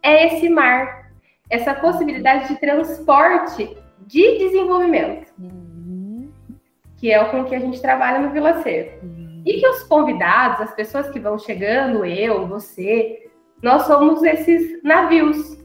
é 0.01 0.27
esse 0.27 0.49
mar, 0.49 1.11
essa 1.49 1.73
possibilidade 1.75 2.47
de 2.47 2.59
transporte 2.59 3.77
de 4.07 4.37
desenvolvimento, 4.37 5.27
uhum. 5.37 6.31
que 6.97 7.11
é 7.11 7.21
o 7.21 7.29
com 7.29 7.43
que 7.45 7.55
a 7.55 7.59
gente 7.59 7.81
trabalha 7.81 8.19
no 8.19 8.31
Vilaceiro. 8.31 8.91
Uhum. 9.03 9.22
E 9.45 9.59
que 9.59 9.67
os 9.67 9.83
convidados, 9.83 10.61
as 10.61 10.73
pessoas 10.73 11.09
que 11.09 11.19
vão 11.19 11.37
chegando, 11.37 12.05
eu, 12.05 12.47
você, 12.47 13.29
nós 13.61 13.83
somos 13.83 14.23
esses 14.23 14.81
navios. 14.83 15.57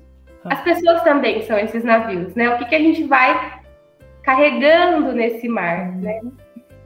Tá. 0.43 0.51
As 0.53 0.63
pessoas 0.63 1.03
também 1.03 1.43
são 1.43 1.59
esses 1.59 1.85
navios, 1.85 2.35
né? 2.35 2.51
O 2.51 2.59
que, 2.59 2.67
que 2.67 2.75
a 2.75 2.81
gente 2.81 3.05
vai 3.05 3.61
carregando 4.23 5.13
nesse 5.13 5.49
mar, 5.49 5.93
né? 5.97 6.21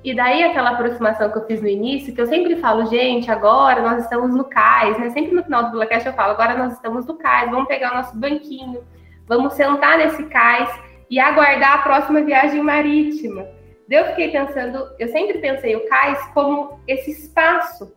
E 0.05 0.14
daí 0.14 0.43
aquela 0.43 0.70
aproximação 0.70 1.30
que 1.30 1.38
eu 1.38 1.47
fiz 1.47 1.62
no 1.62 1.68
início, 1.68 2.12
que 2.12 2.20
eu 2.20 2.26
sempre 2.26 2.57
falo, 2.57 2.86
gente, 2.86 3.30
agora 3.30 3.80
nós 3.82 4.03
estamos 4.03 4.34
no 4.34 4.45
cais, 4.45 4.99
né? 4.99 5.11
Sempre 5.11 5.32
no 5.32 5.45
final 5.45 5.64
do 5.64 5.72
Blackcast 5.72 6.09
eu 6.09 6.14
falo, 6.14 6.32
agora 6.32 6.57
nós 6.57 6.72
estamos 6.72 7.07
no 7.07 7.14
cais, 7.14 7.51
vamos 7.51 7.68
pegar 7.68 7.93
o 7.93 7.97
nosso 7.97 8.16
banquinho, 8.16 8.82
vamos 9.28 9.55
sentar 9.55 9.99
nesse 9.99 10.24
cais 10.26 10.68
e 11.09 11.20
aguardar 11.20 11.74
a 11.74 11.82
próxima 11.82 12.20
viagem 12.20 12.62
marítima. 12.62 13.47
Eu 13.95 14.07
fiquei 14.07 14.30
pensando, 14.30 14.88
eu 14.99 15.09
sempre 15.09 15.38
pensei 15.38 15.76
o 15.76 15.86
cais 15.88 16.18
como 16.32 16.80
esse 16.88 17.11
espaço 17.11 17.95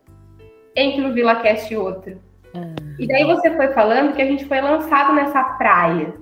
entre 0.76 1.02
um 1.02 1.14
VilaCast 1.14 1.74
e 1.74 1.78
outro. 1.78 2.20
Uhum. 2.54 2.76
E 3.00 3.08
daí 3.08 3.24
você 3.24 3.56
foi 3.56 3.70
falando 3.70 4.14
que 4.14 4.22
a 4.22 4.26
gente 4.26 4.46
foi 4.46 4.60
lançado 4.60 5.14
nessa 5.14 5.42
praia, 5.44 6.14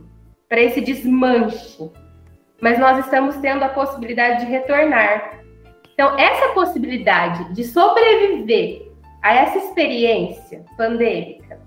para 0.47 0.61
esse 0.61 0.79
desmanche. 0.79 1.91
Mas 2.61 2.77
nós 2.77 2.99
estamos 2.99 3.35
tendo 3.37 3.63
a 3.63 3.69
possibilidade 3.69 4.45
de 4.45 4.51
retornar. 4.51 5.39
Então, 5.93 6.17
essa 6.19 6.53
possibilidade 6.53 7.53
de 7.53 7.63
sobreviver 7.63 8.91
a 9.21 9.33
essa 9.33 9.57
experiência 9.57 10.63
pandêmica 10.77 11.59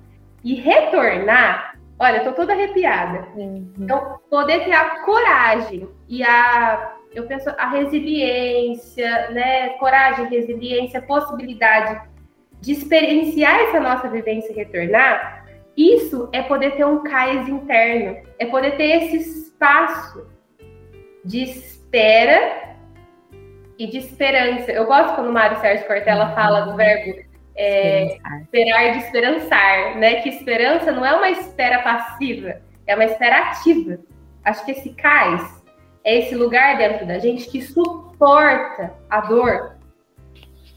e 0.44 0.54
retornar, 0.54 1.76
olha, 1.98 2.18
eu 2.18 2.24
tô 2.24 2.32
toda 2.32 2.52
arrepiada. 2.52 3.26
Uhum. 3.34 3.72
Então, 3.78 4.20
poder 4.30 4.64
ter 4.64 4.72
a 4.72 5.04
coragem 5.04 5.88
e 6.08 6.22
a, 6.22 6.95
eu 7.16 7.26
penso, 7.26 7.48
a 7.48 7.70
resiliência, 7.70 9.30
né? 9.30 9.70
Coragem, 9.78 10.28
resiliência, 10.28 11.00
possibilidade 11.00 11.98
de 12.60 12.72
experienciar 12.72 13.58
essa 13.60 13.80
nossa 13.80 14.06
vivência 14.06 14.52
e 14.52 14.54
retornar, 14.54 15.46
isso 15.74 16.28
é 16.30 16.42
poder 16.42 16.76
ter 16.76 16.84
um 16.84 17.02
cais 17.02 17.48
interno, 17.48 18.18
é 18.38 18.44
poder 18.44 18.76
ter 18.76 19.04
esse 19.04 19.16
espaço 19.16 20.26
de 21.24 21.42
espera 21.42 22.74
e 23.78 23.86
de 23.86 23.96
esperança. 23.96 24.70
Eu 24.70 24.84
gosto 24.84 25.14
quando 25.14 25.30
o 25.30 25.32
Mário 25.32 25.58
Sérgio 25.58 25.86
Cortella 25.86 26.28
uhum. 26.28 26.34
fala 26.34 26.60
do 26.62 26.76
verbo 26.76 27.18
é, 27.56 28.18
esperar 28.42 28.92
de 28.92 28.98
esperançar, 28.98 29.96
né? 29.96 30.16
Que 30.16 30.28
esperança 30.28 30.92
não 30.92 31.04
é 31.04 31.14
uma 31.14 31.30
espera 31.30 31.78
passiva, 31.78 32.60
é 32.86 32.94
uma 32.94 33.06
espera 33.06 33.48
ativa. 33.48 33.98
Acho 34.44 34.66
que 34.66 34.72
esse 34.72 34.90
cais 34.90 35.65
é 36.06 36.20
esse 36.20 36.36
lugar 36.36 36.78
dentro 36.78 37.04
da 37.04 37.18
gente 37.18 37.50
que 37.50 37.60
suporta 37.60 38.94
a 39.10 39.20
dor, 39.22 39.76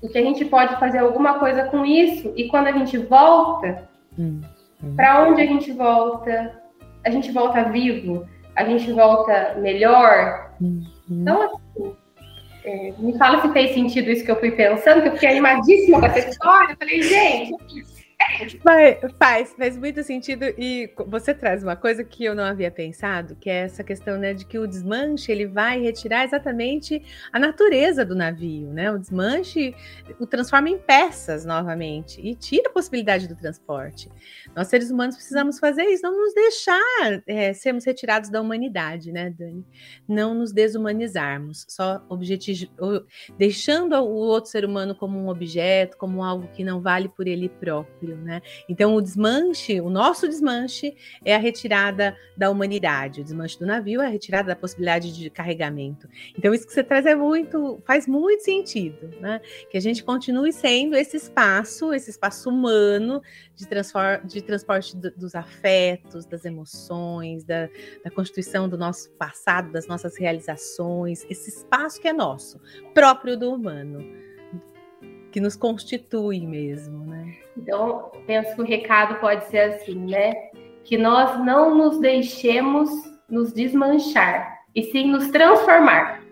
e 0.01 0.09
que 0.09 0.17
a 0.17 0.23
gente 0.23 0.43
pode 0.45 0.75
fazer 0.79 0.97
alguma 0.97 1.37
coisa 1.37 1.65
com 1.65 1.85
isso, 1.85 2.33
e 2.35 2.47
quando 2.47 2.67
a 2.67 2.71
gente 2.71 2.97
volta, 2.97 3.87
hum, 4.17 4.41
hum. 4.83 4.95
para 4.95 5.27
onde 5.27 5.41
a 5.41 5.45
gente 5.45 5.71
volta? 5.71 6.59
A 7.05 7.11
gente 7.11 7.31
volta 7.31 7.69
vivo, 7.69 8.27
a 8.55 8.63
gente 8.65 8.91
volta 8.91 9.55
melhor. 9.59 10.51
Hum, 10.59 10.81
hum. 11.09 11.21
então, 11.21 11.41
assim, 11.43 11.95
é, 12.65 12.93
me 12.97 13.15
fala 13.17 13.41
se 13.41 13.53
fez 13.53 13.73
sentido 13.73 14.09
isso 14.09 14.25
que 14.25 14.31
eu 14.31 14.39
fui 14.39 14.51
pensando, 14.51 15.03
que 15.03 15.09
eu 15.09 15.13
fiquei 15.13 15.29
animadíssima 15.29 15.99
com 15.99 16.05
essa 16.07 16.27
história. 16.27 16.73
Eu 16.73 16.77
falei, 16.77 17.03
gente, 17.03 17.53
faz, 19.17 19.53
faz 19.53 19.77
muito 19.77 20.03
sentido 20.03 20.45
e 20.57 20.91
você 21.07 21.33
traz 21.33 21.63
uma 21.63 21.75
coisa 21.75 22.03
que 22.03 22.23
eu 22.25 22.35
não 22.35 22.43
havia 22.43 22.69
pensado, 22.69 23.35
que 23.35 23.49
é 23.49 23.63
essa 23.63 23.83
questão 23.83 24.17
né, 24.17 24.33
de 24.33 24.45
que 24.45 24.59
o 24.59 24.67
desmanche 24.67 25.31
ele 25.31 25.47
vai 25.47 25.81
retirar 25.81 26.25
exatamente 26.25 27.01
a 27.31 27.39
natureza 27.39 28.05
do 28.05 28.15
navio, 28.15 28.71
né? 28.71 28.91
O 28.91 28.97
desmanche 28.97 29.73
o 30.19 30.25
transforma 30.25 30.69
em 30.69 30.77
peças 30.77 31.45
novamente 31.45 32.19
e 32.21 32.35
tira 32.35 32.69
a 32.69 32.73
possibilidade 32.73 33.27
do 33.27 33.35
transporte. 33.35 34.09
Nós 34.55 34.67
seres 34.67 34.91
humanos 34.91 35.15
precisamos 35.15 35.59
fazer 35.59 35.83
isso, 35.83 36.03
não 36.03 36.17
nos 36.17 36.33
deixar 36.33 37.23
é, 37.25 37.53
sermos 37.53 37.85
retirados 37.85 38.29
da 38.29 38.41
humanidade, 38.41 39.11
né, 39.11 39.29
Dani? 39.29 39.65
Não 40.07 40.33
nos 40.33 40.51
desumanizarmos, 40.51 41.65
só 41.69 42.03
objetivo, 42.09 42.69
deixando 43.37 43.95
o 43.95 44.09
outro 44.09 44.51
ser 44.51 44.65
humano 44.65 44.93
como 44.93 45.17
um 45.17 45.29
objeto, 45.29 45.97
como 45.97 46.23
algo 46.23 46.47
que 46.49 46.63
não 46.63 46.81
vale 46.81 47.09
por 47.09 47.27
ele 47.27 47.49
próprio 47.49 48.08
né? 48.17 48.41
Então 48.67 48.95
o 48.95 49.01
desmanche, 49.01 49.79
o 49.81 49.89
nosso 49.89 50.27
desmanche 50.27 50.95
é 51.23 51.35
a 51.35 51.37
retirada 51.37 52.15
da 52.35 52.49
humanidade, 52.49 53.21
o 53.21 53.23
desmanche 53.23 53.57
do 53.59 53.65
navio 53.65 54.01
é 54.01 54.05
a 54.05 54.09
retirada 54.09 54.49
da 54.49 54.55
possibilidade 54.55 55.15
de 55.15 55.29
carregamento. 55.29 56.07
Então 56.37 56.53
isso 56.53 56.65
que 56.65 56.73
você 56.73 56.83
traz 56.83 57.05
é 57.05 57.15
muito, 57.15 57.81
faz 57.85 58.07
muito 58.07 58.43
sentido, 58.43 59.09
né? 59.19 59.41
Que 59.69 59.77
a 59.77 59.81
gente 59.81 60.03
continue 60.03 60.51
sendo 60.53 60.95
esse 60.95 61.17
espaço, 61.17 61.93
esse 61.93 62.09
espaço 62.09 62.49
humano 62.49 63.21
de, 63.55 63.67
de 64.25 64.41
transporte 64.41 64.95
do, 64.95 65.11
dos 65.11 65.35
afetos, 65.35 66.25
das 66.25 66.45
emoções, 66.45 67.43
da, 67.43 67.69
da 68.03 68.11
constituição 68.11 68.69
do 68.69 68.77
nosso 68.77 69.11
passado, 69.11 69.71
das 69.71 69.87
nossas 69.87 70.17
realizações, 70.17 71.25
esse 71.29 71.49
espaço 71.49 71.99
que 71.99 72.07
é 72.07 72.13
nosso, 72.13 72.59
próprio 72.93 73.37
do 73.37 73.53
humano 73.53 74.28
que 75.31 75.39
nos 75.39 75.55
constitui 75.55 76.45
mesmo, 76.45 77.05
né? 77.05 77.35
Então, 77.57 78.11
penso 78.25 78.55
que 78.55 78.61
o 78.61 78.65
recado 78.65 79.19
pode 79.19 79.45
ser 79.45 79.59
assim, 79.59 79.95
né? 79.95 80.33
Que 80.83 80.97
nós 80.97 81.43
não 81.45 81.75
nos 81.75 81.99
deixemos 81.99 82.89
nos 83.29 83.53
desmanchar, 83.53 84.59
e 84.75 84.83
sim 84.83 85.11
nos 85.11 85.29
transformar. 85.29 86.23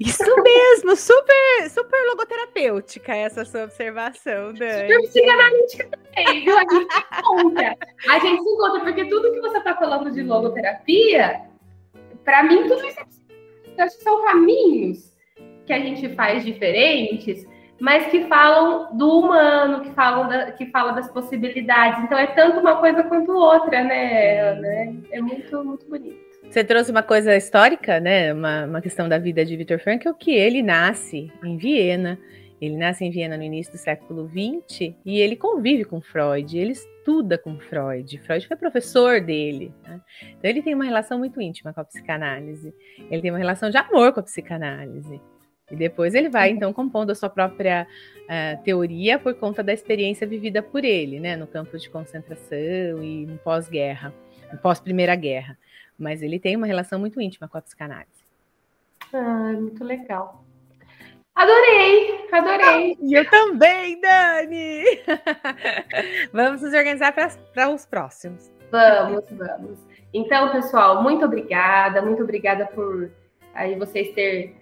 Isso 0.00 0.24
mesmo, 0.42 0.94
super, 0.94 1.68
super 1.68 2.06
logoterapêutica 2.06 3.16
essa 3.16 3.44
sua 3.44 3.64
observação, 3.64 4.54
Dani. 4.54 4.94
Super 4.94 5.00
psicanalítica 5.08 5.88
também, 5.88 6.44
viu? 6.44 6.56
A 6.56 6.60
gente 6.60 6.92
se 6.92 7.18
encontra. 7.18 7.76
A 8.08 8.18
gente 8.20 8.42
se 8.42 8.48
encontra, 8.48 8.80
porque 8.80 9.04
tudo 9.06 9.32
que 9.32 9.40
você 9.40 9.58
está 9.58 9.74
falando 9.74 10.12
de 10.12 10.22
logoterapia, 10.22 11.40
para 12.24 12.44
mim, 12.44 12.68
tudo 12.68 12.86
isso 12.86 13.00
é, 13.76 13.82
acho 13.82 13.98
que 13.98 14.04
são 14.04 14.22
caminhos 14.24 15.12
que 15.66 15.72
a 15.72 15.80
gente 15.80 16.14
faz 16.14 16.44
diferentes 16.44 17.44
mas 17.80 18.06
que 18.06 18.24
falam 18.26 18.96
do 18.96 19.20
humano, 19.20 19.82
que 19.82 19.90
falam 19.90 20.28
da, 20.28 20.52
que 20.52 20.66
fala 20.66 20.92
das 20.92 21.10
possibilidades. 21.10 22.04
Então 22.04 22.18
é 22.18 22.26
tanto 22.26 22.60
uma 22.60 22.76
coisa 22.76 23.02
quanto 23.04 23.32
outra, 23.32 23.84
né? 23.84 24.54
né? 24.54 24.96
É 25.10 25.20
muito, 25.20 25.64
muito 25.64 25.88
bonito. 25.88 26.28
Você 26.50 26.64
trouxe 26.64 26.90
uma 26.90 27.02
coisa 27.02 27.36
histórica, 27.36 28.00
né? 28.00 28.32
Uma, 28.32 28.64
uma 28.64 28.80
questão 28.80 29.08
da 29.08 29.18
vida 29.18 29.44
de 29.44 29.56
Viktor 29.56 29.78
Frankl, 29.78 30.12
que 30.12 30.32
ele 30.32 30.62
nasce 30.62 31.30
em 31.44 31.56
Viena. 31.56 32.18
Ele 32.60 32.76
nasce 32.76 33.04
em 33.04 33.10
Viena 33.10 33.36
no 33.36 33.42
início 33.42 33.72
do 33.72 33.78
século 33.78 34.28
XX 34.28 34.94
e 35.04 35.20
ele 35.20 35.36
convive 35.36 35.84
com 35.84 36.00
Freud, 36.00 36.58
ele 36.58 36.72
estuda 36.72 37.38
com 37.38 37.56
Freud. 37.60 38.18
Freud 38.18 38.48
foi 38.48 38.56
professor 38.56 39.20
dele. 39.20 39.72
Né? 39.86 40.00
Então 40.36 40.50
ele 40.50 40.62
tem 40.62 40.74
uma 40.74 40.84
relação 40.84 41.18
muito 41.18 41.40
íntima 41.40 41.72
com 41.72 41.80
a 41.80 41.84
psicanálise. 41.84 42.74
Ele 43.10 43.22
tem 43.22 43.30
uma 43.30 43.38
relação 43.38 43.70
de 43.70 43.76
amor 43.76 44.12
com 44.12 44.20
a 44.20 44.24
psicanálise. 44.24 45.20
E 45.70 45.76
depois 45.76 46.14
ele 46.14 46.28
vai, 46.28 46.50
então, 46.50 46.72
compondo 46.72 47.10
a 47.10 47.14
sua 47.14 47.28
própria 47.28 47.86
uh, 48.24 48.62
teoria 48.62 49.18
por 49.18 49.34
conta 49.34 49.62
da 49.62 49.72
experiência 49.72 50.26
vivida 50.26 50.62
por 50.62 50.84
ele, 50.84 51.20
né, 51.20 51.36
no 51.36 51.46
campo 51.46 51.76
de 51.76 51.90
concentração 51.90 53.02
e 53.02 53.26
no 53.26 53.38
pós-guerra, 53.38 54.12
no 54.52 54.58
pós-primeira 54.58 55.14
guerra. 55.14 55.58
Mas 55.98 56.22
ele 56.22 56.38
tem 56.38 56.56
uma 56.56 56.66
relação 56.66 56.98
muito 56.98 57.20
íntima 57.20 57.48
com 57.48 57.58
a 57.58 57.62
psicanálise. 57.62 58.24
Ah, 59.12 59.52
muito 59.52 59.84
legal. 59.84 60.44
Adorei, 61.34 62.26
adorei. 62.32 62.96
E 63.00 63.14
eu 63.14 63.28
também, 63.28 64.00
Dani! 64.00 64.84
vamos 66.32 66.62
nos 66.62 66.74
organizar 66.74 67.12
para 67.12 67.70
os 67.70 67.86
próximos. 67.86 68.50
Vamos, 68.70 69.24
vamos. 69.30 69.78
Então, 70.12 70.50
pessoal, 70.50 71.02
muito 71.02 71.24
obrigada, 71.24 72.02
muito 72.02 72.22
obrigada 72.22 72.66
por 72.66 73.10
aí 73.54 73.74
vocês 73.76 74.12
terem 74.14 74.54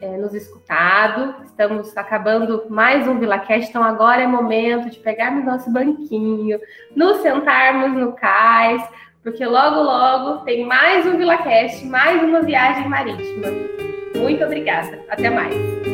é, 0.00 0.16
nos 0.16 0.34
escutado. 0.34 1.42
Estamos 1.44 1.96
acabando 1.96 2.64
mais 2.68 3.06
um 3.06 3.18
VilaCast, 3.18 3.70
então 3.70 3.82
agora 3.82 4.22
é 4.22 4.26
momento 4.26 4.90
de 4.90 4.98
pegarmos 4.98 5.44
nosso 5.44 5.70
banquinho, 5.72 6.58
nos 6.94 7.18
sentarmos 7.18 7.98
no 7.98 8.12
cais, 8.12 8.82
porque 9.22 9.44
logo, 9.44 9.80
logo 9.82 10.44
tem 10.44 10.66
mais 10.66 11.06
um 11.06 11.16
VilaCast, 11.16 11.86
mais 11.86 12.22
uma 12.22 12.42
viagem 12.42 12.88
marítima. 12.88 13.48
Muito 14.16 14.44
obrigada. 14.44 15.02
Até 15.08 15.30
mais. 15.30 15.93